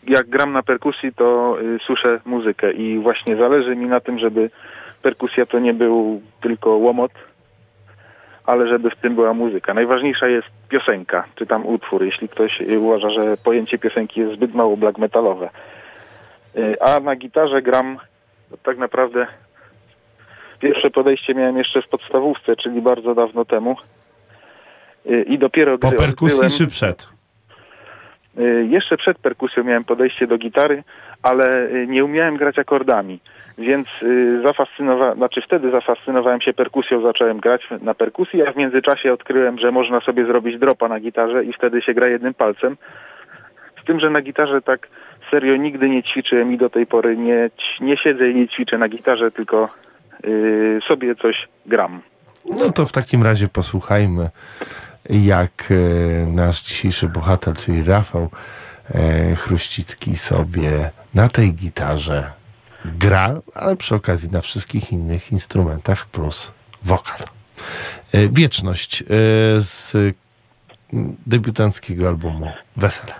jak 0.08 0.30
gram 0.30 0.54
na 0.54 0.64
perkusji, 0.64 1.14
to 1.14 1.58
y, 1.62 1.80
słyszę 1.86 2.20
muzykę 2.26 2.72
i 2.72 3.00
właśnie 3.00 3.36
zależy 3.36 3.76
mi 3.76 3.86
na 3.86 4.00
tym, 4.00 4.20
żeby 4.20 4.50
perkusja 5.02 5.46
to 5.46 5.60
nie 5.60 5.74
był 5.74 6.22
tylko 6.42 6.70
łomot, 6.70 7.12
ale 8.46 8.68
żeby 8.68 8.90
w 8.90 8.96
tym 8.96 9.16
była 9.16 9.34
muzyka. 9.34 9.74
Najważniejsza 9.74 10.28
jest 10.28 10.48
piosenka, 10.70 11.26
czy 11.36 11.46
tam 11.46 11.66
utwór, 11.66 12.04
jeśli 12.04 12.30
ktoś 12.30 12.62
y, 12.62 12.80
uważa, 12.80 13.10
że 13.10 13.38
pojęcie 13.38 13.78
piosenki 13.78 14.20
jest 14.20 14.34
zbyt 14.34 14.54
mało 14.54 14.78
black 14.78 14.98
metalowe. 14.98 15.50
Y, 16.58 16.82
a 16.82 17.00
na 17.00 17.16
gitarze 17.16 17.62
gram 17.62 18.00
tak 18.64 18.78
naprawdę 18.78 19.28
pierwsze 20.60 20.90
podejście 20.90 21.36
miałem 21.36 21.58
jeszcze 21.58 21.82
w 21.82 21.88
podstawówce, 21.88 22.56
czyli 22.56 22.82
bardzo 22.82 23.16
dawno 23.16 23.46
temu. 23.46 23.76
Y, 25.06 25.22
I 25.22 25.38
dopiero 25.38 25.78
Po 25.78 25.92
perkusji 25.92 26.58
czy 26.58 26.68
przed? 26.68 27.16
Y, 28.40 28.68
Jeszcze 28.70 28.98
przed 28.98 29.20
perkusją 29.20 29.64
miałem 29.64 29.84
podejście 29.84 30.28
do 30.28 30.38
gitary, 30.38 30.84
ale 31.24 31.68
y, 31.70 31.88
nie 31.88 32.06
umiałem 32.06 32.38
grać 32.38 32.60
akordami. 32.60 33.20
Więc 33.58 33.88
y, 34.04 34.42
zafascynowałem, 34.44 35.18
znaczy 35.18 35.42
wtedy 35.42 35.72
zafascynowałem 35.72 36.42
się 36.42 36.54
perkusją, 36.54 37.02
zacząłem 37.02 37.40
grać 37.40 37.70
na 37.82 37.94
perkusji, 37.94 38.48
a 38.48 38.52
w 38.52 38.56
międzyczasie 38.56 39.14
odkryłem, 39.14 39.58
że 39.58 39.72
można 39.72 40.02
sobie 40.02 40.26
zrobić 40.26 40.58
dropa 40.58 40.88
na 40.88 41.00
gitarze 41.00 41.44
i 41.44 41.54
wtedy 41.54 41.82
się 41.82 41.94
gra 41.94 42.08
jednym 42.08 42.34
palcem. 42.34 42.78
Z 43.82 43.86
tym, 43.86 44.00
że 44.00 44.10
na 44.10 44.22
gitarze 44.22 44.62
tak 44.62 44.88
serio 45.32 45.56
nigdy 45.56 45.90
nie 45.90 46.04
ćwiczyłem 46.04 46.54
i 46.54 46.58
do 46.58 46.70
tej 46.70 46.88
pory 46.88 47.18
nie, 47.18 47.50
nie 47.82 47.98
siedzę 47.98 48.30
i 48.30 48.36
nie 48.36 48.48
ćwiczę 48.48 48.78
na 48.78 48.90
gitarze, 48.90 49.32
tylko 49.32 49.70
y, 50.26 50.80
sobie 50.88 51.16
coś 51.16 51.48
gram. 51.66 52.02
No 52.46 52.70
to 52.70 52.86
w 52.86 52.92
takim 52.92 53.24
razie 53.24 53.48
posłuchajmy, 53.48 54.30
jak 55.10 55.70
e, 55.72 56.26
nasz 56.26 56.62
dzisiejszy 56.62 57.10
bohater, 57.10 57.56
czyli 57.56 57.84
Rafał 57.84 58.30
e, 58.90 59.36
Chruścicki 59.36 60.18
sobie 60.18 60.92
na 61.14 61.28
tej 61.28 61.54
gitarze 61.54 62.32
gra, 62.86 63.42
ale 63.54 63.76
przy 63.76 63.96
okazji 63.96 64.30
na 64.30 64.42
wszystkich 64.42 64.92
innych 64.92 65.32
instrumentach 65.32 66.06
plus 66.06 66.52
wokal. 66.84 67.20
E, 68.12 68.28
Wieczność 68.28 69.04
z 69.60 69.94
debiutanckiego 71.26 72.08
albumu 72.08 72.52
Wesele. 72.76 73.14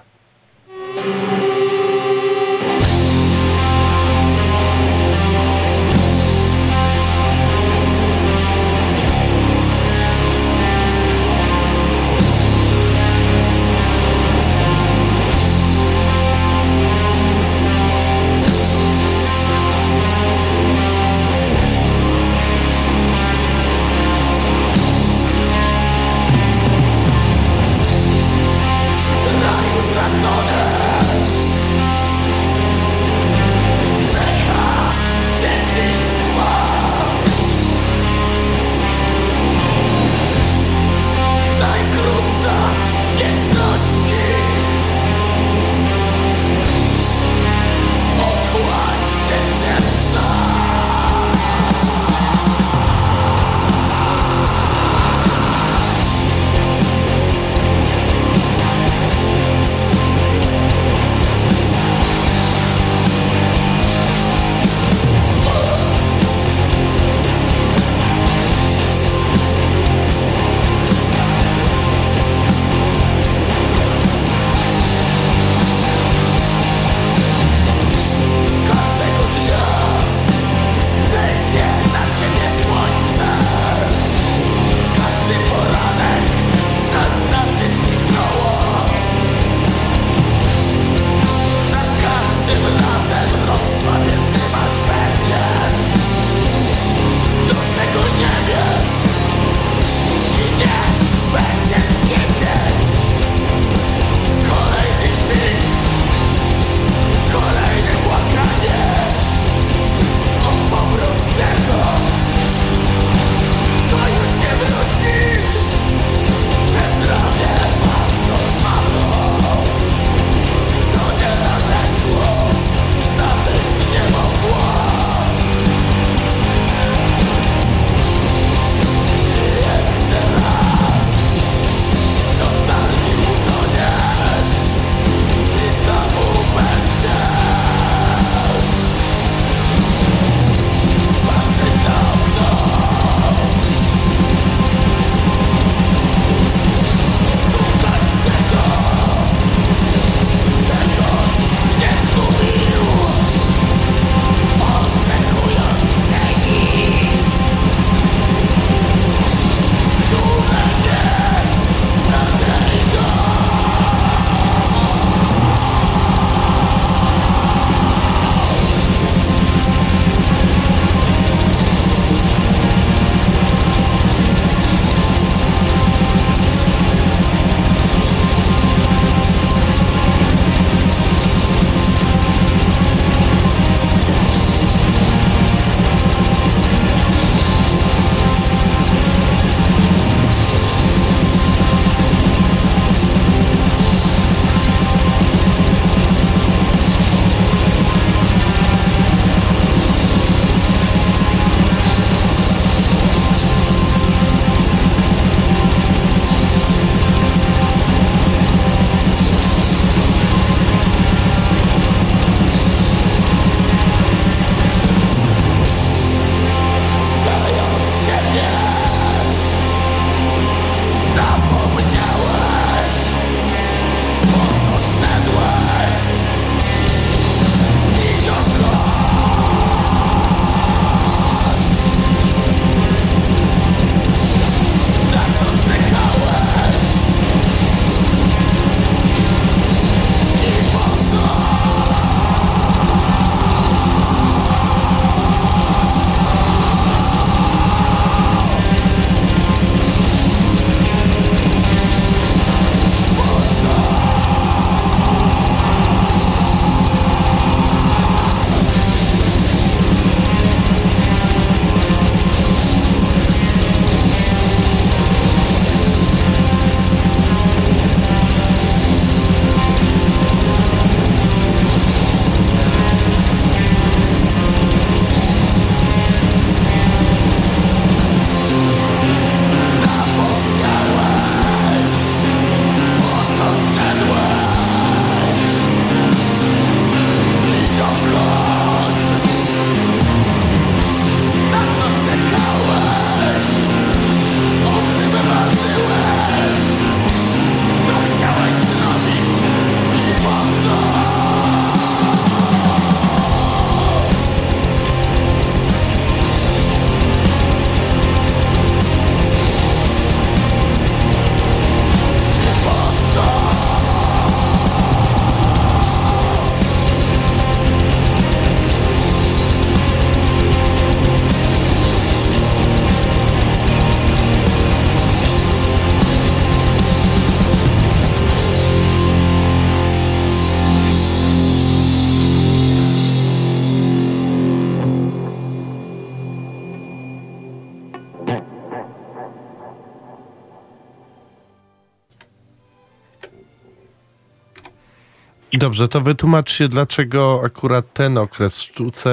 Dobrze, 345.68 345.88
to 345.88 346.02
wytłumacz 346.02 346.52
się, 346.52 346.68
dlaczego 346.68 347.42
akurat 347.46 347.94
ten 347.94 348.18
okres 348.18 348.58
w 348.58 348.62
sztuce, 348.62 349.10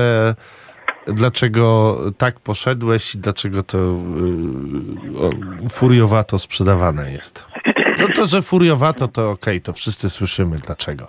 dlaczego 1.06 1.96
tak 2.18 2.40
poszedłeś 2.40 3.14
i 3.14 3.18
dlaczego 3.18 3.62
to 3.62 3.78
yy, 3.78 5.70
furiowato 5.70 6.38
sprzedawane 6.38 7.12
jest. 7.12 7.46
No 8.00 8.08
to, 8.14 8.26
że 8.26 8.42
furiowato, 8.42 9.08
to 9.08 9.30
okej, 9.30 9.54
okay, 9.54 9.60
to 9.60 9.72
wszyscy 9.72 10.10
słyszymy 10.10 10.56
dlaczego. 10.56 11.08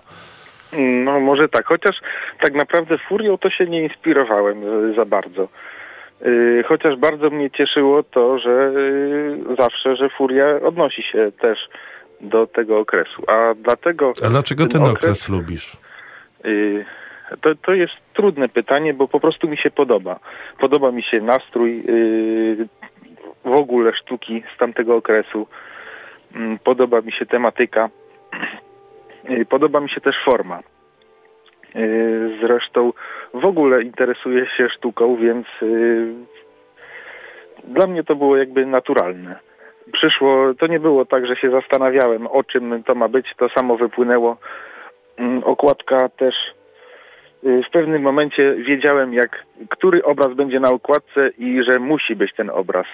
No 1.04 1.20
może 1.20 1.50
tak, 1.50 1.66
chociaż 1.66 1.96
tak 2.42 2.54
naprawdę 2.54 2.98
furią 2.98 3.38
to 3.38 3.50
się 3.50 3.66
nie 3.66 3.84
inspirowałem 3.84 4.58
za 4.96 5.06
bardzo. 5.06 5.48
Yy, 6.22 6.64
chociaż 6.68 6.96
bardzo 6.96 7.30
mnie 7.30 7.52
cieszyło 7.52 8.04
to, 8.04 8.40
że 8.40 8.72
yy, 9.50 9.56
zawsze, 9.58 9.96
że 9.96 10.10
furia 10.10 10.46
odnosi 10.64 11.04
się 11.04 11.32
też 11.40 11.60
do 12.22 12.48
tego 12.48 12.80
okresu. 12.80 13.24
A 13.28 13.54
dlatego. 13.56 14.14
A 14.24 14.30
dlaczego 14.30 14.64
ten, 14.64 14.72
ten 14.72 14.82
okres, 14.82 15.04
okres, 15.04 15.30
lubisz? 15.30 15.78
Yy, 16.44 16.86
to, 17.42 17.56
to 17.56 17.74
jest 17.74 17.94
trudne 18.14 18.50
pytanie, 18.50 18.94
bo 18.94 19.08
po 19.08 19.20
prostu 19.20 19.48
mi 19.48 19.58
się 19.58 19.72
podoba. 19.72 20.20
Podoba 20.60 20.92
mi 20.92 21.04
się 21.04 21.22
nastrój 21.22 21.84
yy, 21.86 22.68
w 23.46 23.54
ogóle 23.54 23.94
sztuki 23.94 24.44
z 24.56 24.58
tamtego 24.58 24.96
okresu. 24.96 25.48
Yy, 26.36 26.60
podoba 26.64 27.02
mi 27.02 27.12
się 27.12 27.26
tematyka. 27.26 27.90
Yy, 29.30 29.46
podoba 29.46 29.80
mi 29.80 29.90
się 29.90 30.02
też 30.02 30.16
forma. 30.26 30.60
Zresztą 32.42 32.94
w 33.34 33.46
ogóle 33.46 33.82
interesuję 33.82 34.46
się 34.58 34.70
sztuką, 34.70 35.16
więc 35.16 35.48
dla 37.64 37.88
mnie 37.88 38.04
to 38.04 38.16
było 38.16 38.38
jakby 38.38 38.66
naturalne 38.66 39.40
przyszło, 39.92 40.54
to 40.54 40.68
nie 40.68 40.80
było 40.80 41.06
tak, 41.06 41.28
że 41.28 41.36
się 41.36 41.52
zastanawiałem, 41.52 42.28
o 42.28 42.44
czym 42.44 42.84
to 42.84 42.96
ma 42.96 43.08
być, 43.08 43.34
to 43.38 43.50
samo 43.50 43.78
wypłynęło. 43.78 44.38
Mm, 45.18 45.44
okładka 45.44 46.10
też 46.10 46.36
y, 47.44 47.64
w 47.68 47.70
pewnym 47.72 48.02
momencie 48.02 48.56
wiedziałem, 48.56 49.14
jak, 49.14 49.46
który 49.70 50.04
obraz 50.04 50.34
będzie 50.34 50.60
na 50.60 50.70
okładce 50.70 51.30
i 51.38 51.64
że 51.64 51.80
musi 51.80 52.16
być 52.16 52.34
ten 52.34 52.50
obraz. 52.50 52.86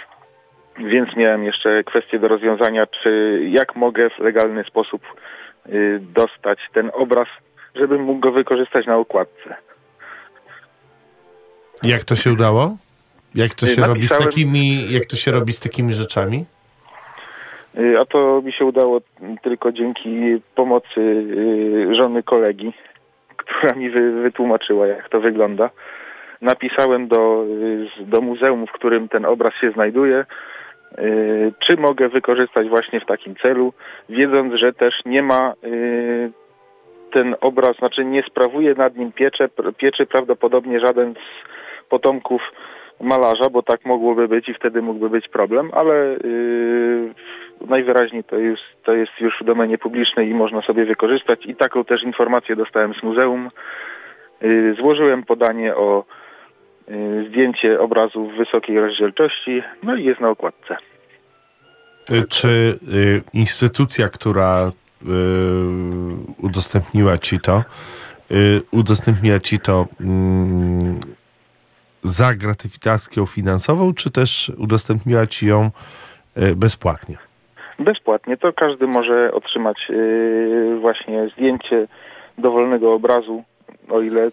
Więc 0.78 1.16
miałem 1.16 1.44
jeszcze 1.44 1.84
kwestię 1.84 2.20
do 2.20 2.28
rozwiązania, 2.28 2.88
czy 2.88 3.42
jak 3.50 3.76
mogę 3.76 4.10
w 4.10 4.20
legalny 4.20 4.64
sposób 4.64 5.02
y, 5.70 6.00
dostać 6.02 6.60
ten 6.74 6.92
obraz, 6.94 7.28
żebym 7.76 8.04
mógł 8.04 8.20
go 8.20 8.32
wykorzystać 8.32 8.86
na 8.86 8.98
okładce. 8.98 9.56
Jak 11.84 12.04
to 12.04 12.16
się 12.16 12.32
udało? 12.32 12.78
Jak 13.36 13.54
to 13.54 13.66
się 13.66 13.82
Napisałem... 13.82 13.96
robi 13.96 14.08
z 14.08 14.18
takimi, 14.18 14.94
jak 14.94 15.06
to 15.06 15.16
się 15.16 15.32
robi 15.32 15.54
z 15.54 15.60
takimi 15.60 15.94
rzeczami? 15.94 16.46
Y, 17.80 18.00
a 18.00 18.06
to 18.06 18.42
mi 18.42 18.52
się 18.52 18.66
udało 18.66 19.02
tylko 19.42 19.72
dzięki 19.72 20.42
pomocy 20.56 21.00
y, 21.00 21.96
żony 21.96 22.24
kolegi, 22.24 22.74
która 23.42 23.76
mi 23.76 23.90
wytłumaczyła, 24.24 24.88
jak 24.88 25.10
to 25.10 25.20
wygląda. 25.20 25.70
Napisałem 26.42 27.08
do, 27.08 27.46
y, 28.00 28.06
do 28.06 28.22
muzeum, 28.22 28.68
w 28.68 28.72
którym 28.72 29.10
ten 29.10 29.26
obraz 29.26 29.54
się 29.54 29.72
znajduje, 29.72 30.26
czy 31.60 31.78
mogę 31.78 32.10
wykorzystać 32.10 32.70
właśnie 32.70 33.00
w 33.00 33.06
takim 33.06 33.36
celu, 33.36 33.74
wiedząc, 34.10 34.54
że 34.54 34.74
też 34.74 34.94
nie 35.06 35.24
ma 35.24 35.54
ten 37.12 37.36
obraz, 37.42 37.78
znaczy 37.78 38.06
nie 38.06 38.24
sprawuje 38.24 38.76
nad 38.76 38.98
nim 38.98 39.12
piecze, 39.12 39.50
pieczy 39.78 40.06
prawdopodobnie 40.06 40.80
żaden 40.80 41.14
z 41.14 41.90
potomków 41.90 42.42
malarza, 43.02 43.50
bo 43.50 43.64
tak 43.64 43.86
mogłoby 43.86 44.28
być 44.28 44.50
i 44.50 44.54
wtedy 44.54 44.82
mógłby 44.82 45.10
być 45.10 45.28
problem, 45.28 45.72
ale 45.74 45.94
yy, 46.24 47.14
najwyraźniej 47.68 48.24
to 48.24 48.38
jest, 48.38 48.64
to 48.84 48.94
jest 48.94 49.12
już 49.20 49.40
w 49.42 49.46
domenie 49.46 49.78
publicznej 49.78 50.30
i 50.30 50.34
można 50.34 50.62
sobie 50.62 50.86
wykorzystać 50.86 51.46
i 51.46 51.56
taką 51.56 51.84
też 51.84 52.04
informację 52.04 52.56
dostałem 52.56 52.94
z 52.94 53.04
muzeum. 53.04 53.50
Yy, 54.42 54.76
złożyłem 54.80 55.24
podanie 55.24 55.76
o 55.76 56.06
yy, 56.88 57.26
zdjęcie 57.30 57.80
obrazu 57.80 58.28
w 58.28 58.38
wysokiej 58.38 58.80
rozdzielczości, 58.80 59.64
no 59.84 59.96
i 59.96 60.04
jest 60.04 60.20
na 60.22 60.30
okładce. 60.30 60.78
Y, 62.10 62.28
czy 62.28 62.80
y, 62.94 63.22
instytucja, 63.34 64.10
która 64.10 64.72
y, 65.02 65.06
udostępniła 66.38 67.18
ci 67.18 67.40
to, 67.40 67.64
udostępniła 68.72 69.40
ci 69.40 69.60
to 69.60 69.88
mm, 70.02 71.00
za 72.04 72.34
gratyfikacją 72.34 73.26
finansową, 73.26 73.94
czy 73.94 74.12
też 74.12 74.52
udostępniła 74.58 75.28
ci 75.28 75.48
ją 75.48 75.72
e, 76.36 76.56
bezpłatnie? 76.56 77.18
Bezpłatnie. 77.80 78.38
To 78.38 78.54
każdy 78.54 78.88
może 78.88 79.32
otrzymać 79.34 79.78
e, 79.90 80.80
właśnie 80.80 81.30
zdjęcie 81.30 81.88
dowolnego 82.38 82.94
obrazu, 82.94 83.44
o 83.90 84.02
ile 84.02 84.32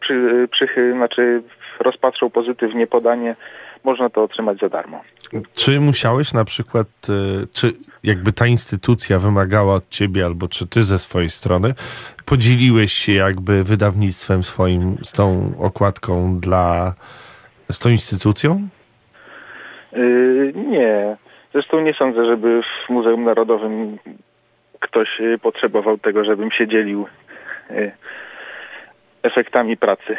przy, 0.00 0.48
przy, 0.50 0.92
znaczy 0.92 1.42
rozpatrzą 1.80 2.30
pozytywnie 2.30 2.86
podanie, 2.86 3.36
można 3.84 4.10
to 4.10 4.22
otrzymać 4.22 4.58
za 4.58 4.68
darmo. 4.68 5.00
Czy 5.54 5.80
musiałeś 5.80 6.32
na 6.32 6.44
przykład, 6.44 6.86
e, 7.08 7.46
czy 7.52 7.72
jakby 8.04 8.32
ta 8.32 8.46
instytucja 8.46 9.18
wymagała 9.18 9.74
od 9.74 9.88
ciebie, 9.88 10.24
albo 10.24 10.48
czy 10.48 10.66
ty 10.66 10.82
ze 10.82 10.98
swojej 10.98 11.30
strony 11.30 11.74
podzieliłeś 12.24 12.92
się 12.92 13.12
jakby 13.12 13.64
wydawnictwem 13.64 14.42
swoim 14.42 14.96
z 15.02 15.12
tą 15.12 15.52
okładką 15.58 16.40
dla, 16.40 16.94
z 17.72 17.78
tą 17.78 17.90
instytucją? 17.90 18.68
Yy, 19.92 20.52
nie. 20.56 21.16
Zresztą 21.52 21.80
nie 21.80 21.94
sądzę, 21.94 22.24
żeby 22.24 22.62
w 22.62 22.90
Muzeum 22.90 23.24
Narodowym 23.24 23.98
ktoś 24.80 25.20
y, 25.20 25.38
potrzebował 25.38 25.98
tego, 25.98 26.24
żebym 26.24 26.50
się 26.50 26.68
dzielił 26.68 27.06
efektami 29.22 29.76
pracy. 29.76 30.16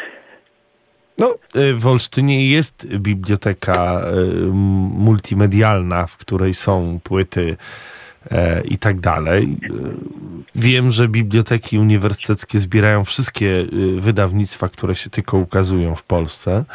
No, 1.18 1.36
y, 1.56 1.74
w 1.74 1.88
Olsztynie 1.88 2.50
jest 2.50 2.88
biblioteka 2.88 4.02
y, 4.02 4.46
multimedialna, 4.98 6.08
w 6.08 6.18
której 6.18 6.54
są 6.54 7.00
płyty 7.04 7.58
e, 8.32 8.62
i 8.62 8.78
tak 8.78 9.00
dalej. 9.00 9.58
Y, 9.64 9.70
wiem, 10.56 10.92
że 10.92 11.08
biblioteki 11.08 11.80
uniwersyteckie 11.80 12.60
zbierają 12.60 13.04
wszystkie 13.04 13.66
wydawnictwa, 13.98 14.70
które 14.70 14.96
się 14.96 15.10
tylko 15.10 15.38
ukazują 15.38 15.96
w 15.96 16.04
Polsce, 16.04 16.66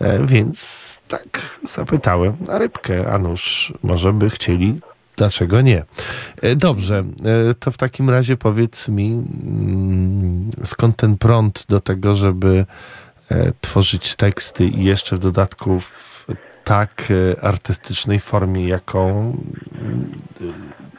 e, 0.00 0.26
więc 0.26 1.00
tak 1.08 1.58
zapytałem 1.62 2.36
na 2.46 2.58
rybkę, 2.58 3.12
a 3.12 3.18
nuż 3.18 3.72
może 3.82 4.12
by 4.12 4.30
chcieli 4.30 4.80
Dlaczego 5.16 5.60
nie? 5.60 5.84
E, 6.42 6.56
dobrze, 6.56 7.04
to 7.58 7.70
w 7.70 7.76
takim 7.76 8.10
razie 8.10 8.36
powiedz 8.36 8.88
mi, 8.88 9.06
mm, 9.12 10.50
skąd 10.64 10.96
ten 10.96 11.18
prąd 11.18 11.66
do 11.68 11.80
tego, 11.80 12.14
żeby 12.14 12.66
tworzyć 13.60 14.16
teksty 14.16 14.66
i 14.66 14.84
jeszcze 14.84 15.16
w 15.16 15.18
dodatku 15.18 15.80
w 15.80 16.12
tak 16.64 17.08
e, 17.10 17.44
artystycznej 17.44 18.20
formie, 18.20 18.68
jaką 18.68 19.36
e, 20.40 20.44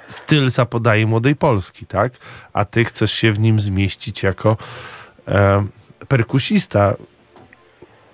styl 0.07 0.49
zapodaje 0.49 1.07
Młodej 1.07 1.35
Polski, 1.35 1.85
tak? 1.85 2.13
A 2.53 2.65
ty 2.65 2.85
chcesz 2.85 3.11
się 3.11 3.33
w 3.33 3.39
nim 3.39 3.59
zmieścić 3.59 4.23
jako 4.23 4.57
e, 5.27 5.67
perkusista. 6.07 6.95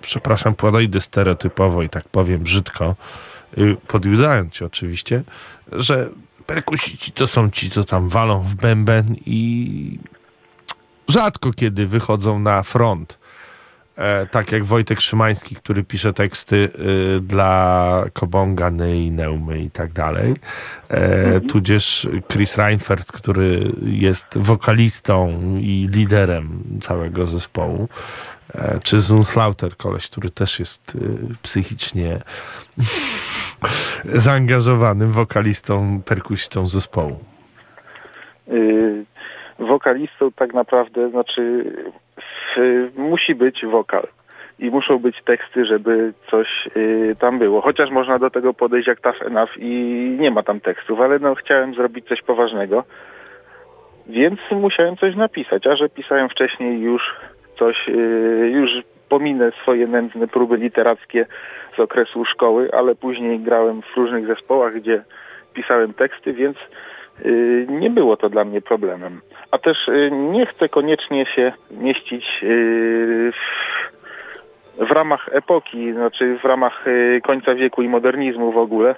Przepraszam, 0.00 0.54
podejdę 0.54 1.00
stereotypowo 1.00 1.82
i 1.82 1.88
tak 1.88 2.08
powiem 2.08 2.42
brzydko, 2.42 2.96
podjudzając 3.86 4.52
cię 4.52 4.66
oczywiście, 4.66 5.22
że 5.72 6.08
perkusici 6.46 7.12
to 7.12 7.26
są 7.26 7.50
ci, 7.50 7.70
co 7.70 7.84
tam 7.84 8.08
walą 8.08 8.42
w 8.42 8.54
bęben 8.54 9.16
i 9.26 9.98
rzadko 11.08 11.52
kiedy 11.52 11.86
wychodzą 11.86 12.38
na 12.38 12.62
front 12.62 13.19
E, 13.19 13.19
tak 14.30 14.52
jak 14.52 14.64
Wojtek 14.64 15.00
Szymański, 15.00 15.56
który 15.56 15.84
pisze 15.84 16.12
teksty 16.12 16.56
y, 16.56 17.20
dla 17.20 18.04
Kobonga, 18.12 18.70
Ney, 18.70 19.10
Neumy 19.10 19.58
i 19.58 19.70
tak 19.70 19.92
dalej. 19.92 20.34
E, 20.90 21.24
mhm. 21.24 21.40
Tudzież 21.40 22.08
Chris 22.32 22.56
Reinfeldt, 22.56 23.12
który 23.12 23.72
jest 23.82 24.38
wokalistą 24.38 25.40
i 25.60 25.88
liderem 25.92 26.62
całego 26.80 27.26
zespołu. 27.26 27.88
E, 28.54 28.80
czy 28.84 29.00
Zunslauter, 29.00 29.76
koleś, 29.76 30.08
który 30.08 30.30
też 30.30 30.58
jest 30.58 30.94
y, 30.94 30.98
psychicznie 31.42 32.18
zaangażowanym 34.14 35.12
wokalistą, 35.12 36.02
perkusistą 36.02 36.66
zespołu. 36.66 37.18
Y, 38.48 39.04
wokalistą 39.58 40.32
tak 40.32 40.54
naprawdę, 40.54 41.10
znaczy 41.10 41.64
musi 42.96 43.34
być 43.34 43.66
wokal 43.66 44.06
i 44.60 44.70
muszą 44.70 44.98
być 44.98 45.22
teksty, 45.22 45.64
żeby 45.64 46.12
coś 46.30 46.68
y, 46.76 47.16
tam 47.18 47.38
było. 47.38 47.60
Chociaż 47.60 47.90
można 47.90 48.18
do 48.18 48.30
tego 48.30 48.54
podejść 48.54 48.88
jak 48.88 49.00
Tough 49.00 49.22
Enough 49.22 49.56
i 49.56 50.16
nie 50.20 50.30
ma 50.30 50.42
tam 50.42 50.60
tekstów, 50.60 51.00
ale 51.00 51.18
no 51.18 51.34
chciałem 51.34 51.74
zrobić 51.74 52.08
coś 52.08 52.22
poważnego, 52.22 52.84
więc 54.06 54.40
musiałem 54.50 54.96
coś 54.96 55.16
napisać, 55.16 55.66
a 55.66 55.76
że 55.76 55.88
pisałem 55.88 56.28
wcześniej 56.28 56.80
już 56.80 57.16
coś, 57.58 57.88
y, 57.88 58.50
już 58.54 58.70
pominę 59.08 59.52
swoje 59.62 59.86
nędzne 59.86 60.28
próby 60.28 60.56
literackie 60.56 61.26
z 61.76 61.80
okresu 61.80 62.24
szkoły, 62.24 62.70
ale 62.72 62.94
później 62.94 63.40
grałem 63.40 63.82
w 63.82 63.96
różnych 63.96 64.26
zespołach, 64.26 64.74
gdzie 64.74 65.04
pisałem 65.54 65.94
teksty, 65.94 66.32
więc 66.32 66.56
y, 67.24 67.66
nie 67.68 67.90
było 67.90 68.16
to 68.16 68.28
dla 68.28 68.44
mnie 68.44 68.60
problemem. 68.60 69.20
A 69.50 69.58
też 69.58 69.88
y, 69.88 70.10
nie 70.12 70.46
chcę 70.46 70.68
koniecznie 70.68 71.26
się 71.26 71.52
mieścić 71.70 72.40
y, 72.42 73.32
w, 73.32 74.86
w 74.86 74.90
ramach 74.90 75.28
epoki, 75.32 75.92
znaczy 75.92 76.38
w 76.38 76.44
ramach 76.44 76.86
y, 76.86 77.20
końca 77.24 77.54
wieku 77.54 77.82
i 77.82 77.88
modernizmu 77.88 78.52
w 78.52 78.58
ogóle. 78.58 78.94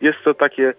Jest 0.00 0.18
to 0.24 0.34
takie 0.34 0.74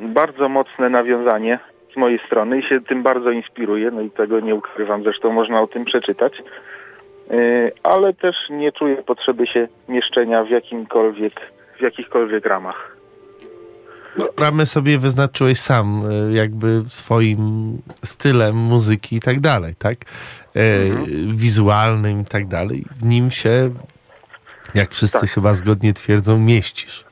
bardzo 0.00 0.48
mocne 0.48 0.90
nawiązanie 0.90 1.58
z 1.92 1.96
mojej 1.96 2.18
strony 2.18 2.58
i 2.58 2.62
się 2.62 2.80
tym 2.80 3.02
bardzo 3.02 3.30
inspiruję, 3.30 3.90
no 3.90 4.00
i 4.00 4.10
tego 4.10 4.40
nie 4.40 4.54
ukrywam, 4.54 5.02
zresztą 5.02 5.32
można 5.32 5.62
o 5.62 5.66
tym 5.66 5.84
przeczytać. 5.84 6.42
Ale 7.82 8.12
też 8.12 8.36
nie 8.50 8.72
czuję 8.72 8.96
potrzeby 8.96 9.46
się 9.46 9.68
mieszczenia 9.88 10.44
w 10.44 10.50
jakimkolwiek, 10.50 11.40
w 11.78 11.80
jakichkolwiek 11.80 12.46
ramach. 12.46 12.93
Ramę 14.38 14.66
sobie 14.66 14.98
wyznaczyłeś 14.98 15.60
sam, 15.60 16.02
e, 16.30 16.32
jakby 16.34 16.82
swoim 16.86 17.78
stylem 18.04 18.56
muzyki 18.56 19.16
i 19.16 19.20
tak 19.20 19.40
dalej, 19.40 19.74
tak? 19.78 19.98
E, 20.56 20.60
Wizualnym 21.34 22.20
i 22.20 22.24
tak 22.24 22.46
dalej. 22.46 22.84
W 23.00 23.06
nim 23.06 23.30
się, 23.30 23.70
jak 24.74 24.90
wszyscy 24.90 25.20
Tak. 25.20 25.30
chyba 25.30 25.54
zgodnie 25.54 25.94
twierdzą, 25.94 26.38
mieścisz. 26.38 27.04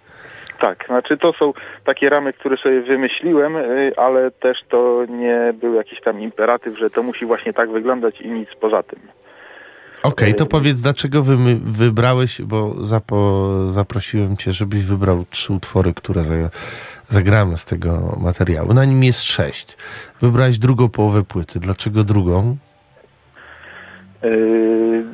Tak, 0.61 0.85
znaczy 0.87 1.16
to 1.16 1.33
są 1.33 1.53
takie 1.85 2.09
ramy, 2.11 2.33
które 2.33 2.57
sobie 2.57 2.81
wymyśliłem, 2.83 3.57
y, 3.57 3.93
ale 3.97 4.31
też 4.31 4.59
to 4.69 5.05
nie 5.09 5.55
był 5.61 5.74
jakiś 5.74 6.01
tam 6.01 6.20
imperatyw, 6.20 6.79
że 6.79 6.91
to 6.91 7.03
musi 7.03 7.27
właśnie 7.27 7.53
tak 7.53 7.70
wyglądać 7.70 8.20
i 8.20 8.31
nic 8.31 8.49
poza 8.61 8.83
tym. 8.83 8.99
Okej, 10.03 10.35
to 10.35 10.45
Ym. 10.45 10.49
powiedz, 10.49 10.81
dlaczego 10.81 11.23
wy, 11.23 11.37
wybrałeś, 11.65 12.43
bo 12.43 12.85
zapo, 12.85 13.49
zaprosiłem 13.69 14.37
cię, 14.37 14.53
żebyś 14.53 14.85
wybrał 14.85 15.24
trzy 15.31 15.53
utwory, 15.53 15.95
które 15.95 16.24
za, 16.24 16.35
zagramy 17.09 17.57
z 17.57 17.65
tego 17.65 18.19
materiału. 18.20 18.74
Na 18.74 18.85
nim 18.85 19.05
jest 19.05 19.23
sześć. 19.23 19.77
Wybrałeś 20.20 20.59
drugą 20.59 20.89
połowę 20.89 21.23
płyty. 21.23 21.61
Dlaczego 21.61 22.05
drugą? 22.05 22.57
Yy, 24.23 25.05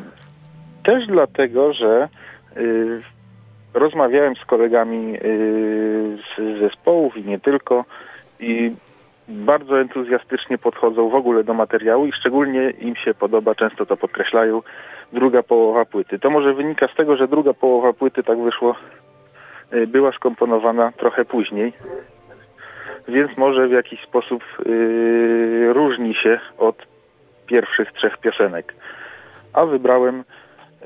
Też 0.82 1.06
dlatego, 1.06 1.72
że 1.72 2.08
yy, 2.56 3.02
rozmawiałem 3.74 4.36
z 4.36 4.44
kolegami 4.44 5.12
yy, 5.12 5.18
z 6.36 6.60
zespołów 6.60 7.16
i 7.16 7.24
nie 7.24 7.38
tylko 7.38 7.84
i 8.40 8.72
bardzo 9.28 9.80
entuzjastycznie 9.80 10.58
podchodzą 10.58 11.08
w 11.08 11.14
ogóle 11.14 11.44
do 11.44 11.54
materiału 11.54 12.06
i 12.06 12.12
szczególnie 12.12 12.70
im 12.70 12.96
się 12.96 13.14
podoba, 13.14 13.54
często 13.54 13.86
to 13.86 13.96
podkreślają, 13.96 14.62
druga 15.12 15.42
połowa 15.42 15.84
płyty. 15.84 16.18
To 16.18 16.30
może 16.30 16.54
wynika 16.54 16.88
z 16.88 16.94
tego, 16.94 17.16
że 17.16 17.28
druga 17.28 17.54
połowa 17.54 17.92
płyty 17.92 18.22
tak 18.22 18.38
wyszło, 18.38 18.74
yy, 19.72 19.86
była 19.86 20.12
skomponowana 20.12 20.92
trochę 20.92 21.24
później, 21.24 21.72
więc 23.08 23.36
może 23.36 23.68
w 23.68 23.72
jakiś 23.72 24.02
sposób 24.02 24.44
yy, 24.66 25.72
różni 25.72 26.14
się 26.14 26.40
od 26.58 26.86
pierwszych 27.46 27.92
trzech 27.92 28.18
piosenek 28.18 28.74
a 29.52 29.66
wybrałem 29.66 30.24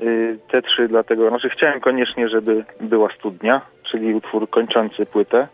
y, 0.01 0.39
te 0.51 0.61
trzy 0.61 0.87
dlatego, 0.87 1.29
znaczy 1.29 1.49
chciałem 1.49 1.79
koniecznie, 1.79 2.29
żeby 2.29 2.63
była 2.81 3.09
studnia, 3.09 3.61
czyli 3.83 4.13
utwór 4.13 4.49
kończący 4.49 5.05
płytę. 5.05 5.47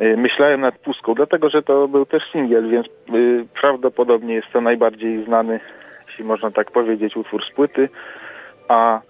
Y, 0.00 0.16
myślałem 0.16 0.60
nad 0.60 0.78
pustką, 0.78 1.14
dlatego 1.14 1.50
że 1.50 1.62
to 1.62 1.88
był 1.88 2.06
też 2.06 2.22
singiel, 2.32 2.70
więc 2.70 2.86
y, 3.14 3.46
prawdopodobnie 3.60 4.34
jest 4.34 4.48
to 4.52 4.60
najbardziej 4.60 5.24
znany, 5.24 5.60
jeśli 6.08 6.24
można 6.24 6.50
tak 6.50 6.70
powiedzieć, 6.70 7.16
utwór 7.16 7.44
z 7.44 7.50
płyty, 7.50 7.88
a 8.68 9.00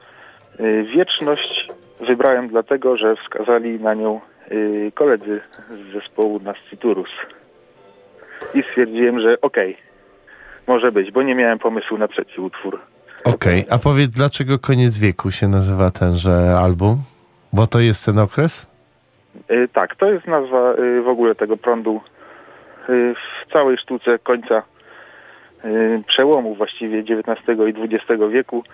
y, 0.60 0.84
wieczność 0.84 1.68
wybrałem 2.00 2.48
dlatego, 2.48 2.96
że 2.96 3.16
wskazali 3.16 3.80
na 3.80 3.94
nią 3.94 4.20
koledzy 4.94 5.40
z 5.70 5.92
zespołu 5.92 6.40
Nasciturus. 6.40 7.10
I 8.54 8.62
stwierdziłem, 8.62 9.20
że 9.20 9.40
okej, 9.40 9.76
może 10.66 10.92
być, 10.92 11.10
bo 11.10 11.22
nie 11.22 11.34
miałem 11.34 11.58
pomysłu 11.58 11.98
na 11.98 12.08
trzeci 12.08 12.40
utwór. 12.40 12.80
Okej, 13.24 13.64
a 13.70 13.78
powiedz, 13.78 14.10
dlaczego 14.10 14.58
Koniec 14.58 14.98
Wieku 14.98 15.30
się 15.30 15.48
nazywa 15.48 15.90
tenże 15.90 16.58
album? 16.58 16.98
Bo 17.52 17.66
to 17.66 17.80
jest 17.80 18.04
ten 18.04 18.18
okres? 18.18 18.66
Y, 19.50 19.68
tak, 19.72 19.96
to 19.96 20.12
jest 20.12 20.26
nazwa 20.26 20.74
y, 20.74 21.02
w 21.02 21.08
ogóle 21.08 21.34
tego 21.34 21.56
prądu 21.56 22.00
y, 22.88 23.14
w 23.14 23.52
całej 23.52 23.78
sztuce 23.78 24.18
końca 24.18 24.62
przełomu 26.06 26.54
właściwie 26.54 26.98
XIX 26.98 27.58
i 27.68 27.94
XX 27.94 28.22
wieku. 28.30 28.64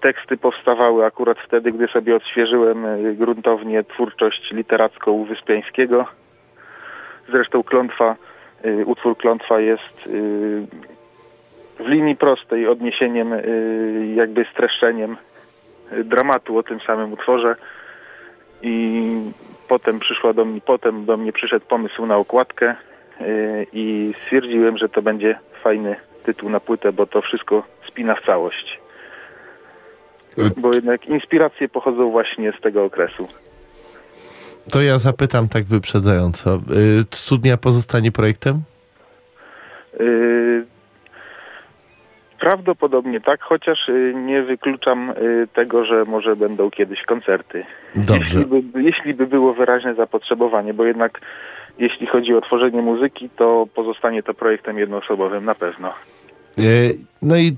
Teksty 0.00 0.36
powstawały 0.36 1.04
akurat 1.04 1.38
wtedy, 1.38 1.72
gdy 1.72 1.88
sobie 1.88 2.16
odświeżyłem 2.16 2.86
gruntownie 3.16 3.84
twórczość 3.84 4.50
literacką 4.50 5.24
Wyspiańskiego. 5.24 6.06
Zresztą 7.28 7.62
klątwa, 7.62 8.16
utwór 8.86 9.16
klątwa 9.16 9.60
jest 9.60 10.08
w 11.78 11.86
linii 11.86 12.16
prostej 12.16 12.68
odniesieniem, 12.68 13.34
jakby 14.14 14.44
streszczeniem 14.44 15.16
dramatu 16.04 16.58
o 16.58 16.62
tym 16.62 16.80
samym 16.80 17.12
utworze 17.12 17.56
i 18.62 19.12
potem 19.68 20.00
przyszła 20.00 20.32
do 20.32 20.44
mnie, 20.44 20.60
potem 20.60 21.04
do 21.04 21.16
mnie 21.16 21.32
przyszedł 21.32 21.66
pomysł 21.66 22.06
na 22.06 22.16
okładkę 22.16 22.74
yy, 23.20 23.66
i 23.72 24.14
stwierdziłem, 24.24 24.78
że 24.78 24.88
to 24.88 25.02
będzie 25.02 25.38
fajny 25.62 25.96
tytuł 26.24 26.50
na 26.50 26.60
płytę, 26.60 26.92
bo 26.92 27.06
to 27.06 27.22
wszystko 27.22 27.62
spina 27.88 28.14
w 28.14 28.26
całość. 28.26 28.80
Bo 30.56 30.74
jednak 30.74 31.06
inspiracje 31.06 31.68
pochodzą 31.68 32.10
właśnie 32.10 32.52
z 32.58 32.60
tego 32.60 32.84
okresu. 32.84 33.28
To 34.72 34.82
ja 34.82 34.98
zapytam 34.98 35.48
tak 35.48 35.64
wyprzedzająco. 35.64 36.54
Y, 36.54 37.04
Studnia 37.10 37.56
pozostanie 37.56 38.12
projektem? 38.12 38.62
Yy, 40.00 40.66
Prawdopodobnie 42.40 43.20
tak, 43.20 43.42
chociaż 43.42 43.88
yy, 43.88 44.14
nie 44.14 44.42
wykluczam 44.42 45.14
yy, 45.20 45.48
tego, 45.54 45.84
że 45.84 46.04
może 46.04 46.36
będą 46.36 46.70
kiedyś 46.70 47.02
koncerty. 47.02 47.64
Dobrze. 47.94 48.38
Jeśli 48.38 48.46
by, 48.46 48.82
jeśli 48.82 49.14
by 49.14 49.26
było 49.26 49.54
wyraźne 49.54 49.94
zapotrzebowanie, 49.94 50.74
bo 50.74 50.84
jednak 50.84 51.20
jeśli 51.78 52.06
chodzi 52.06 52.34
o 52.34 52.40
tworzenie 52.40 52.82
muzyki, 52.82 53.30
to 53.36 53.66
pozostanie 53.74 54.22
to 54.22 54.34
projektem 54.34 54.78
jednoosobowym 54.78 55.44
na 55.44 55.54
pewno. 55.54 55.92
Y, 56.58 56.94
No 57.22 57.36
i 57.36 57.56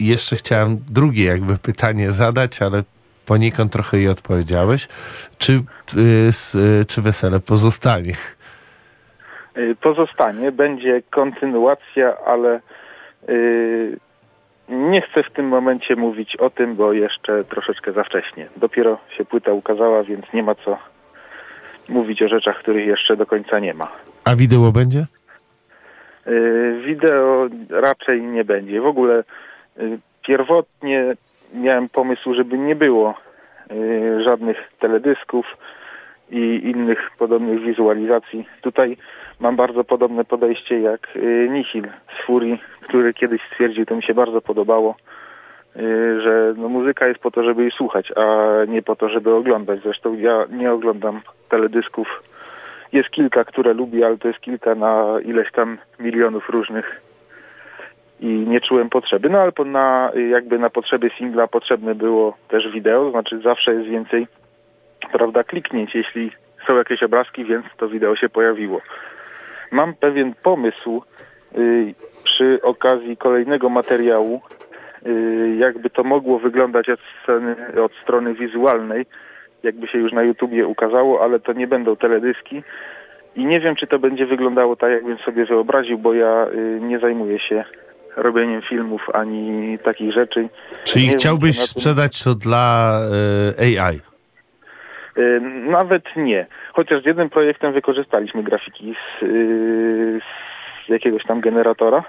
jeszcze 0.00 0.36
chciałem 0.36 0.78
drugie 0.90 1.24
jakby 1.24 1.58
pytanie 1.58 2.12
zadać, 2.12 2.62
ale 2.62 2.82
poniekąd 3.26 3.72
trochę 3.72 3.98
je 3.98 4.10
odpowiedziałeś. 4.10 4.88
Czy, 5.38 5.52
y, 5.52 5.60
y, 6.80 6.84
czy 6.84 7.02
wesele 7.02 7.40
pozostanie? 7.40 8.12
Y, 9.56 9.76
Pozostanie, 9.80 10.52
będzie 10.52 11.02
kontynuacja, 11.10 12.16
ale 12.26 12.56
y, 12.56 12.60
nie 14.68 15.00
chcę 15.00 15.22
w 15.22 15.30
tym 15.30 15.48
momencie 15.48 15.96
mówić 15.96 16.36
o 16.36 16.50
tym, 16.50 16.76
bo 16.76 16.92
jeszcze 16.92 17.44
troszeczkę 17.44 17.92
za 17.92 18.04
wcześnie. 18.04 18.48
Dopiero 18.56 18.98
się 19.16 19.24
płyta 19.24 19.52
ukazała, 19.52 20.04
więc 20.04 20.32
nie 20.34 20.42
ma 20.42 20.54
co 20.54 20.78
mówić 21.88 22.22
o 22.22 22.28
rzeczach, 22.28 22.58
których 22.58 22.86
jeszcze 22.86 23.16
do 23.16 23.26
końca 23.26 23.58
nie 23.58 23.74
ma. 23.74 23.92
A 24.24 24.36
wideo 24.36 24.72
będzie? 24.72 25.06
Y, 26.26 26.80
Wideo 26.84 27.48
raczej 27.70 28.22
nie 28.22 28.44
będzie. 28.44 28.80
W 28.80 28.86
ogóle 28.86 29.24
y, 29.78 29.98
pierwotnie 30.22 31.14
miałem 31.54 31.88
pomysł, 31.88 32.34
żeby 32.34 32.58
nie 32.58 32.76
było 32.76 33.14
żadnych 34.24 34.56
teledysków 34.78 35.56
i 36.30 36.60
innych 36.64 37.10
podobnych 37.18 37.60
wizualizacji. 37.60 38.48
Tutaj 38.62 38.96
mam 39.40 39.56
bardzo 39.56 39.84
podobne 39.84 40.24
podejście 40.24 40.80
jak 40.80 41.16
y, 41.16 41.48
Nihil 41.50 41.88
z 42.18 42.26
Furii, 42.26 42.62
który 42.80 43.14
kiedyś 43.14 43.42
stwierdził, 43.42 43.86
to 43.86 43.96
mi 43.96 44.02
się 44.02 44.14
bardzo 44.14 44.40
podobało, 44.40 44.96
y, 45.76 46.20
że 46.20 46.54
no, 46.56 46.68
muzyka 46.68 47.06
jest 47.06 47.20
po 47.20 47.30
to, 47.30 47.42
żeby 47.42 47.62
jej 47.62 47.70
słuchać, 47.70 48.12
a 48.16 48.64
nie 48.68 48.82
po 48.82 48.96
to, 48.96 49.08
żeby 49.08 49.34
oglądać. 49.34 49.80
Zresztą 49.82 50.14
ja 50.14 50.44
nie 50.50 50.72
oglądam 50.72 51.20
teledysków 51.48 52.22
jest 52.92 53.10
kilka, 53.10 53.44
które 53.44 53.74
lubię, 53.74 54.06
ale 54.06 54.18
to 54.18 54.28
jest 54.28 54.40
kilka 54.40 54.74
na 54.74 55.20
ileś 55.24 55.52
tam 55.52 55.78
milionów 55.98 56.48
różnych 56.48 57.00
i 58.20 58.26
nie 58.26 58.60
czułem 58.60 58.90
potrzeby. 58.90 59.28
No 59.30 59.38
ale 59.40 59.52
na, 59.64 60.12
jakby 60.30 60.58
na 60.58 60.70
potrzeby 60.70 61.10
singla 61.18 61.46
potrzebne 61.46 61.94
było 61.94 62.36
też 62.48 62.68
wideo, 62.68 63.10
znaczy 63.10 63.40
zawsze 63.40 63.74
jest 63.74 63.88
więcej, 63.88 64.26
prawda, 65.12 65.44
kliknięć, 65.44 65.94
jeśli 65.94 66.30
są 66.66 66.76
jakieś 66.76 67.02
obrazki, 67.02 67.44
więc 67.44 67.66
to 67.76 67.88
wideo 67.88 68.16
się 68.16 68.28
pojawiło. 68.28 68.80
Mam 69.70 69.94
pewien 69.94 70.34
pomysł 70.42 71.02
y, 71.58 71.94
przy 72.24 72.58
okazji 72.62 73.16
kolejnego 73.16 73.68
materiału, 73.68 74.40
y, 75.06 75.56
jakby 75.58 75.90
to 75.90 76.04
mogło 76.04 76.38
wyglądać 76.38 76.88
od 76.88 77.00
strony, 77.22 77.56
od 77.84 77.92
strony 78.02 78.34
wizualnej, 78.34 79.06
jakby 79.62 79.86
się 79.88 79.98
już 79.98 80.12
na 80.12 80.22
YouTubie 80.22 80.66
ukazało, 80.66 81.22
ale 81.24 81.40
to 81.40 81.52
nie 81.52 81.66
będą 81.66 81.96
teledyski. 81.96 82.62
I 83.36 83.46
nie 83.46 83.60
wiem, 83.60 83.76
czy 83.76 83.86
to 83.86 83.98
będzie 83.98 84.26
wyglądało 84.26 84.76
tak, 84.76 84.90
jakbym 84.90 85.18
sobie 85.18 85.44
wyobraził, 85.46 85.98
bo 85.98 86.14
ja 86.14 86.46
y, 86.54 86.80
nie 86.82 86.98
zajmuję 86.98 87.38
się 87.38 87.64
robieniem 88.16 88.62
filmów 88.62 89.02
ani 89.12 89.78
takich 89.78 90.12
rzeczy. 90.12 90.48
Czyli 90.84 91.04
Nie 91.04 91.10
wiem, 91.10 91.18
chciałbyś 91.18 91.56
tym- 91.56 91.66
sprzedać 91.66 92.24
to 92.24 92.34
dla 92.34 92.98
y, 93.60 93.80
AI? 93.80 94.00
Y, 95.18 95.40
Nawet 95.70 96.16
nie. 96.16 96.46
Chociaż 96.72 97.02
z 97.02 97.06
jednym 97.06 97.30
projektem 97.30 97.72
wykorzystaliśmy 97.72 98.42
grafiki 98.42 98.94
z, 98.94 99.22
y, 99.22 100.20
z 100.86 100.88
jakiegoś 100.88 101.24
tam 101.24 101.40
generatora, 101.40 102.04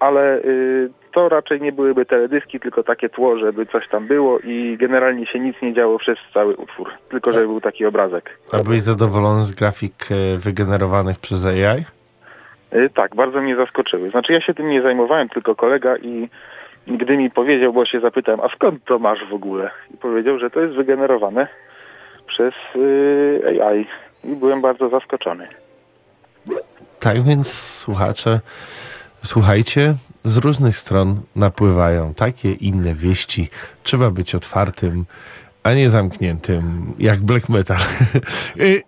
ale 0.00 0.38
y, 0.38 0.90
to 1.12 1.28
raczej 1.28 1.60
nie 1.60 1.72
byłyby 1.72 2.06
teledyski, 2.06 2.60
tylko 2.60 2.82
takie 2.82 3.08
tło, 3.08 3.38
żeby 3.38 3.66
coś 3.66 3.88
tam 3.88 4.06
było 4.06 4.38
i 4.38 4.76
generalnie 4.80 5.26
się 5.26 5.40
nic 5.40 5.56
nie 5.62 5.74
działo 5.74 5.98
przez 5.98 6.18
cały 6.34 6.56
utwór, 6.56 6.90
tylko 7.10 7.32
żeby 7.32 7.46
był 7.46 7.60
taki 7.60 7.86
obrazek. 7.86 8.38
A 8.52 8.58
byłeś 8.58 8.80
zadowolony 8.80 9.44
z 9.44 9.52
grafik 9.52 9.94
e, 10.10 10.38
wygenerowanych 10.38 11.18
przez 11.18 11.44
AI? 11.44 11.84
Y, 12.74 12.90
Tak, 12.94 13.14
bardzo 13.14 13.40
mnie 13.40 13.56
zaskoczyły. 13.56 14.10
Znaczy 14.10 14.32
ja 14.32 14.40
się 14.40 14.54
tym 14.54 14.68
nie 14.68 14.82
zajmowałem, 14.82 15.28
tylko 15.28 15.54
kolega 15.54 15.96
i 15.96 16.28
gdy 16.86 17.16
mi 17.16 17.30
powiedział, 17.30 17.72
bo 17.72 17.84
się 17.84 18.00
zapytałem, 18.00 18.40
a 18.40 18.48
skąd 18.48 18.84
to 18.84 18.98
masz 18.98 19.24
w 19.30 19.34
ogóle? 19.34 19.70
I 19.94 19.96
powiedział, 19.96 20.38
że 20.38 20.50
to 20.50 20.60
jest 20.60 20.74
wygenerowane 20.74 21.48
przez 22.28 22.54
y, 22.76 23.62
AI. 23.62 23.86
I 24.24 24.36
byłem 24.36 24.62
bardzo 24.62 24.88
zaskoczony. 24.88 25.48
Tak 27.00 27.22
więc 27.24 27.52
słuchacze, 27.52 28.40
słuchajcie, 29.24 29.94
z 30.24 30.36
różnych 30.36 30.76
stron 30.76 31.20
napływają 31.36 32.14
takie 32.14 32.52
inne 32.52 32.94
wieści. 32.94 33.50
Trzeba 33.82 34.10
być 34.10 34.34
otwartym, 34.34 35.06
a 35.62 35.72
nie 35.74 35.90
zamkniętym, 35.90 36.94
jak 36.98 37.20
black 37.20 37.48
metal. 37.48 37.78
Y, 38.60 38.82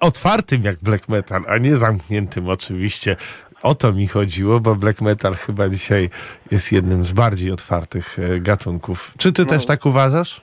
otwartym 0.00 0.62
jak 0.64 0.76
black 0.82 1.08
metal, 1.08 1.42
a 1.48 1.58
nie 1.58 1.76
zamkniętym 1.76 2.48
oczywiście. 2.48 3.16
O 3.62 3.74
to 3.74 3.92
mi 3.92 4.08
chodziło, 4.08 4.60
bo 4.60 4.74
black 4.76 5.00
metal 5.00 5.34
chyba 5.34 5.68
dzisiaj 5.68 6.10
jest 6.50 6.72
jednym 6.72 7.04
z 7.04 7.12
bardziej 7.12 7.52
otwartych 7.52 8.18
e, 8.18 8.40
gatunków. 8.40 9.14
Czy 9.18 9.32
ty 9.32 9.42
No. 9.42 9.48
też 9.48 9.66
tak 9.66 9.86
uważasz? 9.86 10.40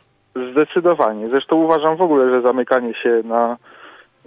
Zdecydowanie. 0.51 1.29
Zresztą 1.29 1.55
uważam 1.55 1.97
w 1.97 2.01
ogóle, 2.01 2.29
że 2.29 2.41
zamykanie 2.41 2.93
się 2.93 3.21
na 3.23 3.57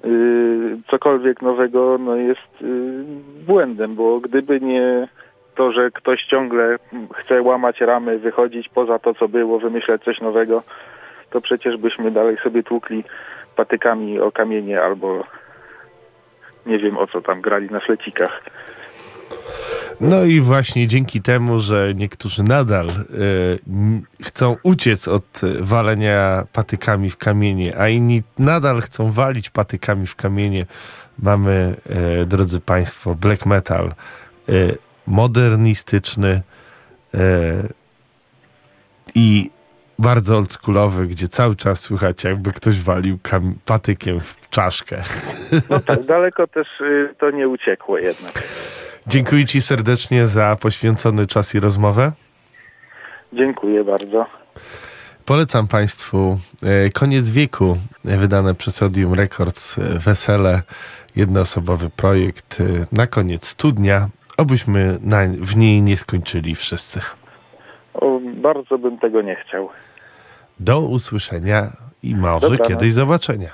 y, 0.05 0.79
cokolwiek 0.91 1.43
nowego 1.43 1.99
no 1.99 2.17
jest 2.17 2.63
y, 2.63 3.05
błędem, 3.47 3.95
bo 3.95 4.21
gdyby 4.21 4.61
nie 4.61 5.09
to, 5.55 5.73
że 5.73 5.91
ktoś 5.91 6.25
ciągle 6.25 6.77
chce 7.15 7.43
łamać 7.43 7.81
ramy, 7.81 8.19
wychodzić 8.19 8.69
poza 8.69 8.99
to, 8.99 9.15
co 9.15 9.29
było, 9.29 9.59
wymyślać 9.59 10.03
coś 10.03 10.21
nowego, 10.21 10.63
to 11.31 11.41
przecież 11.41 11.77
byśmy 11.77 12.11
dalej 12.11 12.37
sobie 12.37 12.63
tłukli 12.63 13.05
patykami 13.57 14.21
o 14.21 14.33
kamienie 14.33 14.83
albo 14.83 15.25
nie 16.67 16.79
wiem 16.79 16.99
o 16.99 17.07
co 17.07 17.21
tam 17.21 17.41
grali 17.41 17.71
na 17.71 17.81
flecikach. 17.81 18.43
No 20.01 20.25
i 20.25 20.41
właśnie 20.41 20.87
dzięki 20.87 21.23
temu, 21.23 21.59
że 21.59 21.93
niektórzy 21.95 22.43
nadal 22.43 22.87
n- 23.67 24.03
chcą 24.23 24.57
uciec 24.63 25.09
od 25.09 25.45
e, 25.45 25.63
walenia 25.63 26.47
patykami 26.53 27.11
w 27.11 27.17
kamienie, 27.17 27.79
a 27.79 27.89
inni 27.89 28.23
nadal 28.39 28.81
chcą 28.81 29.11
walić 29.11 29.51
patykami 29.51 30.07
w 30.07 30.17
kamienie, 30.17 30.67
mamy, 31.19 31.77
e, 32.21 32.27
drodzy 32.27 32.61
Państwo, 32.61 33.15
black 33.15 33.47
metal 33.47 33.87
e, 33.87 34.53
modernistyczny 35.07 36.43
i 39.15 39.51
bardzo 39.99 40.37
oldschoolowy, 40.37 41.07
gdzie 41.07 41.29
cały 41.29 41.57
czas 41.57 41.81
słychać, 41.81 42.25
jakby 42.25 42.53
ktoś 42.53 42.81
walił 42.81 43.19
patykiem 43.65 44.21
w 44.21 44.49
czaszkę. 44.51 45.03
No 45.71 45.81
tak, 45.81 46.05
daleko 46.05 46.47
też 46.47 46.81
y, 46.81 47.15
to 47.19 47.31
nie 47.31 47.49
uciekło 47.49 47.99
jednak. 47.99 48.33
Dziękuję 49.07 49.47
Ci 49.47 49.63
serdecznie 49.63 50.27
za 50.27 50.57
poświęcony 50.61 51.27
czas 51.27 51.55
i 51.55 51.61
rozmowę. 51.61 52.13
Dziękuję 53.33 53.85
bardzo. 53.85 54.27
Polecam 55.25 55.69
Państwu 55.69 56.39
e, 56.63 56.91
Koniec 56.91 57.31
wieku, 57.31 57.77
e, 58.05 58.17
wydane 58.17 58.55
przez 58.55 58.83
Odium 58.83 59.15
Records, 59.15 59.79
e, 59.79 59.99
wesele, 59.99 60.63
jednoosobowy 61.17 61.91
projekt 61.91 62.59
na 62.93 63.07
koniec 63.07 63.49
studnia, 63.49 64.09
obyśmy 64.37 64.99
na, 65.03 65.19
w 65.41 65.57
niej 65.57 65.83
nie 65.83 65.97
skończyli 65.97 66.55
wszyscy. 66.55 67.01
O, 67.95 68.21
bardzo 68.23 68.79
bym 68.79 68.99
tego 68.99 69.23
nie 69.23 69.37
chciał. 69.37 69.69
Do 70.61 70.81
usłyszenia 70.81 71.73
i 72.03 72.15
może 72.15 72.49
Dobranoc. 72.49 72.69
kiedyś 72.69 72.93
zobaczenia. 72.93 73.51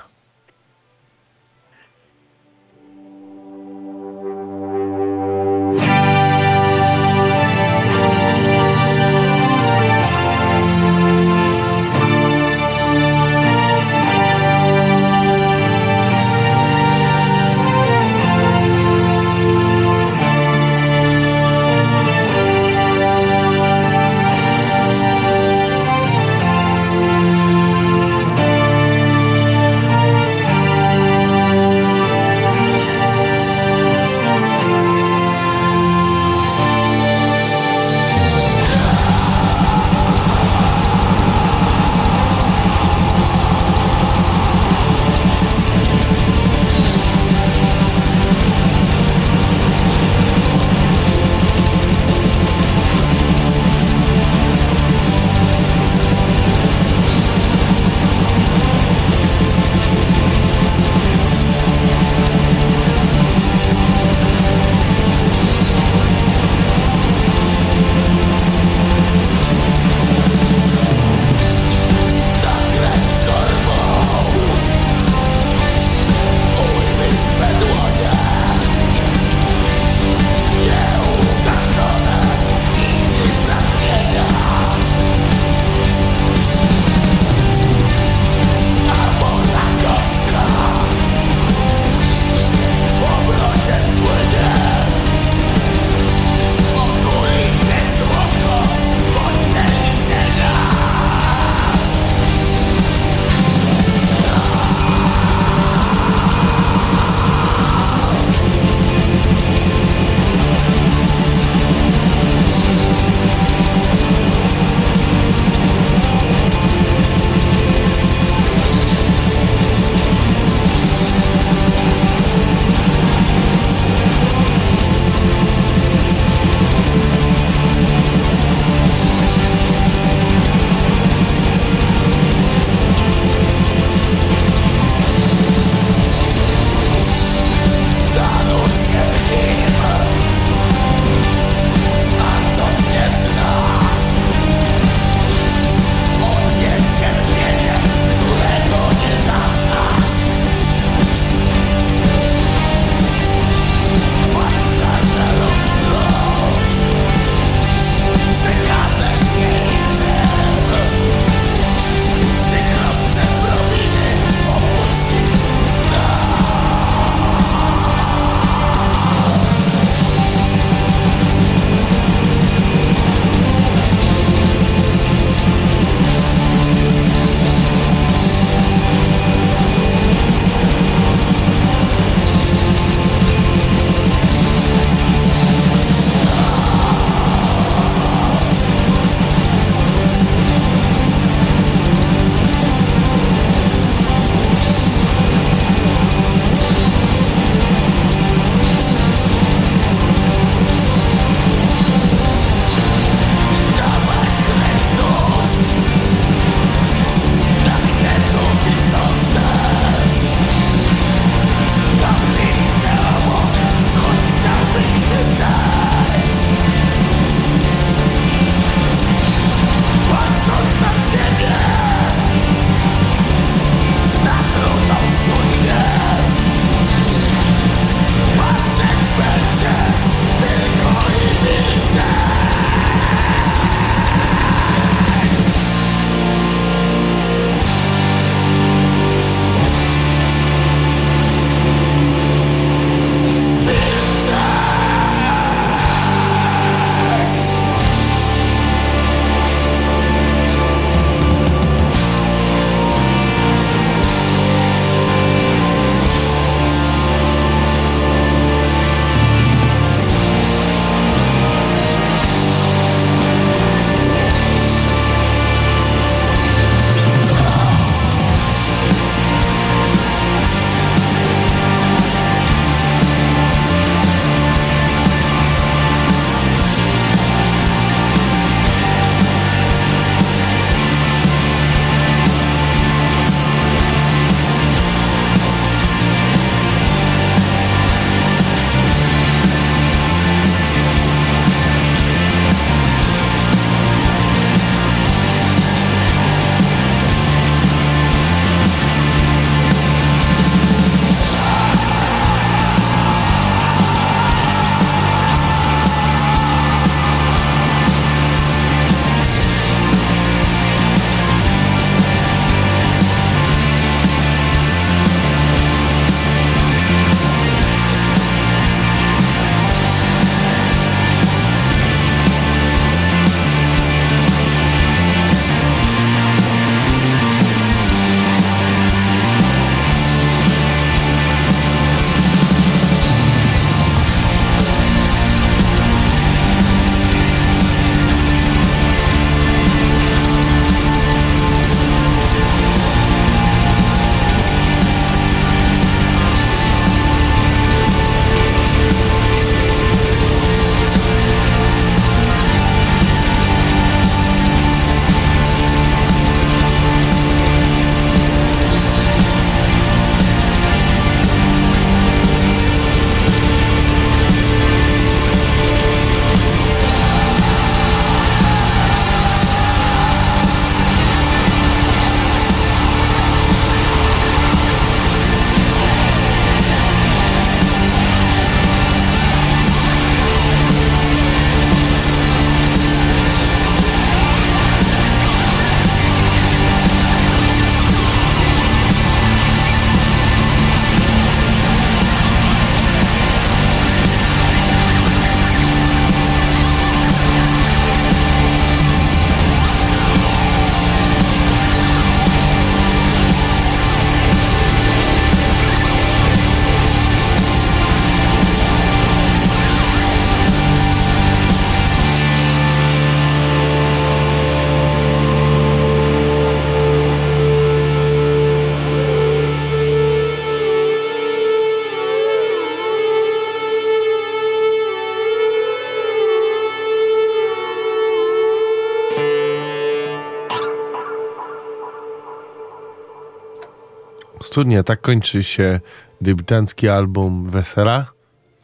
Cudnie, 434.57 434.83
tak 434.83 435.01
kończy 435.01 435.43
się 435.43 435.79
debiutancki 436.21 436.89
album 436.89 437.49
Wesela. 437.49 438.05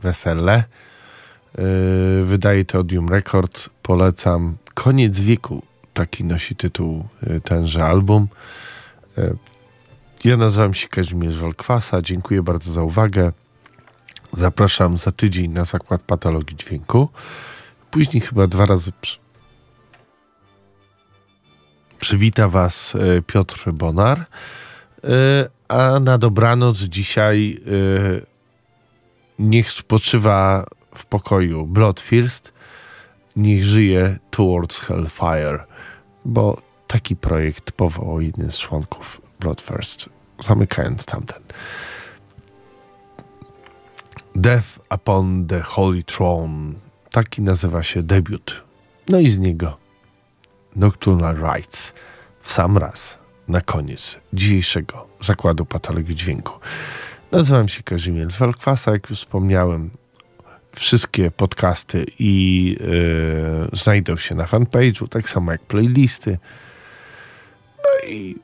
Wesele. 0.03 0.64
Yy, 1.57 2.24
wydaje 2.24 2.65
to 2.65 2.80
Odium 2.80 3.10
Records. 3.10 3.70
Polecam. 3.82 4.57
Koniec 4.74 5.20
wieku. 5.20 5.61
Taki 5.94 6.24
nosi 6.24 6.56
tytuł 6.56 7.06
yy, 7.28 7.41
tenże 7.41 7.86
album. 7.86 8.28
Yy, 9.18 9.38
ja 10.26 10.38
nazywam 10.38 10.74
się 10.74 10.88
Kazimierz 10.88 11.38
Walkwasa. 11.38 12.02
Dziękuję 12.02 12.44
bardzo 12.44 12.72
za 12.72 12.84
uwagę. 12.84 13.32
Zapraszam 14.32 14.98
za 14.98 15.11
tydzień 15.11 15.52
na 15.52 15.64
zakład 15.64 16.02
patologii 16.02 16.57
dźwięku. 16.57 17.10
Później 17.91 18.22
chyba 18.22 18.48
dwa 18.48 18.65
razy 18.65 18.91
przy... 19.02 19.18
przywita 21.99 22.49
Was 22.49 22.95
e, 22.95 23.22
Piotr 23.22 23.72
Bonar. 23.72 24.26
E, 25.03 25.62
a 25.68 25.99
na 25.99 26.18
dobranoc 26.18 26.77
dzisiaj 26.77 27.60
e, 27.65 28.22
niech 29.40 29.72
spoczywa 29.72 30.65
w 30.95 31.06
pokoju 31.06 31.65
Bloodfirst, 31.65 32.53
niech 33.35 33.64
żyje 33.64 34.19
Towards 34.31 34.80
Hellfire, 34.80 35.65
bo 36.26 36.61
taki 36.88 37.15
projekt 37.15 37.72
powołał 37.72 38.22
jeden 38.22 38.52
z 38.52 38.57
członków 38.57 39.22
Bloodfirst, 39.40 40.10
zamykając 40.44 41.06
tamten. 41.06 41.41
Death 44.35 44.80
Upon 44.95 45.48
the 45.48 45.61
Holy 45.61 46.03
Throne. 46.03 46.73
Taki 47.11 47.41
nazywa 47.41 47.84
się 47.84 48.03
debiut. 48.03 48.64
No 49.10 49.19
i 49.19 49.30
z 49.30 49.38
niego 49.38 49.77
Nocturnal 50.76 51.35
Rights 51.35 51.94
w 52.41 52.52
sam 52.52 52.77
raz 52.77 53.23
na 53.48 53.61
koniec 53.61 54.20
dzisiejszego 54.34 55.07
zakładu 55.22 55.65
patologii 55.65 56.15
dźwięku. 56.15 56.60
Nazywam 57.32 57.68
się 57.68 57.84
Kazimierz 57.84 58.38
Walkwasa, 58.40 58.91
jak 58.91 59.10
już 59.10 59.20
wspomniałem. 59.20 59.90
Wszystkie 60.76 61.32
podcasty 61.32 62.06
i 62.20 62.65
yy, 62.80 63.70
znajdą 63.74 64.18
się 64.18 64.36
na 64.36 64.45
fanpage'u, 64.45 65.07
tak 65.07 65.30
samo 65.30 65.52
jak 65.52 65.61
playlisty. 65.61 66.38
No 67.78 68.10
i 68.10 68.36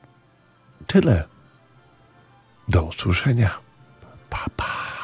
tyle. 0.86 1.24
Do 2.68 2.82
usłyszenia. 2.82 3.50
Pa, 4.30 4.46
pa. 4.56 4.99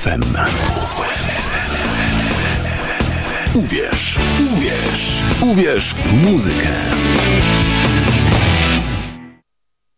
UWMFM. 0.00 0.39